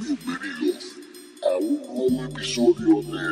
Bienvenidos 0.00 0.84
a 1.42 1.56
un 1.56 1.82
nuevo 1.82 2.24
episodio 2.24 3.02
de 3.02 3.24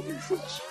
Rifas. 0.00 0.62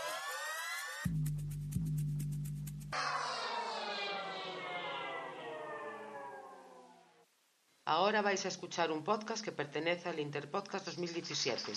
Ahora 7.85 8.21
vais 8.23 8.43
a 8.45 8.47
escuchar 8.47 8.91
un 8.91 9.03
podcast 9.03 9.43
que 9.43 9.51
pertenece 9.51 10.09
al 10.09 10.19
Interpodcast 10.19 10.87
2017. 10.87 11.73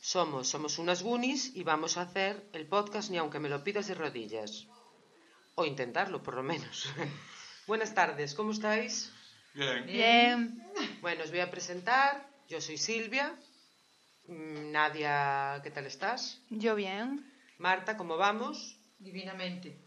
Somos, 0.00 0.48
somos 0.48 0.80
unas 0.80 1.04
Goonies 1.04 1.54
y 1.54 1.62
vamos 1.62 1.96
a 1.96 2.02
hacer 2.02 2.48
el 2.52 2.66
podcast 2.66 3.10
ni 3.10 3.18
aunque 3.18 3.38
me 3.38 3.48
lo 3.48 3.62
pidas 3.62 3.86
de 3.86 3.94
rodillas. 3.94 4.66
O 5.54 5.64
intentarlo, 5.64 6.24
por 6.24 6.34
lo 6.34 6.42
menos. 6.42 6.88
Buenas 7.70 7.94
tardes, 7.94 8.34
¿cómo 8.34 8.50
estáis? 8.50 9.12
Bien. 9.54 9.86
Bien. 9.86 10.72
Bueno, 11.02 11.22
os 11.22 11.30
voy 11.30 11.38
a 11.38 11.52
presentar. 11.52 12.28
Yo 12.48 12.60
soy 12.60 12.76
Silvia. 12.76 13.38
Mm, 14.26 14.72
Nadia, 14.72 15.60
¿qué 15.62 15.70
tal 15.70 15.86
estás? 15.86 16.42
Yo 16.50 16.74
bien. 16.74 17.32
Marta, 17.58 17.96
¿cómo 17.96 18.16
vamos? 18.16 18.76
Divinamente. 18.98 19.78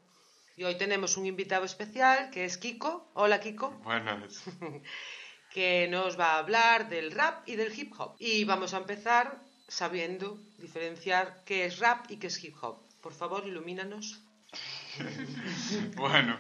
Y 0.56 0.64
hoy 0.64 0.78
tenemos 0.78 1.18
un 1.18 1.26
invitado 1.26 1.66
especial 1.66 2.30
que 2.30 2.46
es 2.46 2.58
Kiko. 2.58 3.12
Hola, 3.16 3.42
Kiko. 3.42 3.72
Buenas. 3.84 4.46
que 5.54 5.90
nos 5.90 6.18
va 6.18 6.36
a 6.36 6.38
hablar 6.38 6.88
del 6.88 7.12
rap 7.12 7.46
y 7.50 7.58
del 7.58 7.78
hip 7.78 7.92
hop. 8.00 8.16
Y 8.18 8.46
vamos 8.46 8.74
a 8.74 8.78
empezar 8.78 9.44
sabiendo 9.68 10.40
diferenciar 10.58 11.44
qué 11.44 11.66
es 11.66 11.80
rap 11.80 12.10
y 12.10 12.16
qué 12.16 12.28
es 12.28 12.42
hip 12.42 12.56
hop. 12.62 12.78
Por 13.02 13.14
favor, 13.14 13.46
ilumínanos. 13.46 14.24
bueno, 15.98 16.40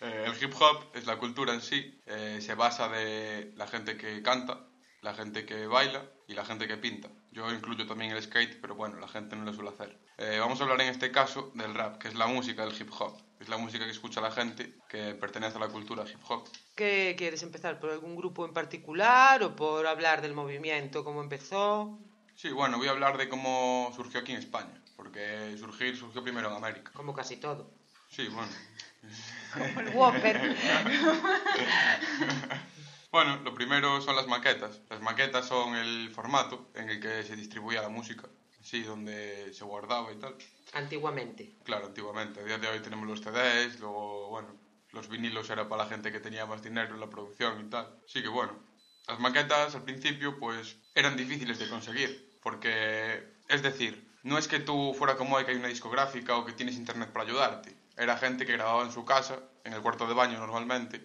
eh, 0.00 0.24
el 0.26 0.42
hip 0.42 0.54
hop 0.60 0.90
es 0.94 1.06
la 1.06 1.16
cultura 1.18 1.54
en 1.54 1.60
sí. 1.60 2.00
eh, 2.06 2.38
se 2.40 2.54
basa 2.54 2.88
de 2.88 3.52
la 3.56 3.66
gente 3.66 3.96
que 3.96 4.22
canta, 4.22 4.66
la 5.02 5.14
gente 5.14 5.44
que 5.46 5.66
baila 5.66 6.04
y 6.26 6.34
la 6.34 6.44
gente 6.44 6.66
que 6.68 6.76
pinta. 6.76 7.08
Yo 7.32 7.50
incluyo 7.52 7.86
también 7.86 8.10
el 8.10 8.22
skate, 8.22 8.60
pero 8.60 8.74
bueno, 8.74 8.98
la 8.98 9.08
gente 9.08 9.36
no 9.36 9.44
lo 9.44 9.54
suele 9.54 9.70
hacer. 9.70 9.98
Eh, 10.18 10.38
vamos 10.40 10.60
a 10.60 10.64
hablar 10.64 10.80
en 10.80 10.88
este 10.88 11.10
caso 11.10 11.52
del 11.54 11.74
rap, 11.74 11.98
que 11.98 12.08
es 12.08 12.14
la 12.14 12.26
música 12.26 12.64
del 12.64 12.78
hip 12.78 12.90
hop. 12.98 13.16
Es 13.38 13.48
la 13.48 13.56
música 13.56 13.84
que 13.84 13.90
escucha 13.92 14.20
la 14.20 14.30
gente 14.30 14.74
que 14.88 15.14
pertenece 15.14 15.56
a 15.56 15.60
la 15.60 15.68
cultura 15.68 16.04
hip 16.04 16.20
hop. 16.28 16.46
¿Qué 16.74 17.14
quieres 17.16 17.42
empezar? 17.42 17.78
¿Por 17.78 17.90
algún 17.90 18.16
grupo 18.16 18.44
en 18.44 18.52
particular 18.52 19.42
o 19.42 19.56
por 19.56 19.86
hablar 19.86 20.20
del 20.20 20.34
movimiento, 20.34 21.04
cómo 21.04 21.22
empezó? 21.22 21.98
Sí, 22.34 22.50
bueno, 22.50 22.78
voy 22.78 22.88
a 22.88 22.92
hablar 22.92 23.16
de 23.16 23.28
cómo 23.28 23.92
surgió 23.94 24.20
aquí 24.20 24.32
en 24.32 24.38
España, 24.38 24.82
porque 24.96 25.56
surgir 25.58 25.96
surgió 25.96 26.22
primero 26.22 26.48
en 26.50 26.56
América. 26.56 26.90
Como 26.94 27.14
casi 27.14 27.36
todo. 27.36 27.70
Sí, 28.08 28.28
bueno. 28.28 28.50
Como 29.52 29.80
el 29.80 29.94
Whopper. 29.94 30.56
Bueno, 33.10 33.40
lo 33.42 33.52
primero 33.52 34.00
son 34.00 34.14
las 34.14 34.28
maquetas. 34.28 34.80
Las 34.88 35.00
maquetas 35.00 35.44
son 35.44 35.74
el 35.74 36.10
formato 36.10 36.70
en 36.74 36.90
el 36.90 37.00
que 37.00 37.24
se 37.24 37.34
distribuía 37.34 37.82
la 37.82 37.88
música, 37.88 38.28
sí, 38.62 38.84
donde 38.84 39.52
se 39.52 39.64
guardaba 39.64 40.12
y 40.12 40.16
tal. 40.16 40.36
Antiguamente. 40.74 41.56
Claro, 41.64 41.86
antiguamente. 41.86 42.38
A 42.38 42.44
día 42.44 42.58
de 42.58 42.68
hoy 42.68 42.80
tenemos 42.80 43.08
los 43.08 43.20
CDs, 43.20 43.80
luego, 43.80 44.28
bueno, 44.28 44.56
los 44.92 45.08
vinilos 45.08 45.50
era 45.50 45.68
para 45.68 45.82
la 45.82 45.88
gente 45.88 46.12
que 46.12 46.20
tenía 46.20 46.46
más 46.46 46.62
dinero 46.62 46.94
en 46.94 47.00
la 47.00 47.10
producción 47.10 47.66
y 47.66 47.68
tal. 47.68 47.92
Sí 48.06 48.22
que 48.22 48.28
bueno, 48.28 48.56
las 49.08 49.18
maquetas 49.18 49.74
al 49.74 49.82
principio 49.82 50.38
pues 50.38 50.76
eran 50.94 51.16
difíciles 51.16 51.58
de 51.58 51.68
conseguir, 51.68 52.30
porque, 52.40 53.24
es 53.48 53.62
decir, 53.62 54.08
no 54.22 54.38
es 54.38 54.46
que 54.46 54.60
tú 54.60 54.94
fuera 54.94 55.16
como 55.16 55.34
hoy 55.34 55.44
que 55.44 55.50
hay 55.50 55.56
una 55.56 55.66
discográfica 55.66 56.36
o 56.36 56.44
que 56.44 56.52
tienes 56.52 56.76
internet 56.76 57.10
para 57.12 57.24
ayudarte. 57.24 57.79
Era 58.00 58.16
gente 58.16 58.46
que 58.46 58.52
grababa 58.54 58.82
en 58.82 58.90
su 58.92 59.04
casa, 59.04 59.38
en 59.62 59.74
el 59.74 59.82
cuarto 59.82 60.06
de 60.06 60.14
baño 60.14 60.38
normalmente. 60.38 61.02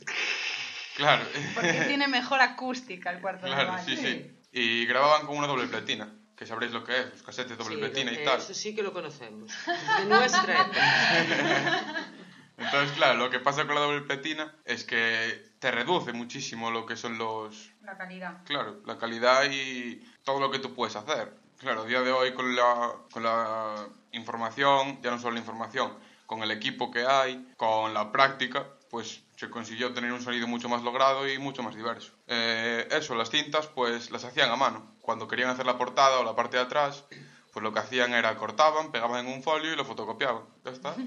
Claro. 0.95 1.25
Porque 1.53 1.73
tiene 1.88 2.07
mejor 2.07 2.39
acústica 2.39 3.11
el 3.11 3.19
cuarto 3.19 3.45
de 3.45 3.51
Claro, 3.51 3.73
baño. 3.73 3.85
sí, 3.85 3.97
sí. 3.97 4.31
Y 4.53 4.85
grababan 4.85 5.28
con 5.28 5.35
una 5.38 5.45
doble 5.47 5.67
platina, 5.67 6.09
que 6.38 6.45
sabréis 6.45 6.72
lo 6.72 6.85
que 6.85 6.97
es, 6.97 7.11
los 7.11 7.22
casetes 7.22 7.57
doble 7.57 7.75
Sí, 7.75 7.81
platina 7.81 8.13
y 8.13 8.23
tal. 8.23 8.39
Eso 8.39 8.53
sí 8.53 8.73
que 8.73 8.81
lo 8.81 8.94
conocemos. 8.94 9.51
De 10.00 10.05
nuestra 10.05 10.61
época. 10.61 12.05
Entonces, 12.57 12.94
claro, 12.95 13.16
lo 13.19 13.29
que 13.29 13.41
pasa 13.41 13.66
con 13.66 13.75
la 13.75 13.81
doble 13.81 14.01
platina 14.03 14.55
es 14.63 14.85
que 14.85 15.51
te 15.59 15.72
reduce 15.72 16.13
muchísimo 16.13 16.72
lo 16.72 16.85
que 16.85 16.95
son 16.95 17.17
los... 17.17 17.73
La 17.81 17.97
calidad. 17.97 18.38
Claro, 18.45 18.81
la 18.85 18.97
calidad 18.97 19.44
y 19.51 20.01
todo 20.23 20.39
lo 20.39 20.50
que 20.50 20.59
tú 20.59 20.73
puedes 20.73 20.95
hacer. 20.95 21.34
Claro, 21.59 21.81
a 21.81 21.85
día 21.85 22.00
de 22.01 22.13
hoy 22.13 22.34
con 22.34 22.55
la, 22.55 22.94
con 23.11 23.23
la 23.23 23.85
información, 24.13 25.01
ya 25.01 25.11
no 25.11 25.19
solo 25.19 25.34
la 25.34 25.39
información, 25.39 25.94
con 26.25 26.44
el 26.44 26.52
equipo 26.52 26.91
que 26.91 27.06
hay, 27.06 27.52
con 27.58 27.94
la 27.94 28.12
práctica, 28.12 28.66
pues 28.90 29.22
se 29.36 29.50
consiguió 29.50 29.94
tener 29.94 30.12
un 30.13 30.22
sonido 30.22 30.47
mucho 30.47 30.69
más 30.69 30.81
logrado 30.84 31.28
y 31.30 31.38
mucho 31.38 31.62
más 31.63 31.75
diverso. 31.75 32.13
Eh, 32.28 32.88
eso, 32.91 33.16
las 33.16 33.30
cintas, 33.30 33.68
pues 33.68 34.12
las 34.12 34.24
hacían 34.24 34.50
a 34.52 34.56
mano. 34.56 34.96
Cuando 35.02 35.28
querían 35.28 35.50
hacer 35.50 35.66
la 35.66 35.78
portada 35.78 36.19
o 36.19 36.24
la 36.24 36.35
parte 36.35 36.58
de 36.58 36.64
atrás, 36.64 37.03
pues 37.52 37.62
lo 37.64 37.74
que 37.74 37.80
hacían 37.80 38.14
era 38.14 38.35
cortaban, 38.38 38.91
pegaban 38.91 39.25
en 39.28 39.34
un 39.34 39.44
folio 39.44 39.74
y 39.74 39.75
lo 39.75 39.85
fotocopiaban. 39.85 40.44
Ya 40.64 40.72
está. 40.72 40.96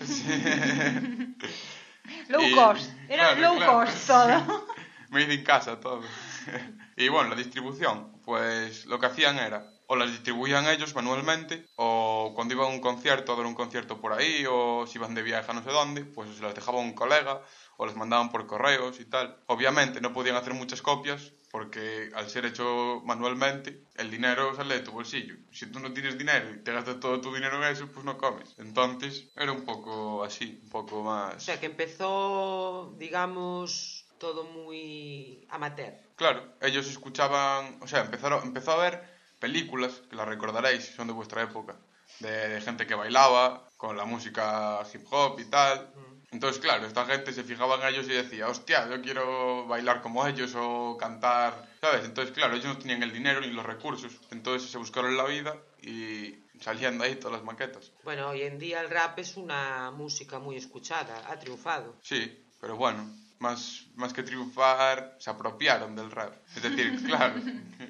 Low 2.28 2.42
Y- 2.42 2.54
cost. 2.54 2.90
Era 3.08 3.34
claro, 3.36 3.40
low 3.40 3.56
claro. 3.56 3.72
cost 3.84 4.06
todo. 4.06 4.66
Made 5.10 5.32
in 5.34 5.44
casa 5.44 5.80
todo. 5.80 6.02
y 6.96 7.08
bueno, 7.08 7.30
la 7.30 7.36
distribución, 7.36 8.12
pues 8.24 8.84
lo 8.86 8.98
que 8.98 9.06
hacían 9.06 9.38
era, 9.38 9.64
o 9.88 9.96
las 9.96 10.10
distribuían 10.10 10.68
ellos 10.68 10.94
manualmente, 10.94 11.64
o 11.76 12.32
cuando 12.34 12.54
iban 12.54 12.66
a 12.66 12.74
un 12.74 12.80
concierto, 12.80 13.32
a 13.32 13.36
dar 13.36 13.46
un 13.46 13.54
concierto 13.54 14.00
por 14.00 14.12
ahí, 14.12 14.44
o 14.48 14.86
si 14.86 14.98
iban 14.98 15.14
de 15.14 15.22
viaje 15.22 15.50
a 15.50 15.54
no 15.54 15.64
sé 15.64 15.70
dónde, 15.70 16.04
pues 16.04 16.36
se 16.36 16.42
las 16.42 16.54
dejaba 16.54 16.78
un 16.78 16.92
colega, 16.92 17.42
o 17.78 17.86
les 17.86 17.96
mandaban 17.96 18.30
por 18.30 18.46
correos 18.46 19.00
y 19.00 19.06
tal. 19.06 19.42
Obviamente 19.46 20.02
no 20.02 20.12
podían 20.12 20.36
hacer 20.36 20.52
muchas 20.52 20.82
copias, 20.82 21.32
porque 21.50 22.10
al 22.14 22.28
ser 22.28 22.44
hecho 22.44 23.00
manualmente, 23.06 23.82
el 23.96 24.10
dinero 24.10 24.54
sale 24.54 24.74
de 24.74 24.80
tu 24.80 24.92
bolsillo. 24.92 25.36
Si 25.52 25.64
tú 25.72 25.80
no 25.80 25.90
tienes 25.94 26.18
dinero 26.18 26.50
y 26.50 26.62
te 26.62 26.72
gastas 26.72 27.00
todo 27.00 27.22
tu 27.22 27.34
dinero 27.34 27.56
en 27.56 27.72
eso, 27.72 27.88
pues 27.90 28.04
no 28.04 28.18
comes. 28.18 28.54
Entonces 28.58 29.30
era 29.36 29.52
un 29.52 29.64
poco 29.64 30.22
así, 30.22 30.60
un 30.64 30.68
poco 30.68 31.02
más... 31.02 31.36
O 31.36 31.40
sea, 31.40 31.58
que 31.58 31.66
empezó, 31.66 32.94
digamos, 32.98 34.04
todo 34.18 34.44
muy 34.44 35.46
amateur. 35.48 35.94
Claro, 36.16 36.56
ellos 36.60 36.86
escuchaban, 36.88 37.78
o 37.80 37.86
sea, 37.86 38.02
empezaron, 38.02 38.42
empezó 38.42 38.72
a 38.72 38.76
ver 38.76 39.17
películas, 39.38 40.02
que 40.08 40.16
las 40.16 40.28
recordaréis, 40.28 40.84
son 40.94 41.06
de 41.06 41.12
vuestra 41.12 41.42
época, 41.42 41.76
de, 42.20 42.48
de 42.48 42.60
gente 42.60 42.86
que 42.86 42.94
bailaba 42.94 43.68
con 43.76 43.96
la 43.96 44.04
música 44.04 44.80
hip 44.92 45.06
hop 45.10 45.40
y 45.40 45.44
tal. 45.44 45.92
Entonces, 46.30 46.60
claro, 46.60 46.86
esta 46.86 47.06
gente 47.06 47.32
se 47.32 47.42
fijaba 47.42 47.76
en 47.76 47.94
ellos 47.94 48.06
y 48.06 48.12
decía, 48.12 48.48
hostia, 48.48 48.86
yo 48.88 49.00
quiero 49.00 49.66
bailar 49.66 50.02
como 50.02 50.26
ellos 50.26 50.54
o 50.56 50.98
cantar, 50.98 51.66
¿sabes? 51.80 52.04
Entonces, 52.04 52.34
claro, 52.34 52.54
ellos 52.54 52.66
no 52.66 52.78
tenían 52.78 53.02
el 53.02 53.12
dinero 53.12 53.40
ni 53.40 53.46
los 53.48 53.64
recursos, 53.64 54.12
entonces 54.30 54.70
se 54.70 54.76
buscaron 54.76 55.16
la 55.16 55.24
vida 55.24 55.56
y 55.80 56.34
salían 56.60 56.98
de 56.98 57.06
ahí 57.06 57.14
todas 57.16 57.38
las 57.38 57.44
maquetas. 57.44 57.92
Bueno, 58.04 58.28
hoy 58.28 58.42
en 58.42 58.58
día 58.58 58.82
el 58.82 58.90
rap 58.90 59.18
es 59.18 59.38
una 59.38 59.90
música 59.90 60.38
muy 60.38 60.56
escuchada, 60.56 61.22
ha 61.30 61.38
triunfado. 61.38 61.96
Sí, 62.02 62.44
pero 62.60 62.76
bueno, 62.76 63.10
más, 63.38 63.86
más 63.94 64.12
que 64.12 64.22
triunfar, 64.22 65.16
se 65.18 65.30
apropiaron 65.30 65.94
del 65.96 66.10
rap. 66.10 66.34
Es 66.56 66.62
decir, 66.62 67.02
claro, 67.06 67.34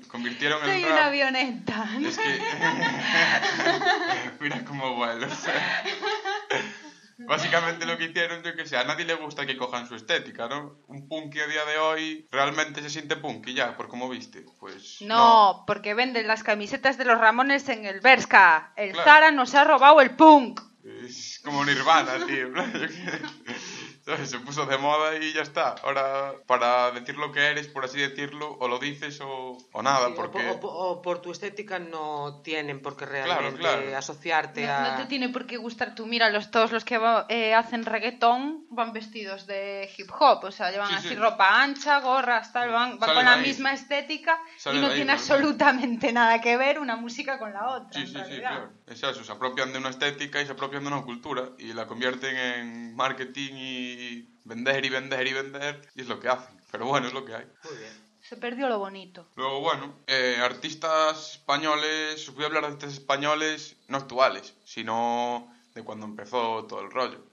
convirtieron 0.08 0.60
Soy 0.60 0.82
el 0.82 0.86
una 0.86 0.96
rap... 0.96 1.06
avioneta. 1.08 1.88
Es 2.02 2.18
que... 2.18 2.40
Mira 4.40 4.64
cómo 4.64 4.94
vuelo. 4.94 5.26
Básicamente 7.20 7.84
lo 7.84 7.98
que 7.98 8.04
hicieron, 8.04 8.44
yo 8.44 8.54
que 8.54 8.64
sé, 8.64 8.76
a 8.76 8.84
nadie 8.84 9.04
le 9.04 9.14
gusta 9.14 9.44
que 9.44 9.56
cojan 9.56 9.88
su 9.88 9.96
estética, 9.96 10.48
¿no? 10.48 10.78
Un 10.86 11.08
punky 11.08 11.40
a 11.40 11.48
día 11.48 11.64
de 11.64 11.76
hoy 11.78 12.28
realmente 12.30 12.80
se 12.80 12.90
siente 12.90 13.16
punky 13.16 13.54
ya, 13.54 13.76
por 13.76 13.88
cómo 13.88 14.08
viste. 14.08 14.46
Pues 14.60 14.98
No, 15.02 15.64
porque 15.66 15.94
venden 15.94 16.28
las 16.28 16.44
camisetas 16.44 16.96
de 16.96 17.04
los 17.04 17.18
Ramones 17.18 17.68
en 17.68 17.86
el 17.86 18.00
Berska. 18.00 18.72
El 18.76 18.92
Claro. 18.92 19.04
Zara 19.10 19.30
nos 19.32 19.52
ha 19.56 19.64
robado 19.64 20.00
el 20.00 20.12
punk. 20.12 20.60
Es 21.04 21.40
como 21.44 21.64
Nirvana, 21.64 22.24
tío. 22.24 22.50
¿Sabes? 24.08 24.30
Se 24.30 24.38
puso 24.38 24.64
de 24.64 24.78
moda 24.78 25.16
y 25.16 25.34
ya 25.34 25.42
está. 25.42 25.74
Ahora, 25.84 26.32
para 26.46 26.90
decir 26.92 27.16
lo 27.18 27.30
que 27.30 27.46
eres, 27.46 27.68
por 27.68 27.84
así 27.84 27.98
decirlo, 28.00 28.56
o 28.58 28.66
lo 28.66 28.78
dices 28.78 29.20
o, 29.20 29.58
o 29.70 29.82
nada, 29.82 30.06
Sí, 30.06 30.12
o 30.12 30.16
porque... 30.16 30.38
po- 30.60 30.68
o, 30.68 30.92
o 30.92 31.02
por 31.02 31.20
tu 31.20 31.30
estética 31.30 31.78
no 31.78 32.40
tienen 32.42 32.80
por 32.80 32.96
qué 32.96 33.04
realmente 33.04 33.58
claro. 33.60 33.96
asociarte 33.98 34.64
No, 34.66 34.72
a... 34.72 34.80
no 34.92 34.96
te 34.96 35.04
tiene 35.06 35.28
por 35.28 35.46
qué 35.46 35.58
gustar 35.58 35.94
tú. 35.94 36.06
Mira, 36.06 36.30
los, 36.30 36.50
todos 36.50 36.72
los 36.72 36.84
que 36.86 36.96
va- 36.96 37.26
eh, 37.28 37.52
hacen 37.54 37.84
reggaetón 37.84 38.64
van 38.70 38.94
vestidos 38.94 39.46
de 39.46 39.90
hip 39.98 40.08
hop. 40.18 40.44
O 40.44 40.50
sea, 40.52 40.70
llevan 40.70 40.88
Sí, 40.88 40.94
así 40.94 41.08
sí. 41.10 41.14
ropa 41.16 41.62
ancha, 41.62 42.00
gorras, 42.00 42.50
tal. 42.52 42.70
Van, 42.70 42.98
van 42.98 43.14
con 43.14 43.24
la 43.24 43.34
ahí. 43.34 43.42
misma 43.42 43.74
estética 43.74 44.38
Sale 44.56 44.78
y 44.78 44.80
no 44.80 44.88
ahí, 44.88 44.94
tiene 44.96 45.12
absolutamente 45.12 46.12
nada 46.14 46.40
que 46.40 46.56
ver 46.56 46.78
una 46.78 46.96
música 46.96 47.38
con 47.38 47.52
la 47.52 47.68
otra. 47.72 47.92
Sí, 47.92 48.00
en 48.16 48.24
sí, 48.24 48.38
claro. 48.38 48.70
Es 48.90 49.02
eso, 49.02 49.22
se 49.22 49.32
apropian 49.32 49.72
de 49.72 49.78
una 49.78 49.90
estética 49.90 50.40
y 50.40 50.46
se 50.46 50.52
apropian 50.52 50.82
de 50.82 50.88
una 50.88 51.02
cultura 51.02 51.50
y 51.58 51.72
la 51.72 51.86
convierten 51.86 52.36
en 52.36 52.96
marketing 52.96 53.52
y 53.54 54.28
vender 54.44 54.84
y 54.84 54.88
vender 54.88 55.26
y 55.26 55.32
vender 55.32 55.88
y 55.94 56.00
es 56.00 56.08
lo 56.08 56.18
que 56.18 56.28
hacen. 56.28 56.58
Pero 56.70 56.86
bueno, 56.86 57.06
es 57.06 57.12
lo 57.12 57.24
que 57.24 57.34
hay. 57.34 57.46
Muy 57.64 57.76
bien. 57.76 58.08
Se 58.20 58.36
perdió 58.36 58.68
lo 58.68 58.78
bonito. 58.78 59.26
Luego, 59.36 59.60
bueno, 59.60 59.94
eh, 60.06 60.38
artistas 60.42 61.32
españoles, 61.32 62.28
os 62.28 62.34
voy 62.34 62.44
a 62.44 62.48
hablar 62.48 62.62
de 62.62 62.68
artistas 62.68 62.94
españoles 62.94 63.76
no 63.88 63.96
actuales, 63.96 64.54
sino 64.64 65.50
de 65.74 65.82
cuando 65.82 66.04
empezó 66.04 66.64
todo 66.66 66.80
el 66.82 66.90
rollo. 66.90 67.24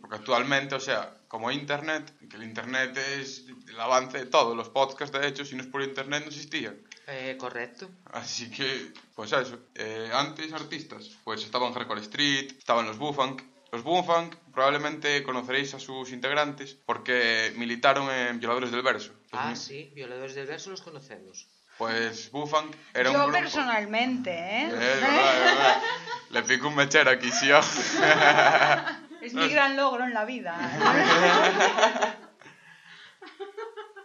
Porque 0.00 0.16
actualmente, 0.16 0.74
o 0.74 0.80
sea, 0.80 1.16
como 1.26 1.50
Internet, 1.50 2.12
que 2.28 2.36
el 2.36 2.44
Internet 2.44 2.96
es 2.96 3.46
el 3.66 3.80
avance 3.80 4.18
de 4.18 4.26
todo, 4.26 4.54
los 4.54 4.68
podcasts, 4.68 5.18
de 5.18 5.26
hecho, 5.26 5.44
si 5.44 5.56
no 5.56 5.62
es 5.62 5.68
por 5.68 5.82
Internet 5.82 6.22
no 6.22 6.28
existían. 6.28 6.76
Eh, 7.08 7.36
correcto. 7.38 7.88
Así 8.12 8.50
que, 8.50 8.92
pues 9.14 9.32
eso. 9.32 9.58
Eh, 9.74 10.10
antes 10.12 10.52
artistas, 10.52 11.10
pues 11.24 11.42
estaban 11.44 11.72
Hardcore 11.72 12.00
Street, 12.00 12.52
estaban 12.58 12.86
los 12.86 12.98
Bufunk. 12.98 13.42
Los 13.72 13.82
Bufunk 13.82 14.34
probablemente 14.52 15.22
conoceréis 15.22 15.74
a 15.74 15.80
sus 15.80 16.10
integrantes 16.10 16.76
porque 16.86 17.52
militaron 17.56 18.10
en 18.10 18.38
Violadores 18.40 18.70
del 18.72 18.82
Verso. 18.82 19.12
Ah, 19.32 19.50
mi- 19.50 19.56
sí, 19.56 19.90
violadores 19.94 20.34
del 20.34 20.46
verso 20.46 20.70
los 20.70 20.82
conocemos. 20.82 21.46
Pues 21.78 22.30
Bufunk 22.30 22.74
era 22.94 23.10
un 23.10 23.16
Yo 23.16 23.22
grupo... 23.24 23.38
personalmente, 23.38 24.30
¿eh? 24.30 24.62
Eh, 24.62 24.66
es 24.66 25.00
verdad, 25.00 25.34
es 25.36 25.44
verdad. 25.44 25.82
Le 26.30 26.42
pico 26.44 26.68
un 26.68 26.74
mechero 26.76 27.10
aquí, 27.10 27.30
sí. 27.30 27.50
oh. 27.52 27.60
Es 29.20 29.34
mi 29.34 29.48
gran 29.48 29.76
logro 29.76 30.04
en 30.04 30.14
la 30.14 30.24
vida. 30.24 30.56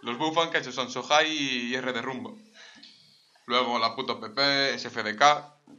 Los 0.01 0.17
Bufunk 0.17 0.55
hechos 0.55 0.73
son 0.73 0.89
Sohai 0.89 1.29
y 1.31 1.75
R 1.75 1.93
de 1.93 2.01
Rumbo. 2.01 2.37
Luego 3.51 3.77
la 3.79 3.93
puto 3.93 4.17
PP, 4.17 4.79
SFDK, 4.79 5.23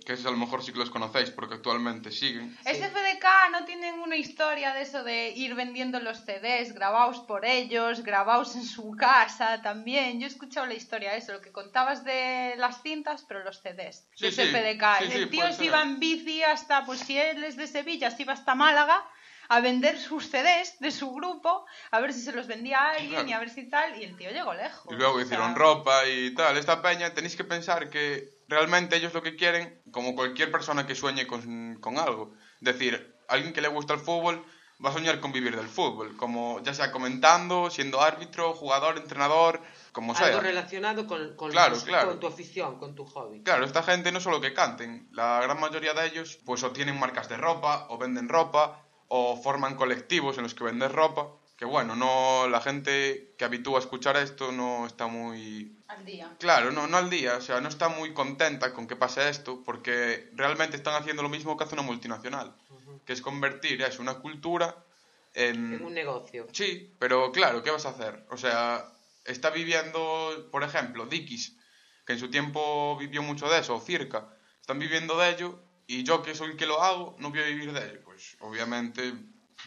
que 0.05 0.13
esos 0.13 0.27
a 0.27 0.31
lo 0.31 0.37
mejor 0.37 0.63
sí 0.63 0.73
que 0.73 0.79
los 0.79 0.91
conocéis 0.91 1.31
porque 1.31 1.55
actualmente 1.55 2.11
siguen. 2.11 2.55
SFDK 2.67 3.25
no 3.51 3.65
tienen 3.65 3.99
una 4.01 4.17
historia 4.17 4.75
de 4.75 4.83
eso 4.83 5.03
de 5.03 5.31
ir 5.31 5.55
vendiendo 5.55 5.99
los 5.99 6.19
CDs 6.19 6.75
grabados 6.75 7.21
por 7.21 7.47
ellos, 7.47 8.03
grabados 8.03 8.57
en 8.57 8.65
su 8.67 8.91
casa 8.91 9.63
también. 9.63 10.21
Yo 10.21 10.27
he 10.27 10.29
escuchado 10.31 10.67
la 10.67 10.75
historia 10.75 11.13
de 11.13 11.19
eso, 11.19 11.33
lo 11.33 11.41
que 11.41 11.51
contabas 11.51 12.05
de 12.05 12.57
las 12.59 12.83
cintas, 12.83 13.25
pero 13.27 13.43
los 13.43 13.63
CDs 13.63 14.07
Sí, 14.17 14.27
de 14.27 14.33
sí, 14.33 14.43
SFDK. 14.43 14.85
sí, 14.99 15.11
sí, 15.11 15.19
El 15.19 15.31
tío 15.31 15.51
se 15.55 15.65
iba 15.65 15.81
en 15.83 15.99
bici 15.99 16.43
hasta, 16.43 16.85
pues 16.85 17.01
si 17.01 17.17
él 17.17 17.43
es 17.43 17.57
de 17.57 17.67
Sevilla, 17.69 18.11
se 18.11 18.21
iba 18.25 18.35
hasta 18.35 18.55
Málaga 18.55 19.03
a 19.55 19.61
vender 19.61 19.99
sus 19.99 20.31
CDs 20.31 20.79
de 20.81 20.91
su 20.91 21.13
grupo, 21.13 21.67
a 21.91 22.01
ver 22.01 22.13
si 22.13 22.23
se 22.23 22.33
los 22.33 22.47
vendía 22.47 22.79
a 22.79 22.91
alguien 22.93 23.11
Claro. 23.11 23.29
y 23.29 23.33
a 23.33 23.39
ver 23.39 23.51
si 23.51 23.69
tal, 23.69 24.01
y 24.01 24.05
el 24.05 24.17
tío 24.17 24.31
llegó 24.31 24.55
lejos. 24.55 24.91
Y 24.91 24.95
luego 24.97 25.17
o 25.17 25.21
hicieron 25.21 25.49
sea, 25.49 25.59
ropa 25.59 26.07
y 26.07 26.35
tal. 26.35 26.57
Esta 26.57 26.81
peña 26.81 27.13
tenéis 27.13 27.37
que 27.37 27.45
pensar 27.45 27.91
que 27.91 28.31
realmente 28.49 28.97
ellos 28.97 29.13
lo 29.13 29.23
que 29.23 29.37
quieren, 29.37 29.83
como 29.91 30.15
cualquier 30.15 30.51
persona 30.51 30.87
que 30.87 30.95
sueñe 30.95 31.27
con, 31.27 31.77
con 31.81 31.99
algo, 31.99 32.35
es 32.61 32.65
decir, 32.73 33.15
alguien 33.29 33.53
que 33.53 33.61
le 33.61 33.69
gusta 33.69 33.93
el 33.95 34.01
fútbol 34.01 34.43
va 34.85 34.91
a 34.91 34.93
soñar 34.95 35.21
con 35.21 35.33
vivir 35.33 35.55
del 35.55 35.69
fútbol, 35.69 36.17
como 36.17 36.61
ya 36.63 36.75
sea 36.75 36.91
comentando, 36.91 37.71
siendo 37.71 38.01
árbitro, 38.01 38.53
jugador, 38.55 38.97
entrenador, 38.97 39.61
como 39.93 40.15
sea. 40.15 40.29
Algo 40.29 40.41
relacionado 40.41 41.07
con, 41.07 41.37
con, 41.37 41.51
Claro, 41.51 41.79
tu, 41.79 41.85
claro. 41.85 42.09
con 42.09 42.21
tu 42.21 42.27
afición, 42.27 42.79
con 42.79 42.95
tu 42.95 43.05
hobby. 43.05 43.43
Claro, 43.43 43.65
esta 43.65 43.83
gente 43.83 44.11
no 44.11 44.21
solo 44.21 44.41
que 44.41 44.55
canten, 44.55 45.09
la 45.13 45.41
gran 45.43 45.61
mayoría 45.61 45.93
de 45.95 46.07
ellos 46.07 46.39
pues 46.45 46.63
o 46.65 46.73
tienen 46.73 46.99
marcas 46.99 47.29
de 47.29 47.37
ropa, 47.37 47.87
o 47.91 47.99
venden 47.99 48.29
ropa, 48.29 48.83
o 49.15 49.37
forman 49.37 49.77
colectivos 49.77 50.39
en 50.39 50.45
los 50.45 50.55
que 50.55 50.65
venden 50.65 50.91
ropa, 50.91 51.29
que 51.59 51.67
bueno, 51.67 51.95
no 51.95 52.49
la 52.49 52.63
gente 52.63 53.35
que 53.37 53.45
habitúa 53.45 53.77
a 53.79 53.83
escuchar 53.83 54.17
esto 54.17 54.53
no 54.53 54.87
está 54.87 55.07
muy 55.07 55.77
Al 55.87 56.03
día. 56.07 56.35
Claro, 56.39 56.73
no, 56.73 56.87
no 56.87 56.97
al 56.97 57.11
día, 57.11 57.37
o 57.37 57.43
sea, 57.43 57.61
no 57.61 57.69
está 57.69 57.91
muy 57.91 58.15
contenta 58.15 58.73
con 58.73 58.87
que 58.87 58.97
pase 58.97 59.29
esto, 59.29 59.63
porque 59.67 60.31
realmente 60.33 60.79
están 60.79 60.95
haciendo 60.95 61.23
lo 61.23 61.29
mismo 61.29 61.59
que 61.59 61.65
hace 61.65 61.75
una 61.75 61.83
multinacional, 61.83 62.57
que 63.05 63.13
es 63.13 63.21
convertir 63.21 63.83
eso, 63.83 64.01
una 64.01 64.15
cultura 64.15 64.83
en... 65.35 65.75
En 65.75 65.85
un 65.85 65.93
negocio. 65.93 66.47
Sí, 66.53 66.95
pero 66.99 67.33
claro, 67.33 67.63
¿qué 67.63 67.71
vas 67.71 67.85
a 67.85 67.91
hacer? 67.91 68.25
O 68.31 68.39
sea, 68.39 68.95
está 69.27 69.51
viviendo, 69.51 70.49
por 70.51 70.65
ejemplo, 70.65 71.05
Dickies, 71.05 71.55
que 72.07 72.15
en 72.15 72.19
su 72.19 72.31
tiempo 72.31 72.97
vivió 72.97 73.23
mucho 73.23 73.51
de 73.51 73.59
eso, 73.59 73.77
o 73.77 73.81
Circa, 73.83 74.27
están 74.59 74.79
viviendo 74.79 75.19
de 75.19 75.29
ello, 75.29 75.63
y 75.87 76.05
yo 76.05 76.23
que 76.23 76.35
soy 76.35 76.53
el 76.53 76.57
que 76.57 76.67
lo 76.67 76.83
hago, 76.83 77.17
no 77.19 77.31
voy 77.31 77.41
a 77.41 77.47
vivir 77.47 77.73
de 77.73 77.91
ello. 77.91 78.01
Pues 78.05 78.37
obviamente 78.41 79.13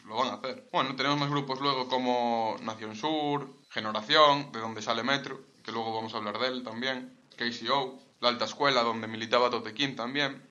lo 0.06 0.15
van 0.17 0.29
a 0.29 0.33
hacer. 0.35 0.67
Bueno, 0.71 0.95
tenemos 0.95 1.19
más 1.19 1.29
grupos 1.29 1.59
luego 1.62 1.88
como 1.88 2.57
Nación 2.62 2.95
Sur, 2.95 3.53
Generación, 3.69 4.51
de 4.51 4.59
donde 4.59 4.81
sale 4.81 5.04
Metro, 5.04 5.42
que 5.63 5.71
luego 5.71 5.94
vamos 5.94 6.13
a 6.13 6.18
hablar 6.18 6.37
de 6.40 6.47
él 6.47 6.63
también, 6.63 7.18
KCO, 7.37 7.99
La 8.21 8.30
Alta 8.30 8.45
Escuela, 8.45 8.83
donde 8.83 9.07
militaba 9.07 9.49
Totequín 9.49 9.95
también, 9.95 10.42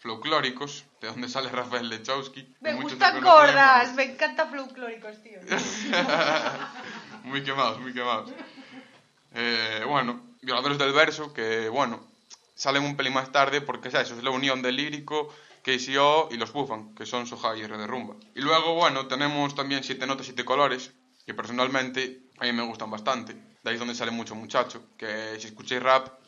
Folclóricos, 0.00 0.84
de 1.00 1.08
donde 1.08 1.28
sale 1.28 1.48
Rafael 1.52 1.88
Lechowski. 1.88 2.54
Me 2.60 2.74
gustan 2.74 3.20
gordas, 3.22 3.94
me 3.94 4.04
encanta 4.04 4.46
folclóricos, 4.46 5.22
tío. 5.22 5.40
muy 7.24 7.42
quemados, 7.42 7.80
muy 7.80 7.92
quemados. 7.92 8.30
Eh, 9.34 9.84
bueno, 9.86 10.20
Violadores 10.42 10.78
del 10.78 10.92
Verso, 10.92 11.32
que 11.32 11.68
bueno, 11.68 12.09
salen 12.60 12.84
un 12.84 12.94
pelín 12.94 13.14
más 13.14 13.32
tarde 13.32 13.62
porque 13.62 13.88
es 13.88 13.94
eso, 13.94 14.14
es 14.14 14.22
la 14.22 14.30
unión 14.30 14.60
del 14.60 14.76
lírico, 14.76 15.32
KCO 15.62 16.28
y 16.30 16.36
los 16.36 16.52
Bufan, 16.52 16.94
que 16.94 17.06
son 17.06 17.26
Soja 17.26 17.56
y 17.56 17.62
R 17.62 17.78
de 17.78 17.86
Rumba. 17.86 18.16
Y 18.34 18.42
luego, 18.42 18.74
bueno, 18.74 19.06
tenemos 19.06 19.54
también 19.54 19.82
Siete 19.82 20.06
Notas, 20.06 20.26
Siete 20.26 20.44
Colores, 20.44 20.92
que 21.24 21.32
personalmente 21.32 22.24
a 22.38 22.44
mí 22.44 22.52
me 22.52 22.62
gustan 22.62 22.90
bastante. 22.90 23.32
De 23.32 23.70
ahí 23.70 23.74
es 23.74 23.78
donde 23.78 23.94
sale 23.94 24.10
mucho 24.10 24.34
muchacho, 24.34 24.90
que 24.98 25.40
si 25.40 25.46
escucháis 25.46 25.82
rap 25.82 26.19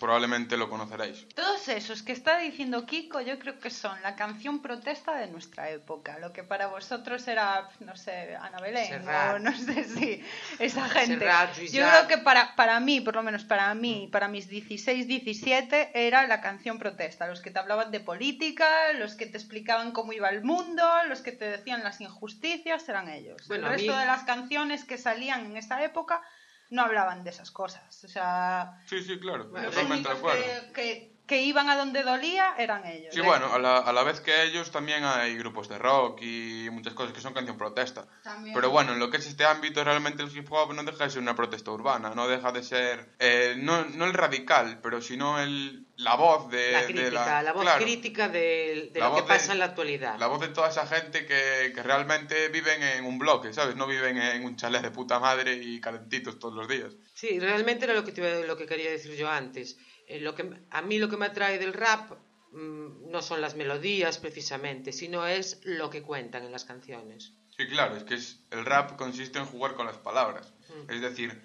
probablemente 0.00 0.56
lo 0.56 0.68
conoceréis. 0.70 1.28
Todos 1.34 1.68
esos 1.68 2.02
que 2.02 2.12
está 2.12 2.38
diciendo 2.38 2.86
Kiko, 2.86 3.20
yo 3.20 3.38
creo 3.38 3.60
que 3.60 3.70
son 3.70 4.00
la 4.02 4.16
canción 4.16 4.62
protesta 4.62 5.14
de 5.16 5.26
nuestra 5.28 5.70
época. 5.70 6.18
Lo 6.18 6.32
que 6.32 6.42
para 6.42 6.66
vosotros 6.68 7.28
era, 7.28 7.68
no 7.80 7.94
sé, 7.96 8.34
Ana 8.36 8.58
Belén, 8.60 8.88
Serrat. 8.88 9.36
o 9.36 9.38
no 9.38 9.56
sé 9.56 9.84
si 9.84 10.24
esa 10.58 10.88
gente. 10.88 11.18
Serrat, 11.20 11.54
yo 11.58 11.86
creo 11.88 12.08
que 12.08 12.18
para, 12.18 12.56
para 12.56 12.80
mí, 12.80 13.00
por 13.00 13.14
lo 13.14 13.22
menos 13.22 13.44
para 13.44 13.72
mí, 13.74 14.08
para 14.10 14.26
mis 14.28 14.48
16, 14.48 15.06
17, 15.06 15.90
era 16.06 16.26
la 16.26 16.40
canción 16.40 16.78
protesta. 16.78 17.26
Los 17.28 17.40
que 17.40 17.50
te 17.50 17.58
hablaban 17.58 17.90
de 17.90 18.00
política, 18.00 18.92
los 18.94 19.14
que 19.14 19.26
te 19.26 19.36
explicaban 19.36 19.92
cómo 19.92 20.12
iba 20.14 20.30
el 20.30 20.42
mundo, 20.42 20.82
los 21.08 21.20
que 21.20 21.32
te 21.32 21.44
decían 21.44 21.84
las 21.84 22.00
injusticias, 22.00 22.88
eran 22.88 23.08
ellos. 23.08 23.46
Bueno, 23.48 23.66
el 23.66 23.74
resto 23.74 23.92
mí- 23.92 23.98
de 23.98 24.06
las 24.06 24.22
canciones 24.24 24.84
que 24.84 24.96
salían 24.98 25.44
en 25.46 25.56
esa 25.58 25.82
época 25.84 26.22
no 26.70 26.82
hablaban 26.82 27.22
de 27.24 27.30
esas 27.30 27.50
cosas. 27.50 28.04
O 28.04 28.08
sea, 28.08 28.80
Sí, 28.86 29.02
sí, 29.02 29.18
claro, 29.18 29.48
Bueno, 29.48 29.66
los 29.66 29.74
totalmente 29.74 30.08
de 30.08 30.14
únicos 30.14 30.30
acuerdo. 30.30 30.44
que, 30.68 30.72
que- 30.72 31.19
que 31.30 31.40
iban 31.42 31.70
a 31.70 31.76
donde 31.76 32.02
dolía 32.02 32.54
eran 32.58 32.84
ellos. 32.84 33.14
Sí, 33.14 33.20
bueno, 33.20 33.52
a 33.54 33.58
la, 33.60 33.78
a 33.78 33.92
la 33.92 34.02
vez 34.02 34.20
que 34.20 34.42
ellos 34.42 34.72
también 34.72 35.04
hay 35.04 35.36
grupos 35.36 35.68
de 35.68 35.78
rock 35.78 36.20
y 36.22 36.68
muchas 36.72 36.92
cosas 36.94 37.12
que 37.12 37.20
son 37.20 37.32
canción 37.32 37.56
protesta. 37.56 38.08
También. 38.24 38.52
Pero 38.52 38.70
bueno, 38.70 38.94
en 38.94 38.98
lo 38.98 39.10
que 39.10 39.18
es 39.18 39.26
este 39.28 39.44
ámbito, 39.44 39.84
realmente 39.84 40.24
el 40.24 40.36
hip 40.36 40.50
hop 40.50 40.74
no 40.74 40.82
deja 40.82 41.04
de 41.04 41.10
ser 41.10 41.22
una 41.22 41.36
protesta 41.36 41.70
urbana, 41.70 42.12
no 42.16 42.26
deja 42.26 42.50
de 42.50 42.64
ser, 42.64 43.10
eh, 43.20 43.54
no, 43.58 43.84
no 43.84 44.06
el 44.06 44.12
radical, 44.12 44.80
pero 44.82 45.00
sino 45.00 45.38
el, 45.38 45.86
la 45.98 46.16
voz 46.16 46.50
de 46.50 46.72
la 46.72 46.80
de 46.80 46.86
crítica, 46.86 47.42
la, 47.42 47.52
voz 47.52 47.62
claro, 47.62 47.84
crítica 47.84 48.28
de, 48.28 48.90
de 48.92 48.98
La 48.98 49.06
lo 49.08 49.14
que 49.14 49.20
voz 49.20 49.28
de- 49.30 49.34
pasa 49.36 49.52
en 49.52 49.58
la 49.60 49.64
actualidad. 49.66 50.18
La 50.18 50.26
voz 50.26 50.40
de 50.40 50.48
toda 50.48 50.68
esa 50.70 50.84
gente 50.88 51.26
que, 51.26 51.70
que 51.72 51.82
realmente 51.84 52.48
viven 52.48 52.82
en 52.82 53.04
un 53.04 53.20
bloque, 53.20 53.52
¿sabes? 53.52 53.76
No 53.76 53.86
viven 53.86 54.18
en 54.18 54.44
un 54.44 54.56
chalet 54.56 54.82
de 54.82 54.90
puta 54.90 55.20
madre 55.20 55.54
y 55.54 55.80
calentitos 55.80 56.40
todos 56.40 56.54
los 56.54 56.66
días. 56.66 56.92
Sí, 57.14 57.38
realmente 57.38 57.84
era 57.84 57.94
lo 57.94 58.02
que, 58.04 58.10
te 58.10 58.20
iba- 58.20 58.44
lo 58.46 58.56
que 58.56 58.66
quería 58.66 58.90
decir 58.90 59.14
yo 59.14 59.30
antes. 59.30 59.76
Eh, 60.10 60.18
lo 60.20 60.34
que, 60.34 60.50
a 60.70 60.82
mí 60.82 60.98
lo 60.98 61.08
que 61.08 61.16
me 61.16 61.26
atrae 61.26 61.56
del 61.58 61.72
rap 61.72 62.10
mm, 62.50 63.10
no 63.12 63.22
son 63.22 63.40
las 63.40 63.54
melodías 63.54 64.18
precisamente, 64.18 64.92
sino 64.92 65.24
es 65.26 65.60
lo 65.62 65.88
que 65.88 66.02
cuentan 66.02 66.44
en 66.44 66.50
las 66.50 66.64
canciones. 66.64 67.32
Sí, 67.56 67.68
claro, 67.68 67.96
es 67.96 68.02
que 68.02 68.14
es, 68.14 68.40
el 68.50 68.64
rap 68.64 68.96
consiste 68.96 69.38
en 69.38 69.44
jugar 69.44 69.74
con 69.74 69.86
las 69.86 69.98
palabras. 69.98 70.52
Mm. 70.68 70.90
Es 70.90 71.00
decir, 71.00 71.40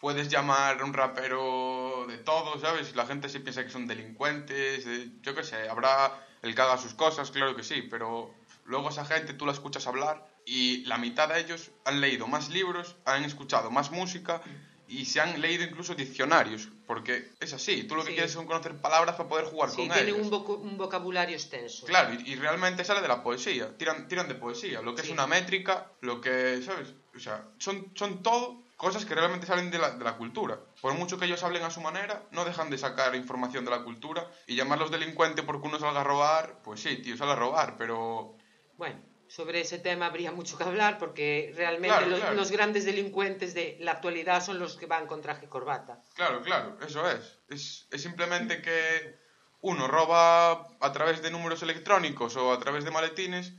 puedes 0.00 0.28
llamar 0.28 0.80
a 0.80 0.84
un 0.84 0.92
rapero 0.92 2.04
de 2.08 2.18
todo, 2.18 2.58
¿sabes? 2.58 2.96
La 2.96 3.06
gente 3.06 3.28
se 3.28 3.38
piensa 3.38 3.62
que 3.64 3.70
son 3.70 3.86
delincuentes, 3.86 4.84
de- 4.84 5.10
yo 5.20 5.34
qué 5.36 5.44
sé, 5.44 5.68
habrá 5.68 6.26
el 6.42 6.54
que 6.56 6.62
haga 6.62 6.78
sus 6.78 6.94
cosas, 6.94 7.30
claro 7.30 7.54
que 7.54 7.62
sí, 7.62 7.82
pero 7.82 8.34
luego 8.64 8.88
esa 8.88 9.04
gente 9.04 9.34
tú 9.34 9.46
la 9.46 9.52
escuchas 9.52 9.86
hablar 9.86 10.26
y 10.44 10.84
la 10.86 10.98
mitad 10.98 11.28
de 11.28 11.38
ellos 11.38 11.70
han 11.84 12.00
leído 12.00 12.26
más 12.26 12.48
libros, 12.48 12.96
han 13.04 13.24
escuchado 13.24 13.70
más 13.70 13.92
música 13.92 14.40
y 14.90 15.04
se 15.04 15.20
han 15.20 15.40
leído 15.40 15.62
incluso 15.64 15.94
diccionarios, 15.94 16.68
porque 16.84 17.30
es 17.38 17.52
así, 17.52 17.84
tú 17.84 17.94
lo 17.94 18.02
que 18.02 18.08
Sí. 18.10 18.14
quieres 18.14 18.32
son 18.32 18.44
conocer 18.46 18.74
palabras 18.80 19.14
para 19.14 19.28
poder 19.28 19.44
jugar 19.46 19.70
Sí, 19.70 19.76
con 19.88 19.96
ellas. 19.96 20.16
un, 20.16 20.30
vocu- 20.30 20.60
un 20.60 20.76
vocabulario 20.76 21.36
extenso. 21.36 21.86
Claro, 21.86 22.12
y, 22.12 22.32
y 22.32 22.34
realmente 22.34 22.84
sale 22.84 23.00
de 23.00 23.08
la 23.08 23.22
poesía. 23.22 23.70
Tiran, 23.78 24.08
tiran 24.08 24.26
de 24.26 24.34
poesía. 24.34 24.82
Lo 24.82 24.94
que 24.94 25.02
Sí. 25.02 25.08
es 25.08 25.12
una 25.12 25.26
métrica, 25.28 25.86
lo 26.00 26.20
que, 26.20 26.60
¿sabes? 26.62 26.92
O 27.14 27.18
sea, 27.20 27.44
son, 27.58 27.92
son 27.94 28.20
todo 28.22 28.58
cosas 28.76 29.04
que 29.04 29.14
realmente 29.14 29.46
salen 29.46 29.70
de 29.70 29.78
la, 29.78 29.90
de 29.90 30.02
la 30.04 30.16
cultura. 30.16 30.58
Por 30.80 30.94
mucho 30.94 31.18
que 31.18 31.26
ellos 31.26 31.42
hablen 31.44 31.62
a 31.62 31.70
su 31.70 31.80
manera, 31.80 32.24
no 32.30 32.44
dejan 32.44 32.70
de 32.70 32.78
sacar 32.78 33.14
información 33.14 33.64
de 33.64 33.70
la 33.70 33.82
cultura 33.84 34.26
y 34.46 34.56
llamarlos 34.56 34.90
delincuentes 34.90 35.44
porque 35.44 35.68
uno 35.68 35.78
salga 35.78 36.00
a 36.00 36.04
robar, 36.04 36.56
pues 36.64 36.80
sí, 36.80 36.96
tío, 36.96 37.16
sale 37.16 37.32
a 37.32 37.36
robar, 37.36 37.76
pero... 37.76 38.34
Bueno, 38.76 38.98
sobre 39.30 39.60
ese 39.60 39.78
tema 39.78 40.06
habría 40.06 40.32
mucho 40.32 40.58
que 40.58 40.64
hablar 40.64 40.98
porque 40.98 41.52
realmente 41.56 41.96
Claro, 41.96 42.10
los, 42.10 42.18
claro. 42.18 42.34
los 42.34 42.50
grandes 42.50 42.84
delincuentes 42.84 43.54
de 43.54 43.76
la 43.80 43.92
actualidad 43.92 44.42
son 44.44 44.58
los 44.58 44.76
que 44.76 44.86
van 44.86 45.06
con 45.06 45.22
traje 45.22 45.46
y 45.46 45.48
corbata. 45.48 46.02
Claro, 46.14 46.42
claro, 46.42 46.76
eso 46.84 47.08
es. 47.08 47.38
Es, 47.48 47.86
es 47.92 48.02
simplemente 48.02 48.60
que 48.60 49.20
uno 49.60 49.86
roba 49.86 50.66
a 50.80 50.92
través 50.92 51.22
de 51.22 51.30
números 51.30 51.62
electrónicos 51.62 52.36
o 52.36 52.52
a 52.52 52.58
través 52.58 52.84
de 52.84 52.90
maletines 52.90 53.52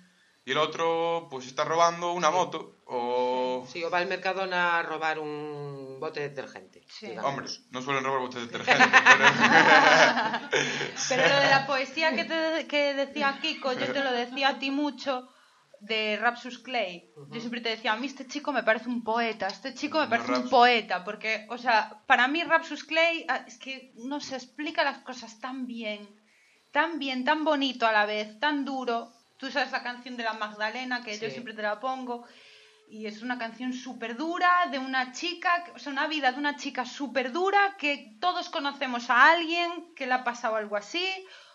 y 0.44 0.52
el 0.52 0.58
otro 0.58 1.28
pues 1.30 1.46
está 1.46 1.64
robando 1.64 2.12
una 2.12 2.32
moto 2.32 2.82
o... 2.86 3.66
Sí, 3.72 3.82
o 3.84 3.90
va 3.90 4.00
al 4.00 4.08
Mercadona 4.08 4.80
a 4.80 4.84
robar 4.84 5.20
un 5.20 5.98
bote 6.02 6.20
de 6.20 6.30
detergente. 6.30 6.84
Sí. 6.90 7.14
Hombre, 7.24 7.48
no 7.70 7.82
suelen 7.82 8.04
robar 8.04 8.20
botes 8.20 8.42
de 8.42 8.48
detergente, 8.48 8.84
pero... 9.06 9.26
Pero 11.08 11.30
lo 11.30 11.40
de 11.42 11.50
la 11.50 11.66
poesía 11.66 12.14
que, 12.14 12.26
te, 12.26 12.68
que 12.68 12.94
decía 12.94 13.40
Kiko, 13.42 13.72
yo 13.72 13.94
te 13.94 14.04
lo 14.04 14.12
decía 14.12 14.50
a 14.50 14.60
ti 14.60 14.72
mucho, 14.72 15.30
de 15.82 16.16
Rapsus 16.18 16.60
Clay. 16.60 17.12
Yo 17.32 17.40
siempre 17.40 17.60
te 17.60 17.70
decía, 17.70 17.94
a 17.94 17.96
mí 17.98 18.06
este 18.06 18.28
chico 18.28 18.54
me 18.54 18.64
parece 18.64 18.88
un 18.88 19.04
poeta, 19.04 19.48
este 19.48 19.74
chico 19.74 19.98
me 19.98 20.06
No, 20.06 20.10
parece 20.12 20.34
un 20.34 20.50
poeta, 20.50 21.04
porque, 21.04 21.48
o 21.50 21.58
sea, 21.58 22.04
para 22.06 22.28
mí 22.28 22.44
Rapsus 22.44 22.84
Clay 22.84 23.26
ah, 23.28 23.44
es 23.48 23.58
que 23.58 23.92
no 23.96 24.20
se 24.20 24.36
explica 24.36 24.84
las 24.84 25.00
cosas 25.00 25.40
tan 25.40 25.66
bien, 25.66 26.08
tan 26.72 27.00
bien, 27.00 27.26
tan 27.26 27.44
bonito 27.44 27.88
a 27.88 27.92
la 27.92 28.06
vez, 28.06 28.40
tan 28.40 28.64
duro. 28.64 29.12
Tú 29.38 29.50
sabes 29.50 29.72
la 29.72 29.82
canción 29.82 30.18
de 30.18 30.24
la 30.24 30.34
Magdalena, 30.34 31.04
que 31.04 31.18
yo 31.18 31.30
siempre 31.32 31.56
te 31.56 31.64
la 31.64 31.80
pongo. 31.80 32.26
Y 32.88 33.08
es 33.08 33.24
una 33.24 33.40
canción 33.40 33.74
súper 33.74 34.16
dura 34.16 34.68
de 34.70 34.78
una 34.78 35.14
chica, 35.14 35.64
o 35.74 35.80
sea, 35.80 35.92
una 35.92 36.08
vida 36.08 36.32
de 36.32 36.38
una 36.38 36.58
chica 36.58 36.86
súper 36.86 37.32
dura 37.32 37.76
que 37.80 38.18
todos 38.20 38.50
conocemos 38.50 39.10
a 39.10 39.32
alguien 39.32 39.96
que 39.96 40.06
le 40.06 40.14
ha 40.14 40.24
pasado 40.24 40.58
algo 40.58 40.76
así, 40.76 41.08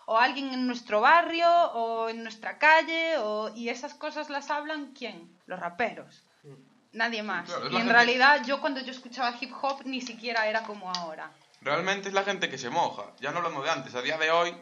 o 0.07 0.17
alguien 0.19 0.53
en 0.55 0.67
nuestro 0.67 1.01
barrio, 1.01 1.49
o 1.75 2.09
en 2.09 2.23
nuestra 2.23 2.59
calle, 2.59 3.19
o... 3.19 3.51
y 3.55 3.69
esas 3.69 3.95
cosas 3.95 4.31
las 4.31 4.51
hablan 4.51 4.93
¿quién? 4.95 5.37
Los 5.47 5.61
raperos. 5.61 6.25
Nadie 6.93 7.23
más. 7.23 7.47
claro, 7.47 7.65
y 7.65 7.73
en 7.73 7.77
gente- 7.79 7.93
realidad 7.93 8.43
yo 8.47 8.61
cuando 8.61 8.81
yo 8.81 8.91
escuchaba 8.91 9.35
hip 9.39 9.53
hop 9.61 9.83
ni 9.85 10.01
siquiera 10.01 10.47
era 10.49 10.63
como 10.63 10.91
ahora. 10.91 11.31
Realmente 11.61 12.09
es 12.09 12.15
la 12.15 12.23
gente 12.25 12.49
que 12.49 12.57
se 12.59 12.71
moja. 12.71 13.13
Ya 13.21 13.33
no 13.33 13.39
hablando 13.39 13.63
de 13.63 13.71
antes, 13.71 13.95
a 13.95 14.01
día 14.03 14.17
de 14.17 14.31
hoy 14.31 14.57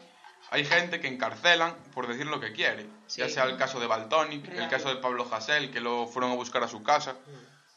hay 0.49 0.65
gente 0.65 0.99
que 0.99 1.07
encarcelan 1.07 1.75
por 1.93 2.07
decir 2.07 2.25
lo 2.25 2.39
que 2.39 2.51
quiere. 2.51 2.89
Sí. 3.07 3.21
Ya 3.21 3.29
sea 3.29 3.43
el 3.45 3.57
caso 3.57 3.79
de 3.79 3.87
Baltonic, 3.87 4.47
el 4.49 4.67
caso 4.69 4.89
de 4.89 4.97
Pablo 4.97 5.27
Hasél, 5.31 5.71
que 5.71 5.79
lo 5.79 6.07
fueron 6.07 6.31
a 6.31 6.35
buscar 6.35 6.63
a 6.63 6.67
su 6.67 6.83
casa. 6.83 7.15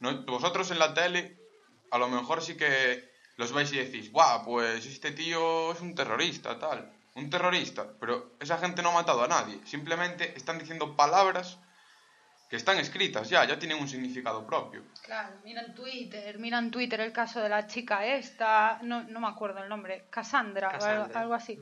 No- 0.01 0.23
vosotros 0.25 0.71
en 0.71 0.79
la 0.79 0.95
tele, 0.95 1.39
a 1.91 1.99
lo 1.99 2.09
mejor 2.09 2.43
sí 2.43 2.57
que 2.57 3.09
los 3.37 3.53
veis 3.53 3.73
y 3.73 3.77
decís, 3.79 4.11
guau, 4.11 4.45
pues 4.45 4.85
este 4.87 5.13
tío 5.13 5.73
es 5.73 5.81
un 5.81 5.95
terrorista, 5.95 6.59
tal. 6.59 6.93
Un 7.19 7.31
terrorista. 7.31 7.87
Pero 8.01 8.37
esa 8.41 8.59
gente 8.59 8.83
no 8.83 8.91
ha 8.91 8.95
matado 8.95 9.23
a 9.23 9.29
nadie. 9.29 9.59
Simplemente 9.67 10.37
están 10.37 10.59
diciendo 10.59 10.97
palabras 10.97 11.59
que 12.49 12.57
están 12.57 12.79
escritas 12.79 13.29
ya, 13.29 13.45
ya 13.45 13.59
tienen 13.59 13.79
un 13.79 13.89
significado 13.89 14.47
propio. 14.47 14.83
Claro, 15.03 15.37
mira 15.45 15.63
en 15.63 15.75
Twitter, 15.75 16.39
mira 16.39 16.59
en 16.59 16.71
Twitter 16.71 17.01
el 17.01 17.13
caso 17.13 17.41
de 17.41 17.49
la 17.49 17.67
chica 17.67 18.07
esta, 18.07 18.79
no, 18.83 19.03
no 19.03 19.21
me 19.21 19.29
acuerdo 19.29 19.63
el 19.63 19.69
nombre, 19.69 20.07
Cassandra, 20.09 20.69
o 20.69 20.71
algo, 20.71 20.85
Cassandra. 20.87 21.21
algo 21.21 21.35
así. 21.35 21.61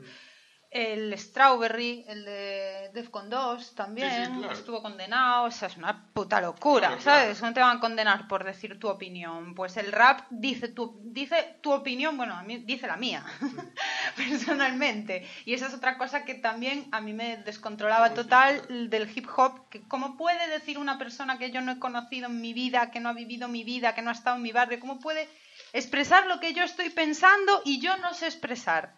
El 0.69 1.17
Strawberry, 1.17 2.03
el 2.09 2.25
de 2.25 2.91
Defcon 2.93 3.29
2 3.29 3.73
también, 3.73 4.09
Sí, 4.25 4.31
sí, 4.33 4.37
claro. 4.39 4.53
estuvo 4.53 4.81
condenado, 4.81 5.45
o 5.45 5.51
sea, 5.51 5.69
es 5.69 5.77
una 5.77 6.07
puta 6.13 6.41
locura, 6.41 6.87
Claro, 6.89 7.01
¿sabes? 7.01 7.37
claro. 7.37 7.47
No 7.47 7.53
te 7.53 7.59
van 7.61 7.77
a 7.77 7.79
condenar 7.79 8.27
por 8.27 8.43
decir 8.43 8.77
tu 8.77 8.89
opinión. 8.89 9.55
Pues 9.55 9.77
el 9.77 9.93
rap 9.93 10.21
dice 10.29 10.67
tu, 10.67 10.99
dice 11.05 11.57
tu 11.61 11.71
opinión, 11.71 12.17
bueno, 12.17 12.33
a 12.35 12.43
mí 12.43 12.57
dice 12.57 12.85
la 12.85 12.97
mía, 12.97 13.23
personalmente. 14.17 15.25
Y 15.45 15.53
esa 15.53 15.67
es 15.67 15.73
otra 15.73 15.97
cosa 15.97 16.25
que 16.25 16.33
también 16.35 16.87
a 16.91 17.01
mí 17.01 17.13
me 17.13 17.37
descontrolaba 17.37 18.13
total 18.13 18.89
del 18.89 19.09
hip 19.15 19.27
hop, 19.35 19.69
que 19.69 19.87
cómo 19.87 20.17
puede 20.17 20.47
decir 20.49 20.77
una 20.77 20.97
persona 20.97 21.37
que 21.37 21.51
yo 21.51 21.61
no 21.61 21.71
he 21.71 21.79
conocido 21.79 22.27
en 22.27 22.41
mi 22.41 22.53
vida, 22.53 22.91
que 22.91 22.99
no 22.99 23.09
ha 23.09 23.13
vivido 23.13 23.47
mi 23.47 23.63
vida, 23.63 23.95
que 23.95 24.01
no 24.01 24.09
ha 24.09 24.13
estado 24.13 24.35
en 24.35 24.41
mi 24.43 24.51
barrio, 24.51 24.79
cómo 24.79 24.99
puede 24.99 25.29
expresar 25.73 26.27
lo 26.27 26.39
que 26.39 26.53
yo 26.53 26.63
estoy 26.63 26.89
pensando 26.89 27.61
y 27.65 27.79
yo 27.79 27.95
no 27.97 28.13
sé 28.13 28.25
expresar. 28.25 28.95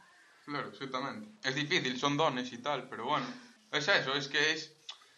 Claro, 0.50 0.70
exactamente. 0.70 1.30
Es 1.48 1.56
difícil, 1.56 2.00
son 2.00 2.18
dones 2.18 2.52
y 2.52 2.58
tal, 2.58 2.90
pero 2.90 3.06
bueno. 3.06 3.26
Es 3.72 3.88
eso, 3.88 4.16
es 4.16 4.28
que 4.28 4.54
es... 4.54 4.74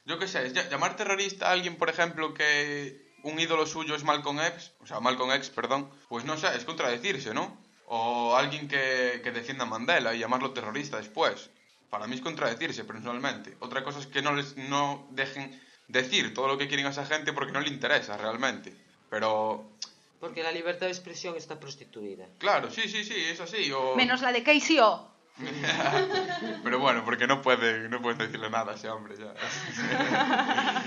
Yo 0.05 0.19
qué 0.19 0.27
sé, 0.27 0.45
es 0.45 0.53
ll- 0.53 0.69
llamar 0.69 0.95
terrorista 0.97 1.47
a 1.47 1.51
alguien, 1.51 1.77
por 1.77 1.89
ejemplo, 1.89 2.33
que 2.33 3.09
un 3.23 3.39
ídolo 3.39 3.65
suyo 3.65 3.95
es 3.95 4.03
Malcolm 4.03 4.41
X, 4.41 4.71
o 4.81 4.87
sea, 4.87 4.99
Malcolm 4.99 5.31
X, 5.31 5.49
perdón, 5.51 5.89
pues 6.09 6.25
no 6.25 6.37
sé, 6.37 6.47
es 6.57 6.65
contradecirse, 6.65 7.33
¿no? 7.33 7.61
O 7.85 8.35
alguien 8.35 8.67
que, 8.67 9.21
que 9.23 9.31
defienda 9.31 9.63
a 9.63 9.67
Mandela 9.67 10.13
y 10.15 10.19
llamarlo 10.19 10.51
terrorista 10.51 10.97
después. 10.97 11.49
Para 11.89 12.07
mí 12.07 12.15
es 12.15 12.21
contradecirse, 12.21 12.83
personalmente. 12.83 13.55
Otra 13.59 13.83
cosa 13.83 13.99
es 13.99 14.07
que 14.07 14.21
no 14.21 14.33
les 14.33 14.57
no 14.57 15.07
dejen 15.11 15.61
decir 15.87 16.33
todo 16.33 16.47
lo 16.47 16.57
que 16.57 16.67
quieren 16.67 16.87
a 16.87 16.89
esa 16.89 17.05
gente 17.05 17.31
porque 17.33 17.51
no 17.51 17.59
le 17.61 17.67
interesa 17.69 18.17
realmente. 18.17 18.73
Pero, 19.09 19.77
Porque 20.19 20.41
la 20.41 20.51
libertad 20.51 20.85
de 20.87 20.93
expresión 20.93 21.35
está 21.35 21.59
prostituida. 21.59 22.27
claro, 22.39 22.71
sí, 22.71 22.83
sí, 22.89 23.03
sí, 23.03 23.13
es 23.15 23.39
así. 23.41 23.71
O... 23.71 23.95
Menos 23.95 24.21
la 24.21 24.31
de 24.31 24.41
KCO. 24.41 25.10
Pero 26.63 26.79
bueno, 26.79 27.03
porque 27.05 27.27
no 27.27 27.41
puede, 27.41 27.89
no 27.89 28.01
puedes 28.01 28.19
decirle 28.19 28.49
nada 28.49 28.73
a 28.73 28.75
ese 28.75 28.89
hombre 28.89 29.15
ya. 29.17 29.33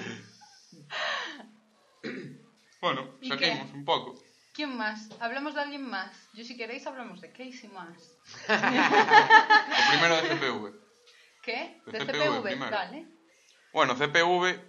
bueno, 2.81 3.09
¿Y 3.21 3.29
seguimos 3.31 3.73
un 3.73 3.85
poco. 3.85 4.15
¿Quién 4.53 4.77
más? 4.77 5.09
Hablamos 5.21 5.55
de 5.55 5.63
alguien 5.63 5.89
más. 5.89 6.11
Yo 6.33 6.45
si 6.45 6.57
queréis 6.57 6.87
hablamos 6.87 7.21
de 7.21 7.31
Casey 7.33 7.69
más. 7.73 8.19
Lo 8.49 8.55
primero 9.91 10.17
de 10.17 10.29
CPV. 10.29 10.73
¿Qué? 11.43 11.81
De 11.87 11.99
De 11.99 12.07
CPV 12.07 12.23
CPV, 12.23 12.43
primero. 12.43 12.71
vale. 12.71 13.07
Bueno, 13.73 13.97
CPV, 13.97 14.61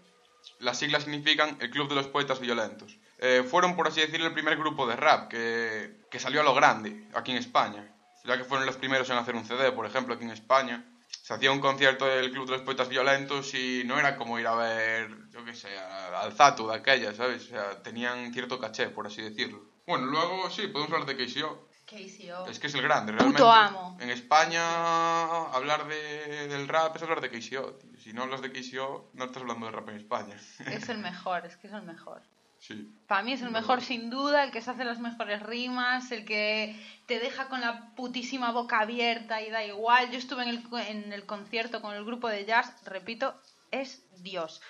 las 0.59 0.79
siglas 0.79 1.03
significan 1.03 1.57
el 1.61 1.69
Club 1.69 1.89
de 1.89 1.95
los 1.95 2.07
Poetas 2.07 2.39
Violentos. 2.39 2.97
Eh, 3.19 3.43
fueron, 3.47 3.75
por 3.75 3.87
así 3.87 4.01
decirlo, 4.01 4.25
el 4.25 4.33
primer 4.33 4.57
grupo 4.57 4.87
de 4.87 4.95
rap 4.95 5.29
que, 5.29 5.99
que 6.09 6.19
salió 6.19 6.41
a 6.41 6.43
lo 6.43 6.55
grande 6.55 7.07
aquí 7.13 7.31
en 7.31 7.37
España. 7.37 7.94
Ya 8.25 8.37
que 8.37 8.43
fueron 8.43 8.65
los 8.65 8.77
primeros 8.77 9.09
en 9.09 9.17
hacer 9.17 9.35
un 9.35 9.45
CD, 9.45 9.71
por 9.71 9.85
ejemplo, 9.85 10.15
aquí 10.15 10.23
en 10.23 10.31
España. 10.31 10.83
Se 11.07 11.33
hacía 11.33 11.51
un 11.51 11.59
concierto 11.59 12.05
del 12.05 12.31
Club 12.31 12.45
de 12.45 12.53
los 12.53 12.61
Poetas 12.61 12.89
Violentos 12.89 13.53
y 13.53 13.83
no 13.85 13.99
era 13.99 14.15
como 14.15 14.37
ir 14.39 14.47
a 14.47 14.55
ver, 14.55 15.09
yo 15.31 15.43
qué 15.43 15.53
sé, 15.53 15.69
al 15.77 16.33
Zatu 16.33 16.67
de 16.67 16.75
aquella, 16.75 17.13
¿sabes? 17.13 17.45
O 17.45 17.47
sea, 17.49 17.81
tenían 17.81 18.31
cierto 18.33 18.59
caché, 18.59 18.89
por 18.89 19.07
así 19.07 19.21
decirlo. 19.21 19.63
Bueno, 19.87 20.05
luego 20.07 20.49
sí, 20.49 20.67
podemos 20.67 20.93
hablar 20.93 21.07
de 21.07 21.25
KCO. 21.25 21.67
KCO. 21.85 22.47
Es 22.47 22.59
que 22.59 22.67
es 22.67 22.73
el 22.73 22.81
grande, 22.81 23.13
Puto 23.13 23.23
realmente. 23.37 23.77
amo. 23.77 23.97
En 23.99 24.09
España, 24.09 25.45
hablar 25.51 25.87
de, 25.87 26.47
del 26.47 26.67
rap 26.67 26.95
es 26.95 27.03
hablar 27.03 27.21
de 27.21 27.29
KCO, 27.29 27.73
tío. 27.75 27.91
Si 28.03 28.13
no 28.13 28.23
hablas 28.23 28.41
de 28.41 28.51
KCO, 28.51 29.11
no 29.13 29.25
estás 29.25 29.41
hablando 29.41 29.67
de 29.67 29.71
rap 29.71 29.89
en 29.89 29.97
España. 29.97 30.35
Es 30.65 30.89
el 30.89 30.97
mejor, 30.97 31.45
es 31.45 31.57
que 31.57 31.67
es 31.67 31.73
el 31.73 31.83
mejor. 31.83 32.21
Sí. 32.67 32.91
Para 33.07 33.23
mí 33.23 33.33
es 33.33 33.41
el 33.41 33.51
mejor 33.51 33.81
sin 33.81 34.09
duda, 34.09 34.43
el 34.43 34.51
que 34.51 34.61
se 34.61 34.71
hace 34.71 34.83
las 34.83 34.99
mejores 34.99 35.41
rimas, 35.43 36.11
el 36.11 36.25
que 36.25 36.75
te 37.05 37.19
deja 37.19 37.47
con 37.47 37.61
la 37.61 37.93
putísima 37.95 38.51
boca 38.51 38.79
abierta 38.79 39.41
y 39.41 39.49
da 39.49 39.63
igual. 39.63 40.11
Yo 40.11 40.17
estuve 40.17 40.43
en 40.43 40.49
el, 40.49 40.63
en 40.87 41.13
el 41.13 41.25
concierto 41.25 41.81
con 41.81 41.95
el 41.95 42.05
grupo 42.05 42.27
de 42.27 42.45
jazz, 42.45 42.73
repito, 42.85 43.39
es 43.71 44.03
Dios. 44.21 44.61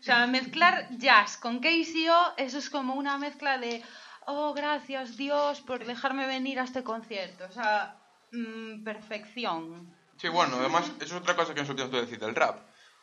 O 0.00 0.02
sea, 0.02 0.26
mezclar 0.26 0.88
jazz 0.98 1.36
con 1.36 1.60
KCO, 1.60 2.34
eso 2.36 2.58
es 2.58 2.70
como 2.70 2.94
una 2.94 3.18
mezcla 3.18 3.58
de, 3.58 3.82
oh, 4.26 4.52
gracias 4.52 5.16
Dios 5.16 5.60
por 5.60 5.84
dejarme 5.84 6.26
venir 6.26 6.58
a 6.58 6.64
este 6.64 6.82
concierto. 6.82 7.44
O 7.44 7.52
sea, 7.52 7.96
mm, 8.32 8.84
perfección. 8.84 9.94
Sí, 10.16 10.28
bueno, 10.28 10.56
además, 10.56 10.90
eso 11.00 11.16
es 11.16 11.20
otra 11.20 11.36
cosa 11.36 11.54
que 11.54 11.62
decir 11.62 12.18
del 12.18 12.34
rap. 12.34 12.60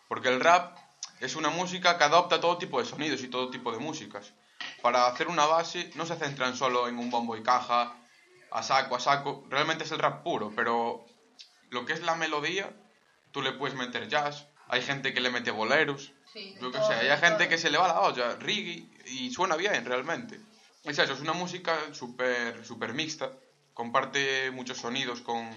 Porque 0.08 0.29
el 0.29 0.39
rap 0.39 0.77
es 1.19 1.35
una 1.35 1.49
música 1.49 1.97
que 1.97 2.03
adopta 2.03 2.39
todo 2.39 2.57
tipo 2.57 2.79
de 2.79 2.85
sonidos 2.85 3.21
y 3.23 3.27
todo 3.27 3.49
tipo 3.49 3.71
de 3.71 3.79
músicas. 3.79 4.33
Para 4.81 5.07
hacer 5.07 5.27
una 5.27 5.45
base 5.45 5.91
no 5.95 6.05
se 6.05 6.15
centran 6.15 6.55
solo 6.55 6.88
en 6.88 6.97
un 6.97 7.09
bombo 7.09 7.35
y 7.35 7.43
caja, 7.43 7.95
a 8.51 8.63
saco, 8.63 8.95
a 8.95 8.99
saco. 8.99 9.45
Realmente 9.49 9.83
es 9.83 9.91
el 9.91 9.99
rap 9.99 10.23
puro, 10.23 10.51
pero 10.55 11.05
lo 11.69 11.85
que 11.85 11.93
es 11.93 12.01
la 12.01 12.15
melodía, 12.15 12.69
tú 13.31 13.41
le 13.41 13.53
puedes 13.53 13.77
meter 13.77 14.07
jazz. 14.07 14.47
Hay 14.67 14.81
gente 14.81 15.13
que 15.13 15.19
le 15.21 15.29
mete 15.31 15.51
boleros. 15.51 16.11
Sí, 16.31 16.55
Yo 16.61 16.71
qué 16.71 16.77
sé, 16.79 16.93
hay 16.93 17.17
gente 17.17 17.38
todo. 17.38 17.49
que 17.49 17.57
se 17.57 17.71
le 17.71 17.77
va 17.77 17.88
la 17.88 18.01
olla, 18.01 18.35
reggae, 18.35 18.88
y 19.07 19.31
suena 19.31 19.55
bien 19.55 19.83
realmente. 19.83 20.39
Es 20.83 20.97
eso, 20.99 21.13
es 21.13 21.19
una 21.21 21.33
música 21.33 21.75
súper 21.91 22.63
super 22.65 22.93
mixta, 22.93 23.31
comparte 23.73 24.51
muchos 24.51 24.77
sonidos 24.77 25.21
con, 25.21 25.49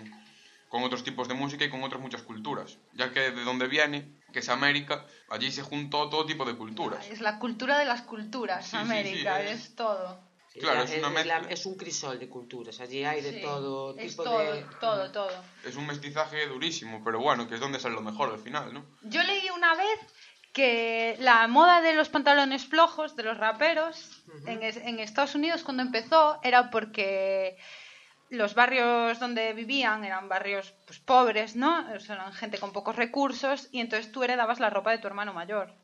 con 0.69 0.83
otros 0.83 1.05
tipos 1.05 1.29
de 1.29 1.35
música 1.35 1.65
y 1.65 1.71
con 1.71 1.83
otras 1.85 2.01
muchas 2.01 2.23
culturas, 2.23 2.79
ya 2.95 3.13
que 3.13 3.31
de 3.31 3.45
donde 3.45 3.69
viene, 3.69 4.11
que 4.33 4.41
es 4.41 4.49
América, 4.49 5.05
allí 5.29 5.51
se 5.53 5.63
juntó 5.63 6.09
todo 6.09 6.27
tipo 6.27 6.45
de 6.45 6.57
culturas. 6.57 7.07
Es 7.09 7.21
la 7.21 7.39
cultura 7.39 7.79
de 7.79 7.85
las 7.85 8.03
culturas, 8.03 8.67
Sí, 8.67 8.77
América, 8.77 9.39
sí, 9.41 9.47
es- 9.49 9.61
es 9.67 9.75
todo. 9.77 10.21
Sí, 10.53 10.61
Claro, 10.61 10.81
la- 10.81 10.85
es 10.85 10.99
una 10.99 11.25
la- 11.25 11.39
es 11.49 11.65
un 11.65 11.77
crisol 11.77 12.19
de 12.19 12.29
culturas. 12.29 12.79
Allí 12.81 13.05
hay 13.05 13.23
de 13.23 13.33
Sí, 13.33 13.41
todo 13.43 13.97
es 13.97 14.11
tipo 14.11 14.25
todo, 14.25 14.53
de... 14.53 14.63
todo, 14.81 15.11
todo. 15.11 15.45
Es 15.65 15.77
un 15.77 15.87
mestizaje 15.87 16.47
durísimo, 16.47 17.03
pero 17.03 17.21
bueno, 17.21 17.49
que 17.49 17.55
es 17.55 17.61
donde 17.61 17.81
sale 17.81 17.95
lo 17.95 18.03
mejor 18.03 18.31
al 18.31 18.39
final, 18.39 18.75
¿no? 18.75 18.85
Yo 19.03 19.23
leí 19.23 19.49
una 19.51 19.75
vez 19.75 19.99
que 20.53 21.17
la 21.21 21.47
moda 21.49 21.81
de 21.81 21.95
los 21.95 22.11
pantalones 22.11 22.67
flojos 22.67 23.17
de 23.17 23.23
los 23.23 23.39
raperos 23.39 24.23
en, 24.45 24.63
es- 24.63 24.77
en 24.77 24.99
Estados 25.01 25.35
Unidos 25.35 25.63
cuando 25.63 25.83
empezó 25.83 26.39
era 26.43 26.69
porque 26.71 27.57
los 28.33 28.55
barrios 28.55 29.19
donde 29.21 29.53
vivían 29.53 30.05
eran 30.05 30.27
barrios 30.27 30.75
pues, 30.87 30.99
pobres, 30.99 31.55
¿no? 31.55 31.87
Eran 31.93 32.33
gente 32.33 32.59
con 32.59 32.73
pocos 32.73 32.97
recursos 32.97 33.69
y 33.73 33.81
entonces 33.81 34.11
tú 34.11 34.23
heredabas 34.23 34.59
la 34.59 34.71
ropa 34.71 34.91
de 34.91 34.99
tu 34.99 35.07
hermano 35.07 35.35
mayor. 35.35 35.75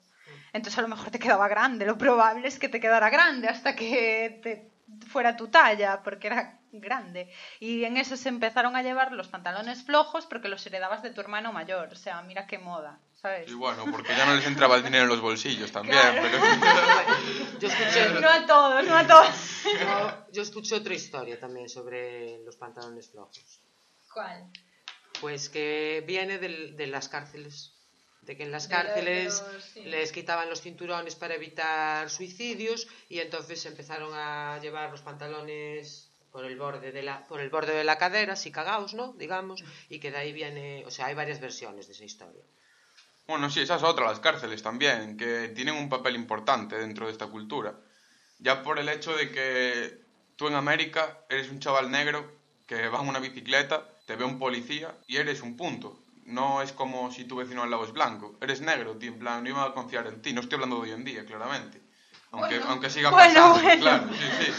Entonces 0.54 0.78
a 0.78 0.82
lo 0.82 0.88
mejor 0.88 1.10
te 1.10 1.18
quedaba 1.18 1.46
grande, 1.46 1.84
lo 1.84 1.98
probable 1.98 2.48
es 2.48 2.58
que 2.58 2.70
te 2.70 2.80
quedara 2.80 3.10
grande 3.10 3.48
hasta 3.48 3.76
que 3.76 4.40
te 4.42 4.72
fuera 5.08 5.36
tu 5.36 5.48
talla, 5.48 6.02
porque 6.02 6.28
era 6.28 6.58
grande. 6.72 7.30
Y 7.60 7.84
en 7.84 7.98
eso 7.98 8.16
se 8.16 8.30
empezaron 8.30 8.76
a 8.76 8.82
llevar 8.82 9.12
los 9.12 9.28
pantalones 9.28 9.84
flojos 9.84 10.24
porque 10.24 10.48
los 10.48 10.66
heredabas 10.66 11.02
de 11.02 11.10
tu 11.10 11.20
hermano 11.20 11.52
mayor. 11.52 11.90
O 11.92 11.96
sea, 11.96 12.22
mira 12.22 12.46
qué 12.46 12.58
moda, 12.58 12.98
¿sabes? 13.20 13.48
Y 13.50 13.54
bueno, 13.54 13.84
porque 13.90 14.14
ya 14.16 14.26
no 14.26 14.34
les 14.36 14.46
entraba 14.46 14.76
el 14.76 14.84
dinero 14.84 15.04
en 15.04 15.10
los 15.10 15.20
bolsillos 15.20 15.70
también, 15.72 15.98
Claro. 15.98 16.22
pero... 16.22 16.38
Yo 17.60 17.68
escuché, 17.68 18.20
No 18.20 18.28
a 18.30 18.46
todos, 18.46 18.84
no 18.86 18.96
a 18.96 19.06
todos. 19.06 19.28
yo, 19.64 20.26
yo 20.32 20.42
escuché 20.42 20.76
otra 20.76 20.94
historia 20.94 21.38
también 21.40 21.68
sobre 21.68 22.38
los 22.44 22.56
pantalones 22.56 23.08
flojos. 23.10 23.60
¿Cuál? 24.12 24.44
Pues 25.20 25.48
que 25.48 26.04
viene 26.06 26.38
de 26.38 26.86
las 26.86 27.08
cárceles. 27.08 27.72
De 28.22 28.36
que 28.36 28.42
en 28.42 28.52
las 28.52 28.68
cárceles 28.68 29.42
los- 29.52 29.64
sí. 29.64 29.82
les 29.84 30.12
quitaban 30.12 30.48
los 30.50 30.60
cinturones 30.60 31.14
para 31.16 31.34
evitar 31.34 32.10
suicidios 32.10 32.86
y 33.08 33.20
entonces 33.20 33.64
empezaron 33.66 34.10
a 34.14 34.58
llevar 34.60 34.90
los 34.90 35.00
pantalones 35.00 36.10
por 36.30 36.44
el 36.44 36.56
borde 36.58 36.92
de 36.92 37.02
la, 37.02 37.26
por 37.26 37.40
el 37.40 37.48
borde 37.48 37.72
de 37.74 37.84
la 37.84 37.96
cadera, 37.96 38.34
así 38.34 38.52
cagaos, 38.52 38.92
¿no? 38.92 39.14
Digamos, 39.14 39.64
y 39.88 39.98
que 39.98 40.10
de 40.10 40.18
ahí 40.18 40.32
viene, 40.34 40.84
o 40.86 40.90
sea, 40.90 41.06
hay 41.06 41.14
varias 41.14 41.40
versiones 41.40 41.86
de 41.86 41.94
esa 41.94 42.04
historia. 42.04 42.42
Bueno, 43.28 43.50
sí, 43.50 43.60
esa 43.60 43.76
es 43.76 43.82
otra, 43.82 44.06
las 44.06 44.20
cárceles 44.20 44.62
también, 44.62 45.18
que 45.18 45.48
tienen 45.48 45.74
un 45.74 45.90
papel 45.90 46.14
importante 46.14 46.78
dentro 46.78 47.04
de 47.04 47.12
esta 47.12 47.26
cultura. 47.26 47.74
Ya 48.38 48.62
por 48.62 48.78
el 48.78 48.88
hecho 48.88 49.14
de 49.14 49.30
que 49.30 50.00
tú 50.36 50.48
en 50.48 50.54
América 50.54 51.18
eres 51.28 51.50
un 51.50 51.60
chaval 51.60 51.90
negro 51.90 52.26
que 52.66 52.88
va 52.88 53.02
en 53.02 53.08
una 53.08 53.18
bicicleta, 53.18 53.86
te 54.06 54.16
ve 54.16 54.24
un 54.24 54.38
policía 54.38 54.96
y 55.06 55.18
eres 55.18 55.42
un 55.42 55.58
punto. 55.58 56.00
No 56.24 56.62
es 56.62 56.72
como 56.72 57.12
si 57.12 57.24
tu 57.24 57.36
vecino 57.36 57.62
al 57.62 57.70
lado 57.70 57.84
es 57.84 57.92
blanco. 57.92 58.38
Eres 58.40 58.62
negro, 58.62 58.96
tío, 58.96 59.12
en 59.12 59.18
plan, 59.18 59.44
no 59.44 59.50
iba 59.50 59.62
a 59.62 59.74
confiar 59.74 60.06
en 60.06 60.22
ti. 60.22 60.32
No 60.32 60.40
estoy 60.40 60.56
hablando 60.56 60.76
de 60.76 60.82
hoy 60.82 60.90
en 60.92 61.04
día, 61.04 61.26
claramente. 61.26 61.82
Aunque, 62.30 62.56
Bueno, 62.56 62.70
aunque 62.72 62.88
siga 62.88 63.10
bueno, 63.10 63.34
pasando, 63.34 63.62
bueno. 63.62 63.82
claro, 63.82 64.08
sí, 64.14 64.44
sí. 64.46 64.52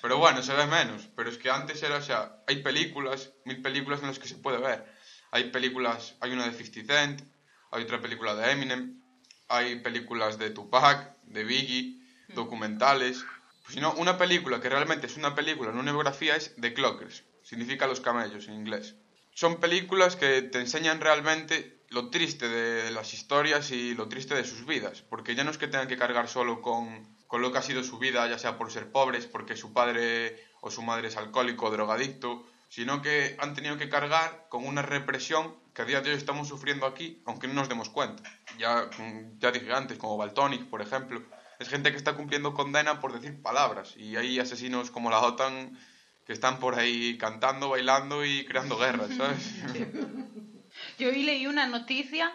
Pero 0.00 0.16
bueno, 0.16 0.42
se 0.42 0.54
ve 0.54 0.66
menos. 0.66 1.10
Pero 1.14 1.28
es 1.28 1.36
que 1.36 1.50
antes 1.50 1.82
era, 1.82 1.96
o 1.96 2.02
sea, 2.02 2.36
hay 2.46 2.62
películas, 2.62 3.32
mil 3.44 3.60
películas 3.60 4.00
en 4.00 4.06
las 4.06 4.18
que 4.18 4.28
se 4.28 4.36
puede 4.36 4.56
ver. 4.56 4.90
Hay 5.30 5.50
películas, 5.50 6.14
hay 6.20 6.32
una 6.32 6.46
de 6.46 6.52
50 6.52 6.94
Cent, 6.94 7.22
hay 7.70 7.84
otra 7.84 8.00
película 8.00 8.34
de 8.34 8.50
Eminem, 8.50 9.00
hay 9.48 9.76
películas 9.80 10.38
de 10.38 10.50
Tupac, 10.50 11.16
de 11.22 11.44
Biggie, 11.44 12.00
documentales. 12.34 13.24
Pues, 13.62 13.74
si 13.74 13.80
no, 13.80 13.92
una 13.94 14.18
película 14.18 14.60
que 14.60 14.68
realmente 14.68 15.06
es 15.06 15.16
una 15.16 15.34
película, 15.34 15.72
no 15.72 15.80
una 15.80 15.92
biografía, 15.92 16.36
es 16.36 16.54
The 16.60 16.74
Clockers. 16.74 17.24
Significa 17.42 17.86
los 17.86 18.00
camellos 18.00 18.48
en 18.48 18.54
inglés. 18.54 18.96
Son 19.34 19.60
películas 19.60 20.16
que 20.16 20.42
te 20.42 20.58
enseñan 20.58 21.00
realmente 21.00 21.84
lo 21.88 22.10
triste 22.10 22.48
de 22.48 22.90
las 22.90 23.14
historias 23.14 23.70
y 23.70 23.94
lo 23.94 24.08
triste 24.08 24.34
de 24.34 24.44
sus 24.44 24.66
vidas. 24.66 25.02
Porque 25.02 25.34
ya 25.34 25.44
no 25.44 25.50
es 25.50 25.58
que 25.58 25.68
tengan 25.68 25.88
que 25.88 25.96
cargar 25.96 26.28
solo 26.28 26.62
con, 26.62 27.16
con 27.26 27.42
lo 27.42 27.52
que 27.52 27.58
ha 27.58 27.62
sido 27.62 27.82
su 27.82 27.98
vida, 27.98 28.28
ya 28.28 28.38
sea 28.38 28.58
por 28.58 28.70
ser 28.70 28.92
pobres, 28.92 29.26
porque 29.26 29.56
su 29.56 29.72
padre 29.72 30.44
o 30.60 30.70
su 30.70 30.82
madre 30.82 31.08
es 31.08 31.16
alcohólico 31.16 31.66
o 31.66 31.70
drogadicto, 31.70 32.46
sino 32.68 33.02
que 33.02 33.36
han 33.40 33.54
tenido 33.54 33.78
que 33.78 33.88
cargar 33.88 34.46
con 34.48 34.64
una 34.64 34.82
represión 34.82 35.56
que 35.80 35.84
a 35.84 35.86
día 35.86 36.00
de 36.02 36.10
hoy 36.10 36.16
estamos 36.16 36.46
sufriendo 36.46 36.84
aquí, 36.84 37.22
aunque 37.24 37.48
no 37.48 37.54
nos 37.54 37.70
demos 37.70 37.88
cuenta. 37.88 38.22
Ya, 38.58 38.90
mm, 38.98 39.38
ya 39.38 39.50
dije 39.50 39.72
antes, 39.72 39.96
como 39.96 40.18
Baltonic, 40.18 40.66
por 40.68 40.82
ejemplo, 40.82 41.22
es 41.58 41.70
gente 41.70 41.90
que 41.90 41.96
está 41.96 42.14
cumpliendo 42.16 42.52
condena 42.52 43.00
por 43.00 43.14
decir 43.14 43.40
palabras, 43.40 43.96
y 43.96 44.14
hay 44.16 44.38
asesinos 44.38 44.90
como 44.90 45.08
la 45.08 45.20
OTAN 45.20 45.78
que 46.26 46.34
están 46.34 46.60
por 46.60 46.78
ahí 46.78 47.16
cantando, 47.16 47.70
bailando 47.70 48.26
y 48.26 48.44
creando 48.44 48.76
guerras, 48.76 49.08
¿sabes? 49.16 49.54
Yo 50.98 51.08
hoy 51.08 51.22
leí 51.22 51.46
una 51.46 51.66
noticia 51.66 52.30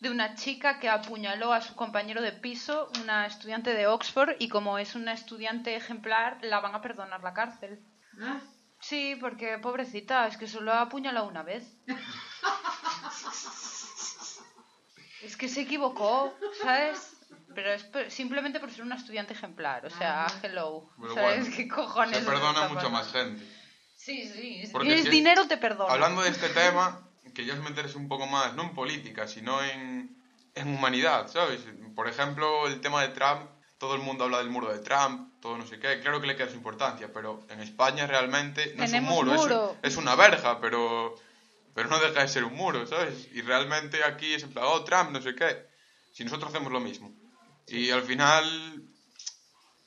de 0.00 0.10
una 0.10 0.34
chica 0.34 0.80
que 0.80 0.88
apuñaló 0.88 1.52
a 1.52 1.60
su 1.60 1.76
compañero 1.76 2.20
de 2.20 2.32
piso, 2.32 2.90
una 3.00 3.26
estudiante 3.26 3.74
de 3.74 3.86
Oxford, 3.86 4.34
y 4.40 4.48
como 4.48 4.76
es 4.78 4.96
una 4.96 5.12
estudiante 5.12 5.76
ejemplar, 5.76 6.38
la 6.42 6.58
van 6.58 6.74
a 6.74 6.82
perdonar 6.82 7.22
la 7.22 7.32
cárcel. 7.32 7.78
Sí, 8.80 9.16
porque 9.20 9.58
pobrecita, 9.58 10.26
es 10.28 10.36
que 10.36 10.46
solo 10.46 10.72
ha 10.72 10.82
apuñalado 10.82 11.26
una 11.26 11.42
vez. 11.42 11.64
Es 15.22 15.36
que 15.36 15.48
se 15.48 15.62
equivocó, 15.62 16.32
¿sabes? 16.62 17.14
Pero 17.54 17.72
es 17.72 17.82
por- 17.84 18.10
simplemente 18.10 18.60
por 18.60 18.70
ser 18.70 18.82
una 18.82 18.94
estudiante 18.96 19.32
ejemplar, 19.32 19.84
o 19.84 19.90
sea, 19.90 20.26
hello. 20.42 20.88
Pero 21.00 21.14
¿Sabes 21.14 21.40
bueno, 21.40 21.56
qué 21.56 21.68
cojones? 21.68 22.12
Se 22.12 22.18
está 22.20 22.32
perdona 22.32 22.60
mucha 22.68 22.74
pasando? 22.74 22.90
más 22.90 23.12
gente. 23.12 23.44
Sí, 23.96 24.28
sí. 24.28 24.66
Si 24.66 24.72
Porque 24.72 24.86
tienes 24.88 25.04
si- 25.06 25.10
dinero, 25.10 25.46
te 25.48 25.56
perdona. 25.56 25.92
Hablando 25.92 26.22
de 26.22 26.30
este 26.30 26.48
tema, 26.50 27.08
que 27.34 27.44
ya 27.44 27.54
os 27.54 27.60
meteres 27.60 27.96
un 27.96 28.06
poco 28.08 28.26
más, 28.26 28.54
no 28.54 28.62
en 28.62 28.74
política, 28.74 29.26
sino 29.26 29.60
en, 29.62 30.16
en 30.54 30.68
humanidad, 30.68 31.26
¿sabes? 31.28 31.60
Por 31.96 32.08
ejemplo, 32.08 32.68
el 32.68 32.80
tema 32.80 33.02
de 33.02 33.08
Trump, 33.08 33.50
todo 33.78 33.94
el 33.94 34.02
mundo 34.02 34.24
habla 34.24 34.38
del 34.38 34.50
muro 34.50 34.72
de 34.72 34.80
Trump, 34.80 35.40
todo 35.40 35.56
no 35.56 35.66
sé 35.66 35.78
qué, 35.78 36.00
claro 36.00 36.20
que 36.20 36.26
le 36.26 36.36
queda 36.36 36.48
su 36.48 36.56
importancia, 36.56 37.10
pero 37.12 37.46
en 37.48 37.60
España 37.60 38.06
realmente 38.06 38.74
no 38.76 38.84
es 38.84 38.92
un 38.92 39.04
muro, 39.04 39.76
es. 39.82 39.92
Es, 39.92 39.96
una 39.96 40.16
verja, 40.16 40.60
pero, 40.60 41.14
pero 41.74 41.88
no 41.88 41.98
deja 41.98 42.20
de 42.20 42.28
ser 42.28 42.44
un 42.44 42.54
muro, 42.54 42.86
¿sabes? 42.86 43.28
Y 43.32 43.40
realmente 43.42 44.02
aquí 44.04 44.34
es 44.34 44.42
en 44.42 44.52
plan, 44.52 44.66
oh, 44.68 44.84
Trump, 44.84 45.10
no 45.10 45.22
sé 45.22 45.34
qué, 45.34 45.66
si 46.12 46.24
nosotros 46.24 46.50
hacemos 46.50 46.72
lo 46.72 46.80
mismo. 46.80 47.12
Y 47.68 47.90
al 47.90 48.02
final 48.02 48.82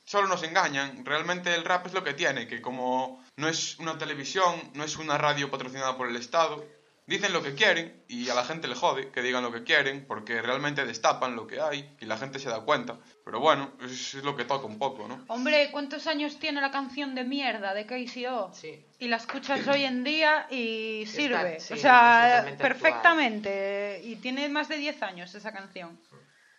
solo 0.04 0.28
nos 0.28 0.42
engañan. 0.42 1.04
Realmente 1.04 1.54
el 1.54 1.64
rap 1.64 1.86
es 1.86 1.92
lo 1.92 2.04
que 2.04 2.14
tiene, 2.14 2.46
que 2.46 2.60
como 2.62 3.22
no 3.36 3.48
es 3.48 3.78
una 3.78 3.98
televisión, 3.98 4.70
no 4.74 4.84
es 4.84 4.96
una 4.96 5.18
radio 5.18 5.50
patrocinada 5.50 5.96
por 5.96 6.08
el 6.08 6.16
Estado, 6.16 6.64
dicen 7.06 7.32
lo 7.32 7.42
que 7.42 7.54
quieren 7.54 8.04
y 8.08 8.28
a 8.28 8.34
la 8.34 8.44
gente 8.44 8.68
le 8.68 8.74
jode 8.74 9.10
que 9.10 9.22
digan 9.22 9.42
lo 9.42 9.52
que 9.52 9.64
quieren 9.64 10.06
porque 10.06 10.40
realmente 10.40 10.84
destapan 10.86 11.34
lo 11.36 11.46
que 11.46 11.60
hay 11.60 11.96
y 12.00 12.06
la 12.06 12.16
gente 12.16 12.38
se 12.38 12.48
da 12.48 12.60
cuenta. 12.60 12.98
Pero 13.24 13.40
bueno, 13.40 13.72
es, 13.82 14.14
es 14.14 14.22
lo 14.24 14.36
que 14.36 14.44
toca 14.44 14.66
un 14.66 14.78
poco, 14.78 15.08
¿no? 15.08 15.24
Hombre, 15.28 15.70
¿cuántos 15.72 16.06
años 16.06 16.38
tiene 16.38 16.60
la 16.60 16.70
canción 16.70 17.14
de 17.14 17.24
mierda 17.24 17.74
de 17.74 17.86
KCO? 17.86 18.52
Sí. 18.54 18.86
Y 18.98 19.08
la 19.08 19.16
escuchas 19.16 19.66
hoy 19.68 19.84
en 19.84 20.04
día 20.04 20.46
y 20.50 21.02
Está- 21.02 21.16
sirve. 21.16 21.60
sí, 21.60 21.74
o 21.74 21.76
sea, 21.76 22.54
perfectamente. 22.58 24.00
Y 24.04 24.16
tiene 24.16 24.48
más 24.48 24.68
de 24.68 24.76
10 24.76 25.02
años 25.02 25.34
esa 25.34 25.52
canción. 25.52 26.00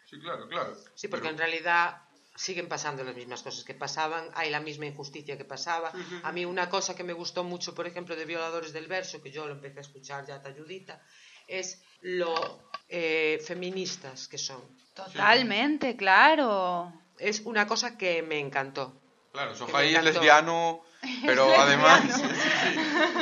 Sí, 0.05 0.19
claro, 0.19 0.47
claro. 0.47 0.75
Sí, 0.95 1.07
porque 1.07 1.23
Pero- 1.29 1.31
en 1.33 1.37
realidad 1.39 2.01
siguen 2.35 2.67
pasando 2.67 3.03
las 3.03 3.15
mismas 3.15 3.43
cosas 3.43 3.63
que 3.63 3.73
pasaban, 3.73 4.29
hay 4.33 4.49
la 4.49 4.59
misma 4.59 4.85
injusticia 4.85 5.37
que 5.37 5.45
pasaba. 5.45 5.91
A 6.23 6.31
mí 6.31 6.45
una 6.45 6.69
cosa 6.69 6.95
que 6.95 7.03
me 7.03 7.13
gustó 7.13 7.43
mucho, 7.43 7.75
por 7.75 7.87
ejemplo, 7.87 8.15
de 8.15 8.25
Violadores 8.25 8.73
del 8.73 8.87
Verso, 8.87 9.21
que 9.21 9.31
yo 9.31 9.45
lo 9.45 9.53
empecé 9.53 9.79
a 9.79 9.81
escuchar 9.81 10.25
ya 10.25 10.41
talludita, 10.41 11.01
es 11.47 11.81
lo 12.01 12.69
eh, 12.89 13.41
feministas 13.45 14.27
que 14.27 14.37
son. 14.37 14.61
Totalmente, 14.93 15.95
claro. 15.95 16.91
Es 17.19 17.41
una 17.41 17.67
cosa 17.67 17.97
que 17.97 18.23
me 18.23 18.39
encantó. 18.39 18.99
Claro, 19.31 19.55
Sohaí 19.55 19.95
es 19.95 20.03
lesbiano, 20.03 20.83
pero 21.25 21.53
además 21.55 22.03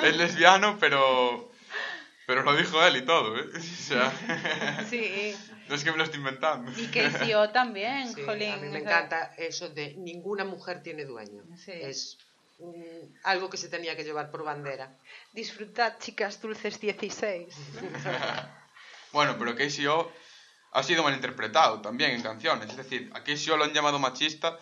es 0.03 0.15
lesbiano, 0.15 0.77
pero 0.79 1.50
pero 2.31 2.43
lo 2.43 2.55
dijo 2.55 2.81
él 2.85 2.95
y 2.95 3.01
todo, 3.01 3.37
¿eh? 3.37 3.43
O 3.57 3.59
sea, 3.59 4.85
Sí. 4.89 5.35
no 5.67 5.75
es 5.75 5.83
que 5.83 5.91
me 5.91 5.97
lo 5.97 6.05
estoy 6.05 6.19
inventando. 6.19 6.71
Y 6.79 6.87
KCO 6.87 7.49
también, 7.53 8.07
Sí, 8.15 8.21
jolín. 8.23 8.53
a 8.53 8.55
mí 8.57 8.69
me 8.69 8.79
encanta 8.79 9.33
eso 9.37 9.67
de 9.67 9.95
ninguna 9.95 10.45
mujer 10.45 10.81
tiene 10.81 11.03
dueño. 11.03 11.43
Sí. 11.57 11.73
Es 11.73 12.17
mm, 12.59 13.15
algo 13.25 13.49
que 13.49 13.57
se 13.57 13.67
tenía 13.67 13.97
que 13.97 14.05
llevar 14.05 14.31
por 14.31 14.45
bandera. 14.45 14.95
Disfrutad, 15.33 15.99
chicas 15.99 16.39
dulces 16.41 16.79
16. 16.79 17.53
Bueno, 19.11 19.35
pero 19.37 19.53
KCO 19.53 20.09
ha 20.71 20.83
sido 20.83 21.03
malinterpretado 21.03 21.81
también 21.81 22.11
en 22.11 22.21
canciones. 22.21 22.69
Es 22.69 22.77
decir, 22.77 23.11
a 23.13 23.25
KCO 23.25 23.57
lo 23.57 23.65
han 23.65 23.73
llamado 23.73 23.99
machista 23.99 24.57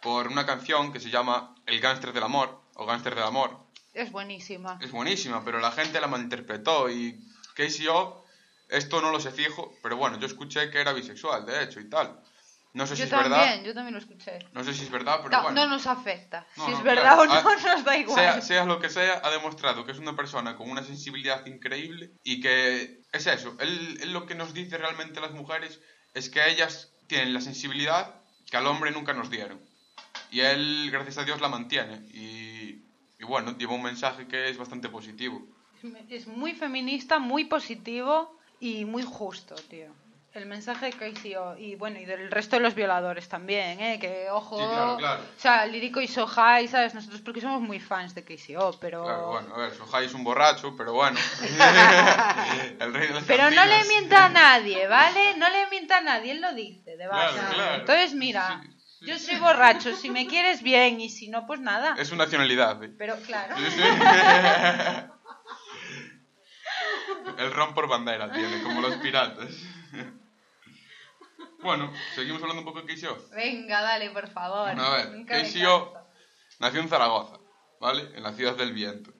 por 0.00 0.28
una 0.28 0.46
canción 0.46 0.90
que 0.90 1.00
se 1.00 1.10
llama 1.10 1.54
El 1.66 1.80
gánster 1.80 2.14
del 2.14 2.22
amor 2.22 2.58
o 2.76 2.86
Gánster 2.86 3.14
del 3.14 3.24
amor. 3.24 3.58
Es 3.94 4.12
buenísima. 4.12 4.78
Es 4.80 4.90
buenísima, 4.92 5.44
pero 5.44 5.58
la 5.60 5.72
gente 5.72 6.00
la 6.00 6.06
malinterpretó 6.06 6.88
y 6.90 7.18
KCO, 7.54 8.24
esto 8.68 9.00
no 9.00 9.10
lo 9.10 9.20
sé 9.20 9.30
fijo, 9.32 9.74
pero 9.82 9.96
bueno, 9.96 10.18
yo 10.18 10.26
escuché 10.26 10.70
que 10.70 10.80
era 10.80 10.92
bisexual, 10.92 11.44
de 11.46 11.64
hecho, 11.64 11.80
y 11.80 11.88
tal. 11.90 12.20
No 12.72 12.86
sé 12.86 12.94
si 12.94 13.00
Yo 13.00 13.04
es 13.06 13.10
también, 13.10 13.32
verdad. 13.32 13.62
yo 13.64 13.74
también 13.74 13.94
lo 13.94 13.98
escuché. 13.98 14.38
No 14.52 14.62
sé 14.62 14.72
si 14.74 14.84
es 14.84 14.90
verdad, 14.92 15.18
pero 15.24 15.36
No, 15.36 15.42
bueno. 15.42 15.64
no 15.64 15.70
nos 15.70 15.88
afecta. 15.88 16.46
No, 16.56 16.66
si 16.66 16.70
no, 16.70 16.78
es 16.78 16.84
verdad 16.84 17.02
claro. 17.16 17.22
o 17.22 17.26
no, 17.26 17.32
Ah, 17.32 17.56
nos 17.74 17.84
da 17.84 17.96
igual. 17.98 18.16
Sea, 18.16 18.40
sea 18.42 18.64
lo 18.64 18.78
que 18.78 18.88
sea, 18.90 19.20
ha 19.24 19.30
demostrado 19.30 19.84
que 19.84 19.90
es 19.90 19.98
una 19.98 20.14
persona 20.14 20.54
con 20.56 20.70
una 20.70 20.84
sensibilidad 20.84 21.44
increíble 21.46 22.12
y 22.22 22.40
que 22.40 23.00
es 23.10 23.26
eso. 23.26 23.56
Él, 23.58 23.98
él 24.02 24.12
lo 24.12 24.24
que 24.24 24.36
nos 24.36 24.54
dice 24.54 24.78
realmente 24.78 25.18
a 25.18 25.22
las 25.22 25.32
mujeres 25.32 25.80
es 26.14 26.30
que 26.30 26.48
ellas 26.48 26.92
tienen 27.08 27.34
la 27.34 27.40
sensibilidad 27.40 28.14
que 28.48 28.56
al 28.56 28.68
hombre 28.68 28.92
nunca 28.92 29.14
nos 29.14 29.30
dieron. 29.30 29.60
Y 30.30 30.38
él, 30.40 30.90
gracias 30.92 31.18
a 31.18 31.24
Dios, 31.24 31.40
la 31.40 31.48
mantiene. 31.48 32.06
Y, 32.14 32.59
y 33.20 33.24
bueno, 33.24 33.56
lleva 33.56 33.74
un 33.74 33.82
mensaje 33.82 34.26
que 34.26 34.48
es 34.48 34.56
bastante 34.56 34.88
positivo. 34.88 35.42
Es 36.08 36.26
muy 36.26 36.54
feminista, 36.54 37.18
muy 37.18 37.44
positivo 37.44 38.36
y 38.58 38.84
muy 38.84 39.02
justo, 39.02 39.54
tío. 39.54 39.88
El 40.32 40.46
mensaje 40.46 40.92
que 40.92 41.08
hizo 41.08 41.56
y 41.58 41.74
bueno, 41.74 41.98
y 41.98 42.04
del 42.04 42.30
resto 42.30 42.56
de 42.56 42.62
los 42.62 42.74
violadores 42.74 43.28
también, 43.28 43.80
¿eh? 43.80 43.98
Que 44.00 44.30
ojo. 44.30 44.58
Sí, 44.58 44.64
claro, 44.64 44.96
claro. 44.96 45.22
O 45.22 45.40
sea, 45.40 45.66
Lírico 45.66 46.00
y 46.00 46.06
Sohai, 46.06 46.68
¿sabes? 46.68 46.94
Nosotros 46.94 47.20
porque 47.20 47.40
somos 47.40 47.60
muy 47.60 47.80
fans 47.80 48.14
de 48.14 48.24
KCO, 48.24 48.78
pero. 48.80 49.04
Claro, 49.04 49.26
bueno, 49.32 49.54
a 49.56 49.58
ver, 49.58 49.74
Sohai 49.74 50.06
es 50.06 50.14
un 50.14 50.22
borracho, 50.22 50.76
pero 50.76 50.92
bueno. 50.92 51.18
el 52.78 52.94
rey 52.94 53.08
de 53.08 53.14
las 53.14 53.24
Pero 53.24 53.50
no 53.50 53.64
le 53.66 53.84
mienta 53.88 54.26
a 54.26 54.28
nadie, 54.28 54.86
¿vale? 54.86 55.36
No 55.36 55.48
le 55.48 55.68
mienta 55.68 55.98
a 55.98 56.00
nadie, 56.02 56.30
él 56.30 56.40
lo 56.40 56.54
dice, 56.54 56.96
de 56.96 57.08
base. 57.08 57.40
claro. 57.52 57.80
Entonces, 57.80 58.14
mira, 58.14 58.60
Sí, 58.62 58.68
sí. 58.68 58.79
Yo 59.00 59.18
soy 59.18 59.36
borracho, 59.36 59.94
si 59.96 60.10
me 60.10 60.26
quieres 60.26 60.62
bien 60.62 61.00
y 61.00 61.08
si 61.08 61.28
no, 61.28 61.46
pues 61.46 61.60
nada. 61.60 61.94
Es 61.98 62.08
su 62.08 62.16
nacionalidad. 62.16 62.82
¿eh? 62.84 62.92
Pero 62.98 63.16
claro. 63.22 63.56
Sí, 63.56 63.70
sí. 63.70 63.82
El 67.38 67.52
ron 67.52 67.74
por 67.74 67.88
bandera 67.88 68.30
tiene, 68.30 68.62
como 68.62 68.80
los 68.80 68.96
piratas. 68.96 69.48
Bueno, 71.62 71.92
seguimos 72.14 72.42
hablando 72.42 72.60
un 72.62 72.66
poco 72.66 72.82
de 72.82 72.94
KCO. 72.94 73.18
Venga, 73.34 73.82
dale, 73.82 74.10
por 74.10 74.28
favor. 74.30 74.74
Bueno, 74.74 74.82
a 74.82 74.96
ver, 74.96 75.26
canso. 75.26 75.92
nació 76.58 76.80
en 76.80 76.88
Zaragoza, 76.88 77.38
¿vale? 77.80 78.10
En 78.14 78.22
la 78.22 78.32
ciudad 78.32 78.56
del 78.56 78.72
viento. 78.72 79.12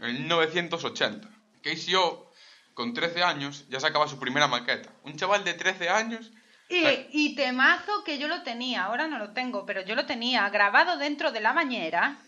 En 0.00 0.14
1980. 0.14 1.28
KCO, 1.62 2.32
con 2.74 2.94
13 2.94 3.22
años, 3.22 3.68
ya 3.68 3.78
sacaba 3.78 4.08
su 4.08 4.18
primera 4.18 4.48
maqueta. 4.48 4.90
Un 5.04 5.16
chaval 5.16 5.44
de 5.44 5.54
13 5.54 5.88
años... 5.88 6.32
Y, 6.70 7.08
y 7.10 7.34
temazo 7.34 8.04
que 8.04 8.18
yo 8.18 8.28
lo 8.28 8.42
tenía, 8.42 8.84
ahora 8.84 9.08
no 9.08 9.18
lo 9.18 9.32
tengo, 9.32 9.66
pero 9.66 9.82
yo 9.82 9.96
lo 9.96 10.06
tenía 10.06 10.48
grabado 10.50 10.96
dentro 10.96 11.32
de 11.32 11.40
la 11.40 11.52
bañera, 11.52 12.18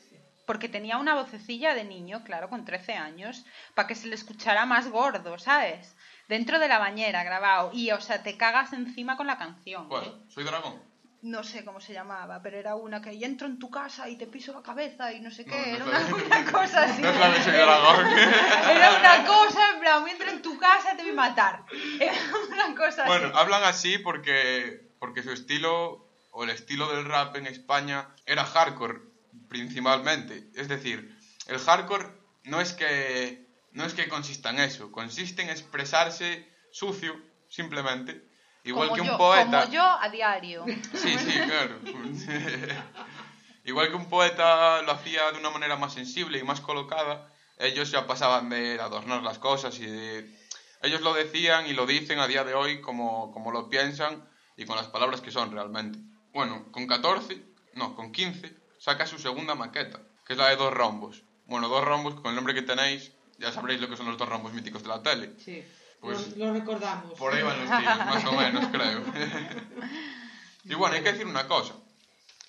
porque 0.46 0.68
tenía 0.68 0.98
una 0.98 1.14
vocecilla 1.14 1.74
de 1.74 1.84
niño, 1.84 2.24
claro, 2.24 2.48
con 2.50 2.64
13 2.64 2.94
años, 2.94 3.44
para 3.74 3.86
que 3.86 3.94
se 3.94 4.08
le 4.08 4.16
escuchara 4.16 4.66
más 4.66 4.88
gordo, 4.88 5.38
¿sabes? 5.38 5.96
Dentro 6.28 6.58
de 6.58 6.68
la 6.68 6.78
bañera, 6.78 7.22
grabado. 7.22 7.70
Y, 7.72 7.92
o 7.92 8.00
sea, 8.00 8.22
te 8.22 8.36
cagas 8.36 8.72
encima 8.72 9.16
con 9.16 9.28
la 9.28 9.38
canción. 9.38 9.84
¿eh? 9.84 9.88
¿Cuál? 9.88 10.24
¿Soy 10.28 10.44
dragón? 10.44 10.91
No 11.22 11.44
sé 11.44 11.64
cómo 11.64 11.80
se 11.80 11.92
llamaba, 11.92 12.42
pero 12.42 12.58
era 12.58 12.74
una 12.74 13.00
que 13.00 13.14
y 13.14 13.22
entro 13.22 13.46
en 13.46 13.56
tu 13.60 13.70
casa 13.70 14.08
y 14.08 14.16
te 14.16 14.26
piso 14.26 14.52
la 14.52 14.60
cabeza 14.60 15.12
y 15.12 15.20
no 15.20 15.30
sé 15.30 15.44
qué. 15.44 15.78
no 15.78 15.86
era 15.86 16.14
una, 16.14 16.50
cosa 16.50 16.82
así. 16.82 17.00
No 17.00 17.10
es 17.10 17.16
la 17.16 17.30
de. 17.30 17.38
Era 18.72 18.98
una 18.98 19.24
cosa, 19.24 19.70
en 19.72 19.80
plan, 19.80 20.08
entro 20.08 20.28
en 20.28 20.42
tu 20.42 20.58
casa 20.58 20.96
te 20.96 21.02
voy 21.02 21.12
a 21.12 21.14
matar. 21.14 21.64
Era 22.00 22.16
una 22.48 22.74
cosa 22.74 23.04
Bueno, 23.06 23.28
así. 23.28 23.36
hablan 23.36 23.62
así 23.62 23.98
porque, 23.98 24.80
porque 24.98 25.22
su 25.22 25.30
estilo, 25.30 26.08
o 26.32 26.42
el 26.42 26.50
estilo 26.50 26.92
del 26.92 27.04
rap 27.04 27.36
en 27.36 27.46
España, 27.46 28.08
era 28.26 28.44
hardcore, 28.44 29.02
principalmente. 29.48 30.48
Es 30.54 30.66
decir, 30.66 31.16
el 31.46 31.60
hardcore 31.60 32.16
no 32.42 32.60
es 32.60 32.72
que, 32.72 33.46
no 33.70 33.84
es 33.84 33.94
que 33.94 34.08
consista 34.08 34.50
en 34.50 34.58
eso, 34.58 34.90
consiste 34.90 35.42
en 35.42 35.50
expresarse 35.50 36.50
sucio, 36.72 37.16
simplemente. 37.48 38.31
Igual 38.64 38.88
como 38.88 38.94
que 38.94 39.00
un 39.02 39.08
yo, 39.08 39.18
poeta. 39.18 39.60
Como 39.62 39.72
yo 39.72 39.82
a 39.82 40.08
diario. 40.08 40.64
Sí, 40.94 41.18
sí, 41.18 41.40
claro. 41.46 41.80
Igual 43.64 43.88
que 43.90 43.96
un 43.96 44.08
poeta 44.08 44.82
lo 44.82 44.92
hacía 44.92 45.30
de 45.30 45.38
una 45.38 45.50
manera 45.50 45.76
más 45.76 45.94
sensible 45.94 46.38
y 46.38 46.42
más 46.42 46.60
colocada, 46.60 47.32
ellos 47.58 47.90
ya 47.90 48.06
pasaban 48.06 48.48
de 48.48 48.80
adornar 48.80 49.22
las 49.22 49.38
cosas 49.38 49.78
y 49.78 49.86
de... 49.86 50.42
Ellos 50.82 51.00
lo 51.00 51.14
decían 51.14 51.66
y 51.68 51.72
lo 51.72 51.86
dicen 51.86 52.18
a 52.18 52.26
día 52.26 52.42
de 52.42 52.54
hoy 52.54 52.80
como, 52.80 53.30
como 53.32 53.52
lo 53.52 53.68
piensan 53.68 54.28
y 54.56 54.64
con 54.64 54.76
las 54.76 54.88
palabras 54.88 55.20
que 55.20 55.30
son 55.30 55.52
realmente. 55.52 56.00
Bueno, 56.32 56.72
con 56.72 56.88
14, 56.88 57.40
no, 57.74 57.94
con 57.94 58.10
15, 58.10 58.52
saca 58.78 59.06
su 59.06 59.18
segunda 59.18 59.54
maqueta, 59.54 60.00
que 60.26 60.32
es 60.32 60.38
la 60.38 60.48
de 60.48 60.56
dos 60.56 60.72
rombos. 60.72 61.22
Bueno, 61.46 61.68
dos 61.68 61.84
rombos, 61.84 62.14
con 62.14 62.30
el 62.30 62.34
nombre 62.34 62.54
que 62.54 62.62
tenéis, 62.62 63.12
ya 63.38 63.52
sabréis 63.52 63.80
lo 63.80 63.88
que 63.88 63.96
son 63.96 64.06
los 64.06 64.18
dos 64.18 64.28
rombos 64.28 64.52
míticos 64.52 64.82
de 64.82 64.88
la 64.88 65.02
tele. 65.02 65.32
Sí, 65.38 65.64
Pues- 66.02 66.36
lo, 66.36 66.46
lo 66.46 66.52
recordamos. 66.52 67.18
Por 67.18 67.32
ahí 67.32 67.42
van 67.42 67.58
los 67.60 67.78
tiros, 67.78 67.96
más 67.98 68.24
o 68.26 68.32
menos, 68.32 68.66
creo. 68.66 69.02
y 70.64 70.74
bueno, 70.74 70.96
hay 70.96 71.02
que 71.02 71.12
decir 71.12 71.26
una 71.26 71.46
cosa. 71.48 71.74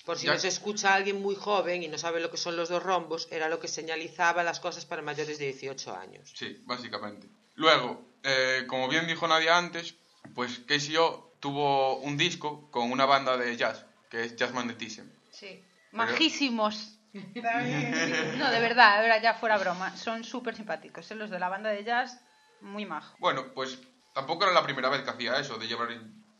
Por 0.04 0.18
si 0.18 0.26
Ya- 0.26 0.34
nos 0.34 0.44
escucha 0.44 0.92
alguien 0.94 1.22
muy 1.22 1.34
joven 1.34 1.82
y 1.82 1.88
no 1.88 1.96
sabe 1.96 2.20
lo 2.20 2.30
que 2.30 2.36
son 2.36 2.56
los 2.56 2.68
dos 2.68 2.82
rombos, 2.82 3.26
era 3.30 3.48
lo 3.48 3.58
que 3.60 3.68
señalizaba 3.68 4.42
las 4.42 4.60
cosas 4.60 4.84
para 4.84 5.00
mayores 5.02 5.38
de 5.38 5.46
18 5.46 5.96
años. 5.96 6.30
Sí, 6.34 6.60
básicamente. 6.66 7.28
Luego, 7.54 8.04
eh, 8.22 8.64
como 8.68 8.88
bien 8.88 9.06
dijo 9.06 9.26
Nadia 9.28 9.56
antes, 9.56 9.94
pues 10.34 10.58
KCO 10.66 11.36
tuvo 11.40 11.96
un 11.98 12.16
disco 12.18 12.70
con 12.70 12.90
una 12.90 13.06
banda 13.06 13.36
de 13.36 13.56
jazz, 13.56 13.86
que 14.10 14.24
es 14.24 14.36
Jazz 14.36 14.52
Magnetism. 14.52 15.06
Sí. 15.30 15.62
Majísimos. 15.92 16.90
No, 17.14 18.50
de 18.50 18.58
verdad, 18.58 18.98
ahora 18.98 19.22
ya 19.22 19.34
fuera 19.34 19.56
broma. 19.56 19.96
Son 19.96 20.24
súper 20.24 20.56
simpáticos. 20.56 21.08
¿eh? 21.12 21.14
Los 21.14 21.30
de 21.30 21.38
la 21.38 21.48
banda 21.48 21.70
de 21.70 21.84
jazz, 21.84 22.20
muy 22.64 22.86
majos. 22.86 23.18
Bueno, 23.18 23.52
pues 23.54 23.78
tampoco 24.14 24.44
era 24.44 24.52
la 24.52 24.62
primera 24.62 24.88
vez 24.88 25.02
que 25.02 25.10
hacía 25.10 25.38
eso, 25.38 25.58
de 25.58 25.66
llevar, 25.66 25.88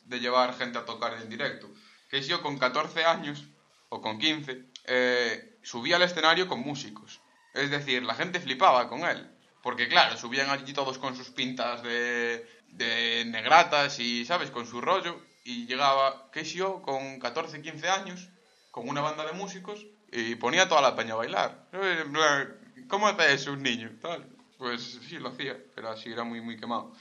de 0.04 0.20
llevar 0.20 0.56
gente 0.56 0.78
a 0.78 0.84
tocar 0.84 1.14
en 1.14 1.28
directo. 1.28 1.68
KCO 2.10 2.42
con 2.42 2.58
14 2.58 3.04
años, 3.04 3.44
o 3.88 4.00
con 4.00 4.18
15, 4.18 4.64
eh, 4.86 5.58
subía 5.62 5.96
al 5.96 6.02
escenario 6.02 6.48
con 6.48 6.60
músicos. 6.60 7.20
Es 7.52 7.70
decir, 7.70 8.02
la 8.02 8.14
gente 8.14 8.40
flipaba 8.40 8.88
con 8.88 9.04
él. 9.04 9.30
Porque 9.62 9.88
claro, 9.88 10.16
subían 10.16 10.50
allí 10.50 10.72
todos 10.72 10.98
con 10.98 11.16
sus 11.16 11.30
pintas 11.30 11.82
de, 11.82 12.46
de 12.68 13.24
negratas 13.26 13.98
y, 13.98 14.24
¿sabes?, 14.26 14.50
con 14.50 14.66
su 14.66 14.80
rollo. 14.80 15.20
Y 15.44 15.66
llegaba 15.66 16.30
KCO 16.32 16.82
con 16.82 17.20
14, 17.20 17.62
15 17.62 17.88
años, 17.88 18.28
con 18.70 18.88
una 18.88 19.00
banda 19.00 19.24
de 19.24 19.32
músicos, 19.32 19.86
y 20.10 20.34
ponía 20.36 20.68
toda 20.68 20.80
la 20.80 20.96
peña 20.96 21.14
a 21.14 21.16
bailar. 21.16 21.68
Eh, 21.72 22.04
¿Cómo 22.88 23.08
hace 23.08 23.32
eso 23.32 23.52
un 23.52 23.62
niño? 23.62 23.90
Tal. 24.00 24.33
Pues 24.58 24.98
sí, 25.08 25.18
lo 25.18 25.30
hacía, 25.30 25.56
pero 25.74 25.90
así 25.90 26.10
era 26.12 26.24
muy, 26.24 26.40
muy 26.40 26.56
quemado. 26.58 26.92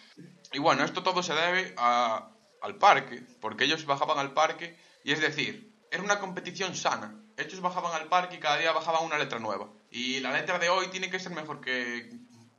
Y 0.52 0.60
bueno, 0.60 0.84
esto 0.84 1.04
todo 1.04 1.22
se 1.24 1.34
debe 1.34 1.74
a- 1.78 2.30
al 2.62 2.78
parque, 2.78 3.22
porque 3.42 3.66
ellos 3.66 3.86
bajaban 3.86 4.18
al 4.20 4.34
parque, 4.34 4.78
y 5.04 5.12
es 5.12 5.20
decir, 5.20 5.74
era 5.92 6.02
una 6.04 6.20
competición 6.20 6.76
sana. 6.76 7.20
Ellos 7.38 7.62
bajaban 7.62 7.94
al 8.00 8.08
parque 8.10 8.36
y 8.36 8.40
cada 8.40 8.58
día 8.58 8.72
bajaban 8.72 9.04
una 9.04 9.18
letra 9.18 9.40
nueva. 9.40 9.70
Y 9.90 10.20
la 10.20 10.32
letra 10.32 10.60
de 10.60 10.70
hoy 10.70 10.88
tiene 10.88 11.10
que 11.10 11.20
ser 11.20 11.32
mejor 11.34 11.62
que, 11.62 12.10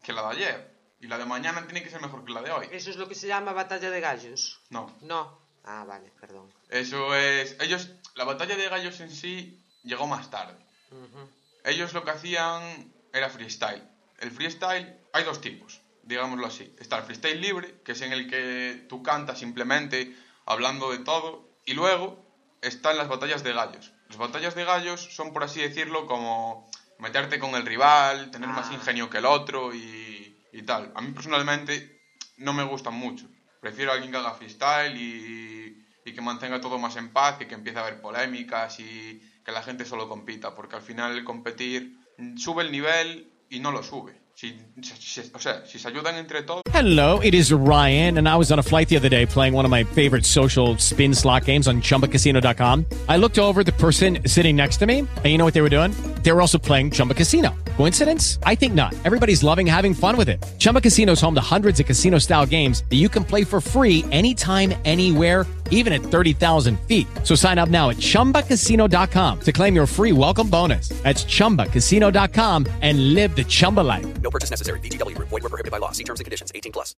que 0.03 0.13
la 0.13 0.23
de 0.23 0.29
ayer. 0.37 0.75
Y 1.01 1.07
la 1.07 1.19
de 1.19 1.25
mañana 1.27 1.65
tiene 1.67 1.83
que 1.83 1.91
ser 1.91 2.01
mejor 2.01 2.25
que 2.25 2.33
la 2.33 2.43
de 2.43 2.51
hoy. 2.51 2.69
Eso 2.71 2.91
es 2.91 2.97
lo 2.97 3.09
que 3.09 3.15
se 3.15 3.27
llama 3.27 3.53
batalla 3.53 3.91
de 3.91 4.01
gallos. 4.01 4.61
No, 4.71 4.97
No. 5.01 5.43
Ah, 5.67 5.85
vale, 5.87 6.13
perdón. 6.21 6.53
eso 6.69 7.15
es... 7.15 7.57
Ellos, 7.59 7.91
la 8.15 8.25
batalla 8.25 8.55
de 8.57 8.69
gallos 8.69 9.01
en 9.01 9.11
sí 9.11 9.65
llegó 9.83 10.07
más 10.07 10.29
tarde. 10.31 10.59
Ujú. 10.91 11.27
Ellos 11.65 11.95
lo 11.95 12.05
que 12.05 12.11
hacían 12.11 12.93
era 13.15 13.31
freestyle. 13.31 13.83
El 14.25 14.31
freestyle, 14.31 14.97
hay 15.13 15.25
dos 15.25 15.43
tipos, 15.43 15.83
digámoslo 16.03 16.47
así. 16.47 16.75
Está 16.79 16.97
el 16.97 17.05
freestyle 17.05 17.39
libre, 17.43 17.83
que 17.85 17.93
es 17.93 18.01
en 18.01 18.11
el 18.15 18.27
que 18.27 18.87
tú 18.89 19.03
cantas 19.03 19.39
simplemente 19.39 20.17
hablando 20.47 20.91
de 20.93 20.99
todo. 21.01 21.51
Y 21.67 21.75
luego 21.75 22.25
están 22.63 22.97
las 22.97 23.09
batallas 23.09 23.45
de 23.45 23.53
gallos. 23.53 23.93
Las 24.09 24.17
batallas 24.17 24.55
de 24.55 24.65
gallos 24.65 25.15
son, 25.15 25.35
por 25.35 25.45
así 25.45 25.61
decirlo, 25.61 26.07
como 26.07 26.71
meterte 26.99 27.39
con 27.39 27.55
el 27.55 27.67
rival, 27.67 28.31
tener 28.31 28.49
más 28.49 28.71
Ah. 28.71 28.75
ingenio 28.75 29.11
que 29.11 29.19
el 29.19 29.27
otro 29.27 29.75
y, 29.75 30.43
y 30.53 30.63
tal. 30.63 30.91
A 30.95 31.03
mí 31.03 31.13
personalmente 31.13 32.01
no 32.39 32.55
me 32.55 32.65
gustan 32.65 32.95
mucho. 32.95 33.27
Prefiero 33.61 33.91
a 33.91 33.95
alguien 33.95 34.11
que 34.11 34.17
haga 34.17 34.33
freestyle 34.33 34.97
y, 34.97 35.85
y 36.03 36.15
que 36.15 36.21
mantenga 36.23 36.63
todo 36.63 36.79
más 36.79 36.97
en 36.97 37.13
paz 37.13 37.37
y 37.43 37.45
que 37.47 37.57
empiece 37.57 37.79
a 37.79 37.83
haber 37.83 38.01
polémicas 38.01 38.81
y 38.81 39.21
que 39.45 39.53
la 39.53 39.63
gente 39.63 39.85
solo 39.85 40.09
compita, 40.09 40.55
porque 40.55 40.77
al 40.77 40.83
final 40.83 41.13
el 41.13 41.25
competir 41.25 41.99
sube 42.37 42.63
el 42.63 42.73
nivel 42.73 43.34
y 43.51 43.59
no 43.61 43.71
lo 43.73 43.83
sube. 43.83 44.13
Si, 44.37 44.53
si- 44.99 45.31
o 45.33 45.39
sea, 45.39 45.63
si 45.65 45.79
se 45.79 45.87
ayudan 45.89 46.17
entre 46.17 46.43
todos, 46.43 46.63
Hello, 46.73 47.21
it 47.23 47.35
is 47.35 47.53
Ryan, 47.53 48.19
and 48.19 48.29
I 48.29 48.37
was 48.37 48.51
on 48.51 48.59
a 48.59 48.63
flight 48.65 48.89
the 48.89 48.97
other 48.97 49.09
day 49.09 49.27
playing 49.27 49.55
one 49.55 49.65
of 49.65 49.71
my 49.71 49.85
favorite 49.85 50.27
social 50.27 50.77
spin 50.79 51.15
slot 51.15 51.45
games 51.45 51.69
on 51.69 51.81
chumbacasino.com. 51.83 52.85
I 53.09 53.17
looked 53.17 53.39
over 53.39 53.63
the 53.63 53.71
person 53.73 54.19
sitting 54.27 54.57
next 54.57 54.79
to 54.79 54.87
me, 54.87 54.99
and 55.01 55.25
you 55.27 55.39
know 55.39 55.45
what 55.45 55.55
they 55.55 55.61
were 55.63 55.71
doing? 55.71 55.93
They 56.25 56.33
were 56.33 56.41
also 56.41 56.59
playing 56.59 56.91
Chumba 56.91 57.15
Casino. 57.15 57.55
Coincidence? 57.77 58.39
I 58.45 58.55
think 58.55 58.75
not. 58.75 58.93
Everybody's 59.05 59.43
loving 59.45 59.67
having 59.67 59.95
fun 59.95 60.17
with 60.17 60.29
it. 60.29 60.45
Chumba 60.59 60.81
Casino 60.81 61.13
is 61.13 61.21
home 61.21 61.35
to 61.35 61.41
hundreds 61.41 61.79
of 61.79 61.87
casino 61.87 62.19
style 62.19 62.47
games 62.47 62.83
that 62.91 62.97
you 62.97 63.09
can 63.09 63.25
play 63.25 63.45
for 63.45 63.61
free 63.61 64.05
anytime, 64.11 64.75
anywhere, 64.85 65.47
even 65.71 65.93
at 65.93 66.01
30,000 66.03 66.79
feet. 66.89 67.07
So 67.23 67.37
sign 67.37 67.59
up 67.59 67.69
now 67.69 67.91
at 67.91 67.99
chumbacasino.com 67.99 69.41
to 69.41 69.53
claim 69.53 69.75
your 69.77 69.87
free 69.87 70.13
welcome 70.13 70.49
bonus. 70.51 70.89
That's 71.03 71.25
chumbacasino.com 71.25 72.67
and 72.83 73.15
live 73.15 73.37
the 73.37 73.45
Chumba 73.45 73.81
life. 73.81 74.07
No 74.23 74.31
purchase 74.31 74.51
necessary. 74.51 74.81
VGW 74.81 75.15
Group. 75.15 75.29
Void 75.29 75.43
were 75.43 75.51
prohibited 75.51 75.71
by 75.71 75.79
law. 75.79 75.93
See 75.93 76.05
terms 76.05 76.21
and 76.21 76.25
conditions. 76.25 76.51
18 76.55 76.73
plus. 76.73 76.97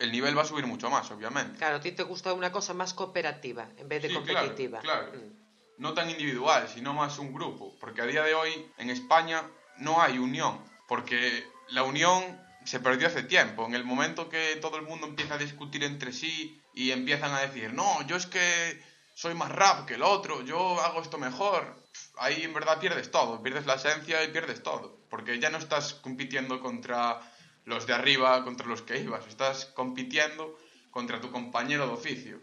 el 0.00 0.10
nivel 0.12 0.34
va 0.36 0.42
a 0.42 0.46
subir 0.46 0.66
mucho 0.66 0.88
más, 0.88 1.10
obviamente. 1.10 1.58
Claro, 1.58 1.76
a 1.76 1.80
ti 1.80 1.92
te 1.92 2.04
gusta 2.04 2.32
una 2.32 2.50
cosa 2.50 2.72
más 2.72 2.94
cooperativa 2.94 3.68
en 3.76 3.86
vez 3.86 4.02
de 4.02 4.08
Sí, 4.08 4.14
competitiva. 4.14 4.80
Claro, 4.80 5.10
claro. 5.10 5.18
Mm. 5.26 5.82
No 5.82 5.92
tan 5.94 6.10
individual, 6.10 6.66
sino 6.74 6.92
más 6.94 7.18
un 7.18 7.32
grupo. 7.32 7.74
Porque 7.80 8.00
a 8.02 8.06
día 8.06 8.22
de 8.22 8.34
hoy 8.34 8.50
en 8.78 8.90
España 8.90 9.42
no 9.80 10.00
hay 10.00 10.18
unión. 10.18 10.60
Porque 10.86 11.46
la 11.68 11.82
unión 11.82 12.40
se 12.64 12.80
perdió 12.80 13.08
hace 13.08 13.22
tiempo. 13.22 13.66
En 13.66 13.74
el 13.74 13.84
momento 13.84 14.28
que 14.28 14.56
todo 14.56 14.76
el 14.76 14.82
mundo 14.82 15.06
empieza 15.06 15.34
a 15.34 15.38
discutir 15.38 15.84
entre 15.84 16.12
sí 16.12 16.60
y 16.74 16.90
empiezan 16.90 17.32
a 17.32 17.40
decir, 17.40 17.72
no, 17.72 18.06
yo 18.06 18.16
es 18.16 18.26
que 18.26 18.82
soy 19.14 19.34
más 19.34 19.50
rap 19.50 19.86
que 19.86 19.94
el 19.94 20.02
otro, 20.02 20.42
yo 20.42 20.80
hago 20.80 21.02
esto 21.02 21.18
mejor. 21.18 21.76
Ahí 22.18 22.42
en 22.42 22.54
verdad 22.54 22.78
pierdes 22.78 23.10
todo, 23.10 23.42
pierdes 23.42 23.66
la 23.66 23.74
esencia 23.74 24.22
y 24.24 24.28
pierdes 24.28 24.62
todo. 24.62 24.98
Porque 25.08 25.38
ya 25.38 25.50
no 25.50 25.58
estás 25.58 25.94
compitiendo 25.94 26.60
contra 26.60 27.20
los 27.64 27.86
de 27.86 27.94
arriba, 27.94 28.44
contra 28.44 28.66
los 28.66 28.82
que 28.82 28.98
ibas. 28.98 29.26
Estás 29.26 29.66
compitiendo 29.66 30.58
contra 30.90 31.20
tu 31.20 31.30
compañero 31.30 31.86
de 31.86 31.92
oficio. 31.92 32.40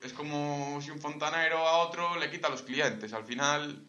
Es 0.00 0.12
como 0.12 0.80
si 0.82 0.90
un 0.90 1.00
fontanero 1.00 1.66
a 1.66 1.78
otro 1.78 2.16
le 2.16 2.30
quita 2.30 2.48
los 2.48 2.62
clientes. 2.62 3.12
Al 3.12 3.24
final, 3.24 3.86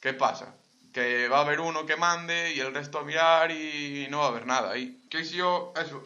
¿qué 0.00 0.14
pasa? 0.14 0.54
Que 0.96 1.28
va 1.28 1.36
a 1.36 1.40
haber 1.42 1.60
uno 1.60 1.84
que 1.84 1.94
mande 1.94 2.54
y 2.54 2.60
el 2.60 2.72
resto 2.72 2.98
a 2.98 3.04
mirar 3.04 3.50
y 3.50 4.06
no 4.08 4.20
va 4.20 4.24
a 4.24 4.28
haber 4.28 4.46
nada 4.46 4.70
ahí. 4.70 5.06
KCO, 5.10 5.74
eso, 5.76 6.02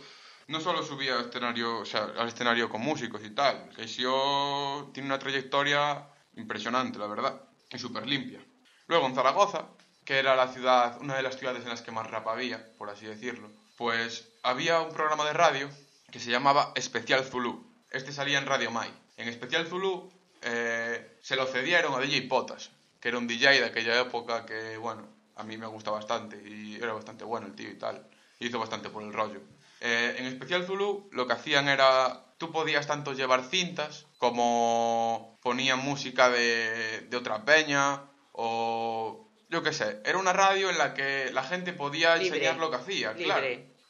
no 0.48 0.59
solo 0.59 0.83
subía 0.83 1.14
al 1.14 1.26
escenario, 1.26 1.79
o 1.79 1.85
sea, 1.85 2.11
al 2.18 2.26
escenario 2.26 2.68
con 2.68 2.81
músicos 2.81 3.20
y 3.24 3.31
tal. 3.31 3.68
KCO 3.68 4.90
tiene 4.92 5.07
una 5.07 5.20
trayectoria 5.20 6.09
impresionante, 6.35 6.98
la 6.98 7.07
verdad, 7.07 7.40
y 7.70 7.79
súper 7.79 8.05
limpia. 8.09 8.40
Luego 8.88 9.07
en 9.07 9.14
Zaragoza, 9.14 9.68
que 10.05 10.18
era 10.18 10.35
la 10.35 10.48
ciudad, 10.48 11.00
una 11.00 11.14
de 11.14 11.22
las 11.22 11.38
ciudades 11.38 11.62
en 11.62 11.68
las 11.68 11.83
que 11.83 11.92
más 11.92 12.11
rap 12.11 12.26
había, 12.26 12.72
por 12.76 12.90
así 12.90 13.07
decirlo, 13.07 13.48
pues 13.76 14.33
había 14.42 14.81
un 14.81 14.92
programa 14.92 15.24
de 15.24 15.35
radio 15.35 15.70
que 16.11 16.18
se 16.18 16.33
llamaba 16.33 16.72
Especial 16.74 17.24
Zulu. 17.24 17.64
Este 17.92 18.11
salía 18.11 18.38
en 18.38 18.46
Radio 18.46 18.72
Mai. 18.72 18.92
En 19.16 19.29
Especial 19.29 19.68
Zulu 19.68 20.11
eh, 20.42 21.16
se 21.22 21.37
lo 21.37 21.46
cedieron 21.46 21.94
a 21.94 22.00
DJ 22.00 22.22
Potas, 22.22 22.72
que 23.01 23.09
era 23.09 23.19
un 23.19 23.27
DJ 23.27 23.61
de 23.61 23.65
aquella 23.65 24.01
época 24.01 24.45
que, 24.47 24.77
bueno, 24.77 25.09
a 25.37 25.43
mí 25.43 25.57
me 25.57 25.67
gusta 25.67 25.91
bastante 25.91 26.37
y 26.47 26.77
era 26.77 26.93
bastante 26.93 27.25
bueno 27.25 27.47
el 27.47 27.55
tío 27.55 27.71
y 27.71 27.79
tal. 27.79 28.07
Hizo 28.39 28.59
bastante 28.59 28.91
por 28.91 29.03
el 29.03 29.13
rollo. 29.13 29.41
Eh, 29.81 30.17
en 30.19 30.27
Especial 30.27 30.65
Zulu 30.67 31.09
lo 31.13 31.27
que 31.27 31.33
hacían 31.33 31.69
era, 31.69 32.25
tú 32.39 32.53
podías 32.53 32.87
tanto 32.87 33.15
llevar 33.15 33.45
cintas 33.45 34.07
como 34.19 35.39
ponían 35.43 35.79
música 35.79 36.29
de, 36.29 37.01
de 37.09 37.17
otra 37.17 37.45
peña 37.45 38.03
o 38.33 39.31
yo 39.49 39.63
qué 39.63 39.73
sé. 39.73 40.01
Era 40.05 40.19
una 40.19 40.33
radio 40.33 40.71
en 40.71 40.79
la 40.79 40.95
que 40.95 41.31
la 41.33 41.43
gente 41.43 41.73
podía 41.73 42.17
Libre. 42.17 42.39
enseñar 42.39 42.59
lo 42.59 42.71
que 42.71 42.77
hacía, 42.77 43.15
claro. 43.15 43.47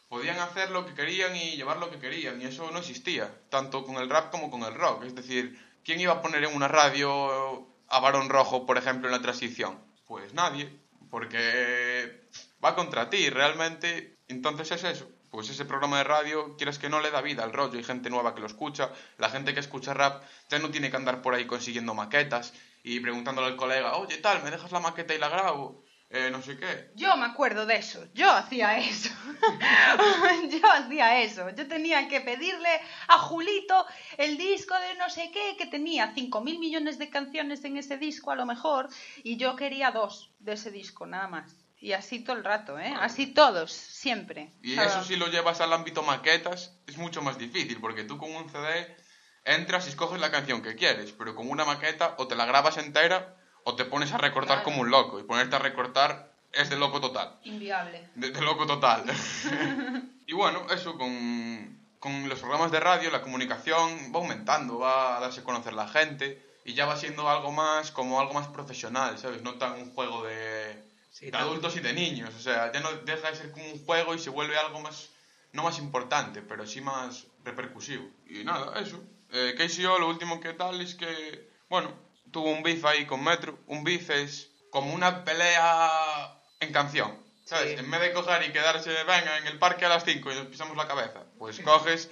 Podían 0.08 0.40
hacer 0.40 0.70
lo 0.70 0.86
que 0.86 0.94
querían 0.94 1.36
y 1.36 1.56
llevar 1.56 1.76
lo 1.76 1.88
que 1.90 2.00
querían 2.00 2.40
y 2.42 2.46
eso 2.46 2.68
no 2.72 2.80
existía, 2.80 3.32
tanto 3.48 3.84
con 3.84 3.96
el 3.96 4.10
rap 4.10 4.30
como 4.32 4.50
con 4.50 4.64
el 4.64 4.74
rock. 4.74 5.04
Es 5.04 5.14
decir, 5.14 5.56
¿quién 5.84 6.00
iba 6.00 6.14
a 6.14 6.22
poner 6.22 6.42
en 6.42 6.54
una 6.54 6.66
radio 6.66 7.69
a 7.90 8.00
Barón 8.00 8.28
Rojo, 8.28 8.66
por 8.66 8.78
ejemplo, 8.78 9.08
en 9.08 9.12
la 9.12 9.20
transición? 9.20 9.78
Pues 10.06 10.32
nadie, 10.32 10.70
porque 11.10 12.28
va 12.64 12.74
contra 12.74 13.10
ti 13.10 13.28
realmente. 13.30 14.16
Entonces 14.28 14.70
es 14.70 14.84
eso. 14.84 15.10
Pues 15.30 15.48
ese 15.48 15.64
programa 15.64 15.98
de 15.98 16.04
radio, 16.04 16.56
quieras 16.56 16.78
que 16.78 16.88
no, 16.88 17.00
le 17.00 17.10
da 17.10 17.20
vida 17.20 17.44
al 17.44 17.52
rollo. 17.52 17.78
Hay 17.78 17.84
gente 17.84 18.10
nueva 18.10 18.34
que 18.34 18.40
lo 18.40 18.46
escucha. 18.46 18.90
La 19.18 19.30
gente 19.30 19.54
que 19.54 19.60
escucha 19.60 19.94
rap 19.94 20.24
ya 20.48 20.58
no 20.58 20.70
tiene 20.70 20.90
que 20.90 20.96
andar 20.96 21.22
por 21.22 21.34
ahí 21.34 21.46
consiguiendo 21.46 21.94
maquetas 21.94 22.52
y 22.82 22.98
preguntándole 23.00 23.48
al 23.48 23.56
colega, 23.56 23.96
oye, 23.96 24.18
tal, 24.18 24.42
¿me 24.42 24.50
dejas 24.50 24.72
la 24.72 24.80
maqueta 24.80 25.14
y 25.14 25.18
la 25.18 25.28
grabo? 25.28 25.84
Eh, 26.12 26.28
no 26.32 26.42
sé 26.42 26.58
qué. 26.58 26.90
Yo 26.96 27.16
me 27.16 27.24
acuerdo 27.24 27.66
de 27.66 27.76
eso, 27.76 28.04
yo 28.14 28.28
hacía 28.32 28.78
eso. 28.78 29.10
yo 30.50 30.72
hacía 30.72 31.22
eso. 31.22 31.48
Yo 31.50 31.68
tenía 31.68 32.08
que 32.08 32.20
pedirle 32.20 32.80
a 33.06 33.16
Julito 33.18 33.86
el 34.18 34.36
disco 34.36 34.74
de 34.74 34.96
no 34.96 35.08
sé 35.08 35.30
qué, 35.32 35.56
que 35.56 35.66
tenía 35.66 36.12
5.000 36.12 36.58
millones 36.58 36.98
de 36.98 37.10
canciones 37.10 37.64
en 37.64 37.76
ese 37.76 37.96
disco 37.96 38.32
a 38.32 38.34
lo 38.34 38.44
mejor, 38.44 38.88
y 39.22 39.36
yo 39.36 39.54
quería 39.54 39.92
dos 39.92 40.32
de 40.40 40.54
ese 40.54 40.72
disco, 40.72 41.06
nada 41.06 41.28
más. 41.28 41.54
Y 41.78 41.92
así 41.92 42.24
todo 42.24 42.36
el 42.36 42.44
rato, 42.44 42.76
¿eh? 42.76 42.92
Así 42.98 43.28
todos, 43.28 43.72
siempre. 43.72 44.52
Y 44.62 44.78
eso 44.78 45.04
si 45.04 45.14
lo 45.14 45.28
llevas 45.28 45.60
al 45.60 45.72
ámbito 45.72 46.02
maquetas 46.02 46.76
es 46.88 46.98
mucho 46.98 47.22
más 47.22 47.38
difícil, 47.38 47.80
porque 47.80 48.02
tú 48.02 48.18
con 48.18 48.34
un 48.34 48.50
CD 48.50 48.96
entras 49.44 49.86
y 49.86 49.90
escoges 49.90 50.20
la 50.20 50.32
canción 50.32 50.60
que 50.60 50.74
quieres, 50.74 51.12
pero 51.12 51.36
con 51.36 51.48
una 51.48 51.64
maqueta 51.64 52.16
o 52.18 52.26
te 52.26 52.34
la 52.34 52.46
grabas 52.46 52.78
entera 52.78 53.39
o 53.64 53.74
te 53.76 53.84
pones 53.84 54.12
a 54.12 54.18
recortar 54.18 54.58
Claro. 54.58 54.64
como 54.64 54.80
un 54.82 54.90
loco. 54.90 55.18
Y 55.20 55.22
ponerte 55.24 55.56
a 55.56 55.58
recortar 55.58 56.32
es 56.52 56.70
de 56.70 56.76
loco 56.76 57.00
total. 57.00 57.38
Inviable. 57.44 58.08
De, 58.14 58.30
de 58.30 58.40
loco 58.42 58.66
total. 58.66 59.04
y 60.26 60.32
bueno, 60.32 60.66
eso 60.72 60.96
con, 60.98 61.78
con 61.98 62.28
los 62.28 62.38
programas 62.40 62.70
de 62.72 62.80
radio, 62.80 63.10
la 63.10 63.22
comunicación 63.22 64.12
va 64.14 64.18
aumentando, 64.20 64.78
va 64.78 65.16
a 65.16 65.20
darse 65.20 65.40
a 65.40 65.44
conocer 65.44 65.72
la 65.74 65.88
gente 65.88 66.44
y 66.64 66.74
ya 66.74 66.86
va 66.86 66.96
siendo 66.96 67.28
algo 67.28 67.52
más, 67.52 67.90
como 67.92 68.20
algo 68.20 68.34
más 68.34 68.48
profesional, 68.48 69.18
¿sabes? 69.18 69.42
No 69.42 69.54
tan 69.54 69.74
un 69.74 69.92
juego 69.94 70.24
de, 70.24 70.82
Sí, 71.12 71.30
de 71.30 71.36
adultos 71.36 71.76
y 71.76 71.80
de 71.80 71.92
niños, 71.92 72.32
o 72.34 72.40
sea, 72.40 72.70
ya 72.72 72.80
no 72.80 72.90
deja 72.92 73.30
de 73.30 73.36
ser 73.36 73.50
como 73.52 73.64
un 73.66 73.84
juego 73.84 74.14
y 74.14 74.18
se 74.18 74.30
vuelve 74.30 74.56
algo 74.58 74.80
más, 74.80 75.08
no 75.52 75.62
más 75.62 75.78
importante, 75.78 76.42
pero 76.42 76.66
sí 76.66 76.80
más 76.80 77.26
repercusivo. 77.44 78.08
Y 78.28 78.44
nada, 78.44 78.78
eso. 78.80 79.02
Eh, 79.32 79.54
KCO 79.56 79.98
lo 79.98 80.08
último 80.08 80.40
que 80.40 80.52
tal 80.52 80.80
es 80.80 80.94
que, 80.94 81.48
bueno, 81.68 81.92
tuvo 82.30 82.50
un 82.50 82.62
beef 82.62 82.84
ahí 82.84 83.06
con 83.06 83.22
Metro. 83.22 83.58
Un 83.66 83.84
beef 83.84 84.10
es 84.10 84.50
como 84.70 84.94
una 84.94 85.24
pelea 85.24 85.90
en 86.60 86.72
canción. 86.72 87.18
¿Sabes? 87.44 87.72
Sí. 87.72 87.84
En 87.84 87.90
vez 87.90 88.00
de 88.00 88.12
coger 88.12 88.48
y 88.48 88.52
quedarse, 88.52 88.90
venga, 88.90 89.38
en 89.38 89.46
el 89.48 89.58
parque 89.58 89.84
a 89.84 89.88
las 89.88 90.04
5 90.04 90.30
y 90.30 90.34
nos 90.36 90.46
pisamos 90.46 90.76
la 90.76 90.86
cabeza, 90.86 91.24
pues 91.36 91.58
coges 91.60 92.08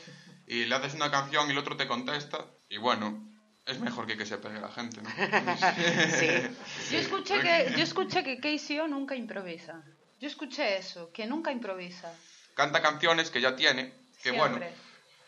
y 0.48 0.64
le 0.64 0.74
haces 0.74 0.94
una 0.94 1.10
canción 1.10 1.46
y 1.48 1.52
el 1.52 1.58
otro 1.58 1.76
te 1.76 1.86
contesta. 1.86 2.44
Y 2.68 2.78
bueno, 2.78 3.28
es 3.66 3.78
mejor 3.78 4.06
que 4.06 4.16
que 4.16 4.26
se 4.26 4.38
pegue 4.38 4.60
la 4.60 4.70
gente, 4.70 5.00
¿no? 5.02 5.08
Sí. 5.10 6.90
Yo 6.90 6.98
escuché 6.98 7.40
que, 7.40 7.72
yo 7.76 7.82
escuché 7.82 8.24
que 8.24 8.38
KCO 8.40 8.88
nunca 8.88 9.14
improvisa. 9.14 9.82
Yo 10.18 10.26
escuché 10.26 10.78
eso, 10.78 11.12
que 11.12 11.26
nunca 11.26 11.52
improvisa. 11.52 12.12
Canta 12.54 12.82
canciones 12.82 13.30
que 13.30 13.40
ya 13.40 13.54
tiene, 13.54 13.92
que 14.22 14.32
bueno, 14.32 14.56
Siempre. 14.56 14.74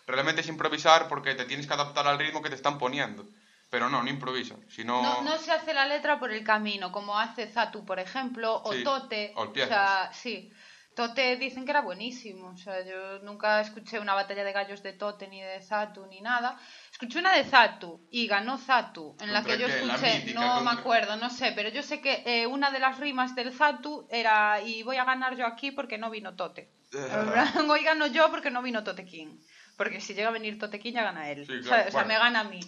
realmente 0.06 0.40
es 0.40 0.48
improvisar 0.48 1.06
porque 1.06 1.34
te 1.34 1.44
tienes 1.44 1.66
que 1.66 1.74
adaptar 1.74 2.08
al 2.08 2.18
ritmo 2.18 2.42
que 2.42 2.48
te 2.48 2.56
están 2.56 2.78
poniendo. 2.78 3.28
Pero 3.70 3.88
no, 3.88 4.02
no 4.02 4.10
improvisa. 4.10 4.56
Sino... 4.68 5.00
No, 5.00 5.22
no 5.22 5.38
se 5.38 5.52
hace 5.52 5.72
la 5.72 5.86
letra 5.86 6.18
por 6.18 6.32
el 6.32 6.42
camino, 6.42 6.90
como 6.90 7.18
hace 7.18 7.46
Zatu, 7.46 7.84
por 7.84 8.00
ejemplo, 8.00 8.60
o 8.64 8.72
Sí, 8.72 8.82
Tote. 8.82 9.32
o 9.36 9.44
el 9.44 9.68
sea, 9.68 10.10
sí. 10.12 10.50
Tote 10.94 11.36
dicen 11.36 11.64
que 11.64 11.70
era 11.70 11.80
buenísimo. 11.80 12.48
O 12.48 12.56
sea, 12.56 12.84
yo 12.84 13.20
nunca 13.20 13.60
escuché 13.60 14.00
una 14.00 14.14
batalla 14.14 14.42
de 14.42 14.52
gallos 14.52 14.82
de 14.82 14.92
Tote 14.92 15.28
ni 15.28 15.40
de 15.40 15.62
Zatu 15.62 16.04
ni 16.06 16.20
nada. 16.20 16.58
Escuché 16.90 17.20
una 17.20 17.32
de 17.32 17.44
Zatu 17.44 18.08
y 18.10 18.26
ganó 18.26 18.58
Zatu, 18.58 19.16
en 19.20 19.32
la 19.32 19.38
¿Contra 19.40 19.56
que 19.56 19.62
yo 19.62 19.68
escuché, 19.68 20.18
mítica, 20.18 20.40
no 20.40 20.60
me 20.62 20.72
acuerdo, 20.72 21.16
no 21.16 21.30
sé, 21.30 21.52
pero 21.54 21.68
yo 21.68 21.84
sé 21.84 22.00
que 22.00 22.24
eh, 22.26 22.46
una 22.46 22.72
de 22.72 22.80
las 22.80 22.98
rimas 22.98 23.36
del 23.36 23.52
Zatu 23.52 24.08
era 24.10 24.60
y 24.60 24.82
voy 24.82 24.96
a 24.96 25.04
ganar 25.04 25.36
yo 25.36 25.46
aquí 25.46 25.70
porque 25.70 25.96
no 25.96 26.10
vino 26.10 26.34
Tote. 26.34 26.72
Plan, 26.90 27.70
Hoy 27.70 27.84
gano 27.84 28.08
yo 28.08 28.28
porque 28.30 28.50
no 28.50 28.62
vino 28.62 28.82
Tote 28.82 29.04
King. 29.04 29.38
Porque 29.76 30.00
si 30.00 30.12
llega 30.12 30.28
a 30.28 30.32
venir 30.32 30.58
Tote 30.58 30.80
King 30.80 30.92
ya 30.92 31.04
gana 31.04 31.30
él. 31.30 31.46
Sí, 31.46 31.52
O 31.60 31.62
sea, 31.62 31.86
o 31.88 31.90
sea, 31.90 32.04
me 32.04 32.18
gana 32.18 32.40
a 32.40 32.44
mí. 32.44 32.60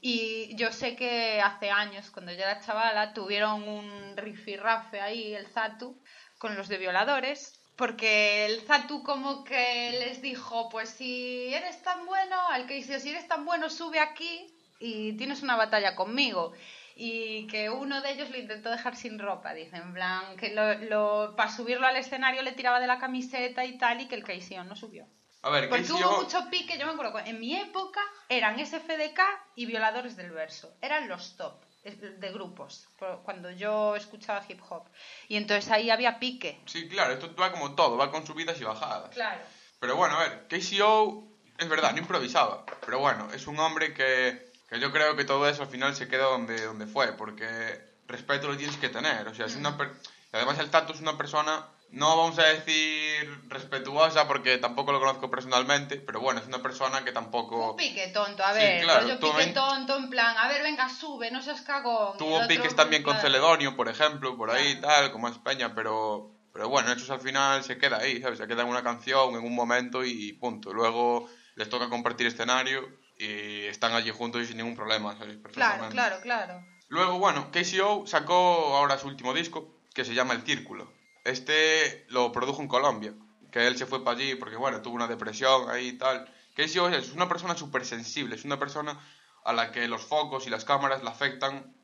Y 0.00 0.54
yo 0.56 0.72
sé 0.72 0.96
que 0.96 1.40
hace 1.40 1.70
años, 1.70 2.10
cuando 2.10 2.32
yo 2.32 2.38
era 2.42 2.60
chavala, 2.60 3.12
tuvieron 3.14 3.62
un 3.68 4.16
rifirrafe 4.16 5.00
ahí, 5.00 5.34
el 5.34 5.46
Zatu, 5.48 6.00
con 6.38 6.56
los 6.56 6.68
de 6.68 6.78
violadores. 6.78 7.54
Porque 7.76 8.46
el 8.46 8.60
Zatu 8.62 9.02
como 9.04 9.44
que 9.44 9.90
les 10.00 10.20
dijo, 10.22 10.68
pues 10.68 10.90
si 10.90 11.52
eres 11.54 11.80
tan 11.82 12.06
bueno, 12.06 12.36
al 12.48 12.66
que 12.66 12.82
si 12.82 13.10
eres 13.10 13.28
tan 13.28 13.44
bueno, 13.44 13.70
sube 13.70 14.00
aquí 14.00 14.52
y 14.80 15.16
tienes 15.16 15.42
una 15.42 15.56
batalla 15.56 15.94
conmigo. 15.94 16.52
Y 16.96 17.46
que 17.46 17.70
uno 17.70 18.00
de 18.02 18.10
ellos 18.12 18.30
lo 18.30 18.38
intentó 18.38 18.70
dejar 18.70 18.96
sin 18.96 19.18
ropa, 19.20 19.54
dice, 19.54 19.76
en 19.76 19.94
plan, 19.94 20.36
que 20.36 20.52
lo, 20.54 20.74
lo- 20.74 21.36
para 21.36 21.50
subirlo 21.52 21.86
al 21.86 21.96
escenario 21.96 22.42
le 22.42 22.52
tiraba 22.52 22.80
de 22.80 22.88
la 22.88 22.98
camiseta 22.98 23.64
y 23.64 23.78
tal, 23.78 24.00
y 24.00 24.08
que 24.08 24.16
el 24.16 24.24
Keisio 24.24 24.64
no 24.64 24.74
subió. 24.74 25.06
A 25.42 25.50
ver, 25.50 25.68
Porque 25.68 25.92
hubo 25.92 26.22
mucho 26.22 26.50
pique, 26.50 26.76
yo 26.78 26.86
me 26.86 26.92
acuerdo, 26.92 27.18
en 27.20 27.38
mi 27.38 27.54
época 27.56 28.00
eran 28.28 28.58
SFDK 28.58 29.20
y 29.54 29.66
Violadores 29.66 30.16
del 30.16 30.30
Verso. 30.32 30.74
Eran 30.82 31.08
los 31.08 31.36
top. 31.36 31.54
de 31.84 32.32
grupos, 32.32 32.86
cuando 33.22 33.50
yo 33.50 33.96
escuchaba 33.96 34.44
hip 34.46 34.60
hop. 34.68 34.84
Y 35.28 35.36
entonces 35.36 35.70
ahí 35.70 35.88
había 35.90 36.18
pique. 36.18 36.60
Sí, 36.66 36.86
claro, 36.88 37.14
esto 37.14 37.34
va 37.36 37.50
como 37.50 37.74
todo, 37.74 37.96
va 37.96 38.10
con 38.10 38.26
subidas 38.26 38.60
y 38.60 38.64
bajadas. 38.64 39.10
Claro. 39.14 39.40
Pero 39.80 39.96
bueno, 39.96 40.16
a 40.16 40.20
ver, 40.28 40.48
KCO 40.48 41.28
es 41.56 41.68
verdad, 41.68 41.92
no 41.92 41.98
improvisaba. 41.98 42.66
Pero 42.84 42.98
bueno, 42.98 43.28
es 43.32 43.46
un 43.46 43.58
hombre 43.60 43.94
que, 43.94 44.52
que 44.68 44.80
yo 44.80 44.92
creo 44.92 45.16
que 45.16 45.24
todo 45.24 45.48
eso 45.48 45.62
al 45.62 45.68
final 45.70 45.94
se 45.94 46.08
queda 46.08 46.24
donde, 46.24 46.60
donde 46.66 46.86
fue, 46.86 47.12
porque 47.16 47.80
respeto 48.06 48.48
lo 48.48 48.56
tienes 48.56 48.76
que 48.76 48.90
tener. 48.90 49.26
O 49.28 49.34
sea, 49.34 49.46
es 49.46 49.54
una 49.56 49.76
per- 49.78 49.92
además 50.32 50.58
el 50.58 50.70
Tato 50.70 50.92
es 50.92 51.00
una 51.00 51.16
persona, 51.16 51.68
no 51.90 52.16
vamos 52.16 52.38
a 52.38 52.44
decir 52.44 53.28
respetuosa 53.48 54.28
porque 54.28 54.58
tampoco 54.58 54.92
lo 54.92 55.00
conozco 55.00 55.30
personalmente, 55.30 55.96
pero 55.96 56.20
bueno, 56.20 56.40
es 56.40 56.46
una 56.46 56.62
persona 56.62 57.04
que 57.04 57.12
tampoco... 57.12 57.70
Un 57.72 57.76
pique 57.76 58.08
tonto, 58.08 58.44
a 58.44 58.52
Sí, 58.52 58.58
ver, 58.60 58.82
claro, 58.82 59.18
tú 59.18 59.30
pique 59.32 59.46
tonto, 59.52 59.96
en 59.96 60.10
plan, 60.10 60.36
a 60.36 60.48
ver, 60.48 60.62
venga, 60.62 60.88
sube, 60.88 61.30
no 61.30 61.42
seas 61.42 61.62
cagón. 61.62 62.18
Tuvo 62.18 62.46
piques 62.46 62.76
también 62.76 63.02
con. 63.02 63.16
Celedonio, 63.16 63.74
por 63.74 63.88
ejemplo, 63.88 64.36
por 64.36 64.50
ahí 64.50 64.72
y 64.72 64.80
tal, 64.80 65.10
como 65.12 65.28
es 65.28 65.38
Peña, 65.38 65.74
pero, 65.74 66.30
pero 66.52 66.68
bueno, 66.68 66.92
eso 66.92 67.12
al 67.12 67.20
final 67.20 67.64
se 67.64 67.78
queda 67.78 67.98
ahí, 67.98 68.20
¿sabes? 68.20 68.38
Se 68.38 68.46
queda 68.46 68.62
en 68.62 68.68
una 68.68 68.82
canción, 68.82 69.30
en 69.34 69.44
un 69.44 69.54
momento 69.54 70.04
y 70.04 70.34
punto. 70.34 70.72
Luego 70.72 71.28
les 71.54 71.68
toca 71.68 71.88
compartir 71.88 72.26
escenario 72.26 72.86
y 73.16 73.64
están 73.64 73.92
allí 73.94 74.10
juntos 74.10 74.42
y 74.42 74.46
sin 74.46 74.58
ningún 74.58 74.76
problema, 74.76 75.16
¿sabes? 75.18 75.38
Claro, 75.52 75.88
claro, 75.88 76.20
claro. 76.20 76.64
Luego, 76.88 77.18
bueno, 77.18 77.50
KCO 77.50 78.06
sacó 78.06 78.76
ahora 78.76 78.98
su 78.98 79.08
último 79.08 79.34
disco, 79.34 79.74
que 79.94 80.04
se 80.04 80.14
llama 80.14 80.34
El 80.34 80.42
Círculo. 80.42 80.92
Este 81.28 82.06
lo 82.08 82.32
produjo 82.32 82.62
en 82.62 82.68
Colombia, 82.68 83.14
que 83.52 83.66
él 83.66 83.76
se 83.76 83.84
fue 83.84 84.02
para 84.02 84.16
allí 84.16 84.34
porque, 84.34 84.56
bueno, 84.56 84.80
tuvo 84.80 84.94
una 84.94 85.06
depresión 85.06 85.68
ahí 85.68 85.88
y 85.88 85.98
tal. 85.98 86.24
KCO 86.54 86.88
es, 86.88 87.08
es 87.08 87.12
una 87.12 87.28
persona 87.28 87.54
súper 87.54 87.84
sensible, 87.84 88.34
es 88.34 88.44
una 88.44 88.58
persona 88.58 88.98
a 89.44 89.52
la 89.52 89.70
que 89.70 89.86
los 89.88 90.02
focos 90.04 90.46
y 90.46 90.50
las 90.50 90.64
cámaras 90.64 91.02
le 91.02 91.10
afectan, 91.10 91.74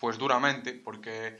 pues 0.00 0.16
duramente, 0.16 0.72
porque 0.72 1.38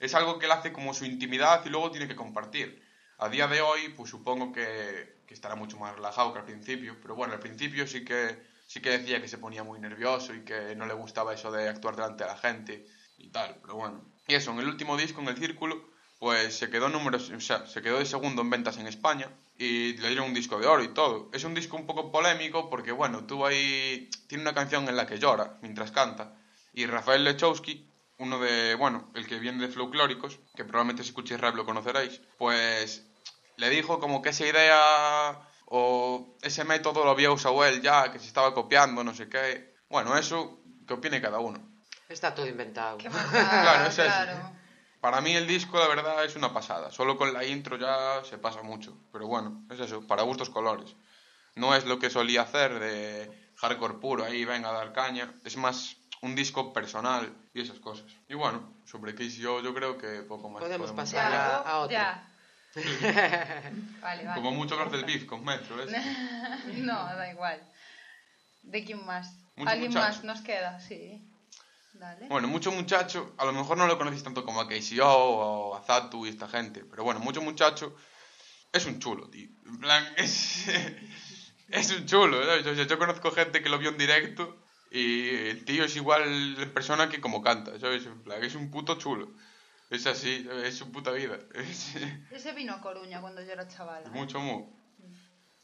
es 0.00 0.14
algo 0.14 0.38
que 0.38 0.46
él 0.46 0.52
hace 0.52 0.72
como 0.72 0.94
su 0.94 1.04
intimidad 1.04 1.64
y 1.66 1.68
luego 1.68 1.90
tiene 1.90 2.08
que 2.08 2.16
compartir. 2.16 2.82
A 3.18 3.28
día 3.28 3.46
de 3.46 3.60
hoy, 3.60 3.90
pues 3.96 4.10
supongo 4.10 4.52
que, 4.52 5.22
que 5.26 5.34
estará 5.34 5.54
mucho 5.54 5.78
más 5.78 5.94
relajado 5.94 6.32
que 6.32 6.38
al 6.38 6.44
principio, 6.46 6.96
pero 7.02 7.14
bueno, 7.14 7.34
al 7.34 7.40
principio 7.40 7.86
sí 7.86 8.04
que, 8.04 8.42
sí 8.66 8.80
que 8.80 8.90
decía 8.90 9.20
que 9.20 9.28
se 9.28 9.38
ponía 9.38 9.64
muy 9.64 9.80
nervioso 9.80 10.34
y 10.34 10.44
que 10.44 10.74
no 10.76 10.86
le 10.86 10.94
gustaba 10.94 11.34
eso 11.34 11.50
de 11.50 11.68
actuar 11.68 11.96
delante 11.96 12.24
de 12.24 12.30
la 12.30 12.38
gente 12.38 12.86
y 13.18 13.28
tal, 13.28 13.58
pero 13.60 13.74
bueno. 13.74 14.04
Y 14.26 14.34
eso, 14.34 14.50
en 14.50 14.60
el 14.60 14.68
último 14.68 14.96
disco, 14.96 15.20
en 15.20 15.28
El 15.28 15.36
Círculo, 15.36 15.95
pues 16.18 16.56
se 16.56 16.70
quedó 16.70 16.88
números, 16.88 17.30
o 17.30 17.40
sea, 17.40 17.66
se 17.66 17.82
quedó 17.82 17.98
de 17.98 18.06
segundo 18.06 18.42
en 18.42 18.50
ventas 18.50 18.78
en 18.78 18.86
España 18.86 19.30
y 19.58 19.94
le 19.94 20.08
dieron 20.08 20.28
un 20.28 20.34
disco 20.34 20.58
de 20.58 20.66
oro 20.66 20.82
y 20.82 20.88
todo. 20.88 21.30
Es 21.32 21.44
un 21.44 21.54
disco 21.54 21.76
un 21.76 21.86
poco 21.86 22.10
polémico 22.10 22.70
porque, 22.70 22.92
bueno, 22.92 23.24
tuvo 23.24 23.46
ahí, 23.46 24.08
tiene 24.26 24.42
una 24.42 24.54
canción 24.54 24.88
en 24.88 24.96
la 24.96 25.06
que 25.06 25.18
llora 25.18 25.58
mientras 25.62 25.92
canta 25.92 26.34
y 26.76 26.86
Rafael 26.86 27.24
Lechowski, 27.24 27.90
uno 28.18 28.38
de, 28.38 28.74
bueno, 28.74 29.10
el 29.14 29.26
que 29.26 29.38
viene 29.38 29.66
de 29.66 29.72
Folclóricos, 29.72 30.38
que 30.54 30.64
probablemente 30.64 31.02
si 31.02 31.08
escuchéis 31.08 31.40
rap 31.40 31.56
lo 31.56 31.64
conoceréis, 31.64 32.20
pues 32.36 33.06
le 33.56 33.70
dijo 33.70 33.98
como 33.98 34.20
que 34.20 34.28
esa 34.28 34.46
idea 34.46 35.40
o 35.64 36.36
ese 36.42 36.64
método 36.64 37.04
lo 37.04 37.10
había 37.10 37.30
usado 37.32 37.64
él 37.64 37.80
ya, 37.80 38.12
que 38.12 38.18
se 38.18 38.26
estaba 38.26 38.52
copiando, 38.52 39.02
no 39.02 39.14
sé 39.14 39.28
qué. 39.28 39.74
Bueno, 39.88 40.16
eso 40.18 40.60
que 40.86 40.92
opine 40.92 41.22
cada 41.22 41.38
uno. 41.38 41.58
Está 42.10 42.34
todo 42.34 42.46
inventado. 42.46 42.98
Qué 42.98 43.08
Claro, 43.08 43.88
es 43.88 43.98
eso. 43.98 44.55
Para 45.00 45.20
mí 45.20 45.32
el 45.34 45.46
disco, 45.46 45.78
la 45.78 45.88
verdad, 45.88 46.24
es 46.24 46.34
una 46.36 46.52
pasada. 46.52 46.90
Solo 46.90 47.16
con 47.16 47.32
la 47.32 47.44
intro 47.44 47.76
ya 47.78 48.22
se 48.24 48.38
pasa 48.38 48.62
mucho. 48.62 48.96
Pero 49.12 49.26
bueno, 49.26 49.64
es 49.70 49.78
eso, 49.80 50.06
para 50.06 50.22
gustos 50.22 50.50
colores. 50.50 50.94
No 51.54 51.74
es 51.74 51.84
lo 51.84 51.98
que 51.98 52.10
solía 52.10 52.42
hacer 52.42 52.78
de 52.80 53.50
hardcore 53.56 53.94
puro, 53.94 54.24
ahí 54.24 54.44
venga 54.44 54.70
a 54.70 54.72
dar 54.72 54.92
caña. 54.92 55.32
Es 55.44 55.56
más 55.56 55.96
un 56.22 56.34
disco 56.34 56.72
personal 56.72 57.32
y 57.54 57.60
esas 57.62 57.78
cosas. 57.78 58.06
Y 58.28 58.34
bueno, 58.34 58.74
sobre 58.84 59.14
KCO 59.14 59.60
yo 59.62 59.74
creo 59.74 59.96
que 59.98 60.22
poco 60.22 60.48
más. 60.48 60.62
Podemos 60.62 60.90
podemos 60.90 61.10
pasar 61.12 61.32
a- 61.32 61.56
a 61.58 61.78
otro. 61.78 61.92
Ya. 61.92 62.22
vale, 64.02 64.24
vale. 64.24 64.34
Como 64.34 64.50
mucho 64.52 64.74
hablar 64.74 64.90
del 64.90 65.04
beef 65.04 65.24
con 65.24 65.44
Metro, 65.44 65.76
¿ves? 65.76 65.90
No, 66.76 66.94
da 66.94 67.30
igual. 67.30 67.62
¿De 68.62 68.84
quién 68.84 69.04
más? 69.06 69.32
Mucho 69.56 69.70
¿Alguien 69.70 69.90
muchacho. 69.92 70.06
más 70.06 70.24
nos 70.24 70.40
queda? 70.42 70.78
Sí. 70.80 71.25
Dale. 71.98 72.28
Bueno, 72.28 72.48
mucho 72.48 72.70
muchacho, 72.72 73.34
a 73.38 73.44
lo 73.44 73.52
mejor 73.52 73.78
no 73.78 73.86
lo 73.86 73.98
conocéis 73.98 74.22
tanto 74.22 74.44
como 74.44 74.60
a 74.60 74.68
KCO 74.68 75.06
o 75.06 75.76
a 75.76 75.82
Zatu 75.82 76.26
y 76.26 76.28
esta 76.28 76.48
gente, 76.48 76.84
pero 76.84 77.04
bueno, 77.04 77.20
mucho 77.20 77.40
muchacho 77.42 77.94
es 78.72 78.86
un 78.86 78.98
chulo, 78.98 79.28
tío. 79.30 79.48
En 79.66 79.78
plan, 79.78 80.04
es, 80.16 80.68
es 81.68 81.90
un 81.90 82.06
chulo, 82.06 82.44
¿sabes? 82.44 82.66
O 82.66 82.74
sea, 82.74 82.86
yo 82.86 82.98
conozco 82.98 83.30
gente 83.30 83.62
que 83.62 83.68
lo 83.68 83.78
vio 83.78 83.90
en 83.90 83.98
directo 83.98 84.56
y 84.90 85.28
el 85.28 85.64
tío 85.64 85.84
es 85.84 85.96
igual 85.96 86.56
en 86.58 86.72
persona 86.72 87.08
que 87.08 87.20
como 87.20 87.42
canta, 87.42 87.78
¿sabes? 87.78 88.06
En 88.06 88.22
plan, 88.22 88.42
es 88.42 88.54
un 88.54 88.70
puto 88.70 88.96
chulo. 88.96 89.32
Es 89.90 90.06
así, 90.06 90.48
es 90.64 90.76
su 90.76 90.90
puta 90.90 91.12
vida. 91.12 91.38
Es, 91.54 91.94
Ese 92.30 92.52
vino 92.52 92.74
a 92.74 92.80
Coruña 92.80 93.20
cuando 93.20 93.42
yo 93.42 93.52
era 93.52 93.68
chavala. 93.68 94.06
¿eh? 94.06 94.10
mucho, 94.10 94.40
muy, 94.40 94.66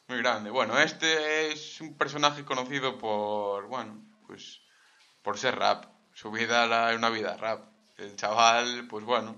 muy 0.08 0.18
grande. 0.18 0.50
Bueno, 0.50 0.78
este 0.78 1.52
es 1.52 1.80
un 1.80 1.96
personaje 1.96 2.44
conocido 2.44 2.98
por, 2.98 3.66
bueno, 3.66 4.04
pues 4.26 4.60
por 5.22 5.38
ser 5.38 5.56
rap. 5.56 5.86
Su 6.14 6.30
vida 6.30 6.64
era 6.64 6.94
una 6.96 7.10
vida 7.10 7.36
rap. 7.36 7.64
El 7.98 8.16
chaval, 8.16 8.86
pues 8.88 9.04
bueno, 9.04 9.36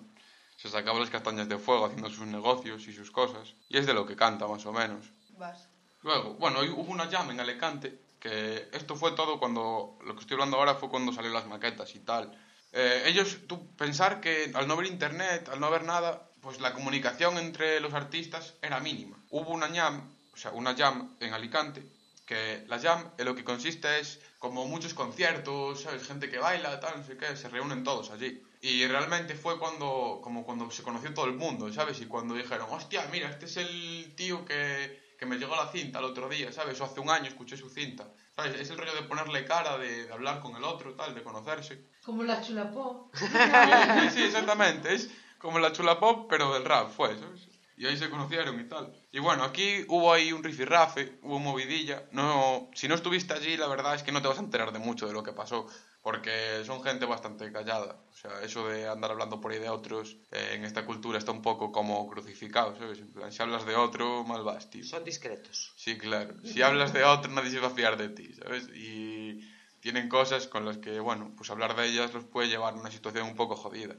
se 0.57 0.69
sacaba 0.69 0.99
las 0.99 1.11
castañas 1.11 1.49
de 1.49 1.59
fuego 1.59 1.87
haciendo 1.87 2.09
sus 2.11 2.27
negocios 2.27 2.87
y 2.89 2.93
sus 2.93 3.11
cosas. 3.11 3.55
Y 3.69 3.79
es 3.79 3.87
de 3.87 3.95
lo 3.95 4.07
que 4.07 4.17
canta, 4.17 4.47
más 4.47 4.65
o 4.67 4.73
menos. 4.73 5.07
Vas. 5.37 5.69
Luego, 6.03 6.35
bueno, 6.35 6.61
hoy 6.61 6.69
hubo 6.69 6.93
una 6.93 7.11
jam 7.11 7.31
en 7.31 7.41
Alicante, 7.41 7.99
que 8.21 8.69
esto 8.73 8.95
fue 8.97 9.13
todo 9.13 9.39
cuando, 9.39 9.99
lo 10.05 10.15
que 10.15 10.21
estoy 10.21 10.35
hablando 10.35 10.59
ahora 10.59 10.75
fue 10.75 10.91
cuando 10.91 11.13
salieron 11.13 11.35
las 11.35 11.47
maquetas 11.47 11.95
y 11.95 12.01
tal. 12.01 12.39
Eh, 12.73 13.05
ellos, 13.07 13.39
tú, 13.47 13.75
pensar 13.77 14.21
que 14.21 14.51
al 14.55 14.67
no 14.67 14.75
haber 14.75 14.87
internet, 14.87 15.49
al 15.51 15.61
no 15.61 15.67
haber 15.67 15.85
nada, 15.85 16.29
pues 16.41 16.61
la 16.61 16.75
comunicación 16.75 17.39
entre 17.39 17.81
los 17.81 17.95
artistas 17.95 18.55
era 18.61 18.81
mínima. 18.81 19.17
Hubo 19.31 19.51
una 19.51 19.69
jam, 19.69 20.11
o 20.33 20.37
sea, 20.37 20.51
una 20.51 20.75
jam 20.75 21.17
en 21.21 21.33
Alicante, 21.33 21.83
que 22.27 22.65
la 22.69 22.79
jam 22.79 23.11
en 23.17 23.25
lo 23.25 23.35
que 23.35 23.45
consiste 23.45 24.01
es 24.01 24.21
como 24.45 24.67
muchos 24.67 24.93
conciertos, 24.93 25.81
¿sabes? 25.81 26.07
Gente 26.07 26.29
que 26.29 26.37
baila, 26.37 26.79
tal, 26.79 26.99
no 26.99 27.07
sé 27.07 27.17
qué, 27.17 27.35
se 27.35 27.49
reúnen 27.49 27.83
todos 27.83 28.11
allí. 28.11 28.43
Y 28.61 28.87
realmente 28.87 29.35
fue 29.35 29.59
cuando, 29.59 30.21
como 30.23 30.45
cuando 30.45 30.71
se 30.71 30.83
conoció 30.83 31.15
todo 31.15 31.25
el 31.25 31.33
mundo, 31.33 31.73
¿sabes? 31.73 31.99
Y 32.03 32.05
cuando 32.05 32.35
dijeron, 32.35 32.67
hostia, 32.71 33.09
mira, 33.11 33.31
este 33.31 33.47
es 33.47 33.57
el 33.57 34.13
tío 34.15 34.45
que, 34.45 35.15
que 35.19 35.25
me 35.25 35.39
llegó 35.39 35.57
la 35.57 35.73
cinta 35.73 35.99
el 35.99 36.05
otro 36.05 36.29
día, 36.29 36.53
¿sabes? 36.53 36.79
O 36.79 36.85
hace 36.85 37.01
un 37.01 37.09
año 37.09 37.29
escuché 37.29 37.57
su 37.57 37.71
cinta, 37.71 38.07
¿sabes? 38.37 38.61
Es 38.61 38.69
el 38.69 38.77
rollo 38.77 38.95
de 38.95 39.05
ponerle 39.05 39.47
cara, 39.47 39.79
de, 39.79 40.05
de 40.05 40.13
hablar 40.13 40.41
con 40.41 40.55
el 40.57 40.65
otro, 40.65 40.93
tal, 40.93 41.15
de 41.15 41.23
conocerse. 41.23 41.83
Como 42.05 42.23
la 42.23 42.43
chulapó. 42.43 43.11
Sí, 43.15 44.11
sí, 44.11 44.23
exactamente. 44.25 44.95
Es 44.95 45.09
como 45.39 45.59
la 45.59 45.73
chula 45.73 45.99
pop, 45.99 46.27
pero 46.29 46.53
del 46.53 46.67
rap 46.67 46.91
fue, 46.91 47.19
¿sabes? 47.19 47.49
Y 47.77 47.87
ahí 47.87 47.97
se 47.97 48.09
conocieron 48.09 48.61
y 48.61 48.65
tal. 48.65 48.95
Y 49.11 49.19
bueno, 49.19 49.43
aquí 49.43 49.85
hubo 49.89 50.13
ahí 50.13 50.33
un 50.33 50.45
rifirrafe, 50.45 51.19
hubo 51.23 51.41
movidilla. 51.41 52.05
No, 52.13 52.71
si 52.75 52.87
no 52.87 52.95
estuviste 52.95 53.35
allí, 53.35 53.57
la 53.57 53.67
verdad 53.67 53.95
es 53.95 54.03
que 54.05 54.13
no 54.13 54.23
te 54.23 54.29
vas 54.29 54.39
a 54.39 54.43
enterar 54.43 54.73
de 54.73 54.79
mucho 54.79 55.09
de 55.09 55.13
lo 55.13 55.25
que 55.25 55.33
pasó, 55.33 55.67
porque 56.01 56.63
son 56.65 56.83
gente 56.85 57.05
bastante 57.05 57.51
callada. 57.51 57.97
O 58.13 58.17
sea, 58.17 58.43
eso 58.43 58.69
de 58.69 58.89
andar 58.89 59.11
hablando 59.11 59.41
por 59.41 59.51
ahí 59.51 59.59
de 59.59 59.71
otros, 59.71 60.17
eh, 60.31 60.53
en 60.53 60.65
esta 60.65 60.87
cultura 60.87 61.19
está 61.19 61.33
un 61.33 61.43
poco 61.43 61.73
como 61.73 62.09
crucificado, 62.09 62.77
¿sabes? 62.77 63.01
En 63.01 63.13
plan, 63.13 63.33
si 63.33 63.43
hablas 63.43 63.67
de 63.67 63.75
otro, 63.75 64.23
mal 64.23 64.45
vas, 64.45 64.71
tío. 64.71 64.85
Son 64.85 65.03
discretos. 65.03 65.73
Sí, 65.77 65.99
claro. 65.99 66.35
Si 66.45 66.63
hablas 66.63 66.93
de 66.93 67.03
otro, 67.03 67.33
nadie 67.33 67.51
se 67.51 67.59
va 67.59 67.69
a 67.69 67.71
fiar 67.71 67.97
de 67.97 68.09
ti, 68.09 68.33
¿sabes? 68.35 68.69
Y 68.69 69.41
tienen 69.81 70.09
cosas 70.09 70.47
con 70.47 70.65
las 70.65 70.79
que, 70.79 71.01
bueno, 71.01 71.33
pues 71.37 71.51
hablar 71.51 71.75
de 71.75 71.87
ellas 71.87 72.15
los 72.15 72.25
puede 72.25 72.49
llevar 72.49 72.75
a 72.75 72.77
una 72.77 72.91
situación 72.91 73.27
un 73.27 73.35
poco 73.35 73.57
jodida. 73.57 73.97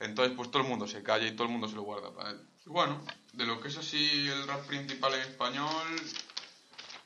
Entonces, 0.00 0.34
pues 0.36 0.50
todo 0.50 0.62
el 0.62 0.68
mundo 0.68 0.86
se 0.86 1.02
calla 1.02 1.26
y 1.26 1.34
todo 1.34 1.46
el 1.46 1.52
mundo 1.52 1.68
se 1.68 1.74
lo 1.74 1.82
guarda 1.82 2.14
para 2.14 2.30
él. 2.30 2.40
Bueno, 2.66 3.02
de 3.32 3.46
lo 3.46 3.60
que 3.60 3.68
es 3.68 3.76
así 3.76 4.28
el 4.28 4.46
rap 4.46 4.66
principal 4.66 5.14
en 5.14 5.20
español, 5.20 6.00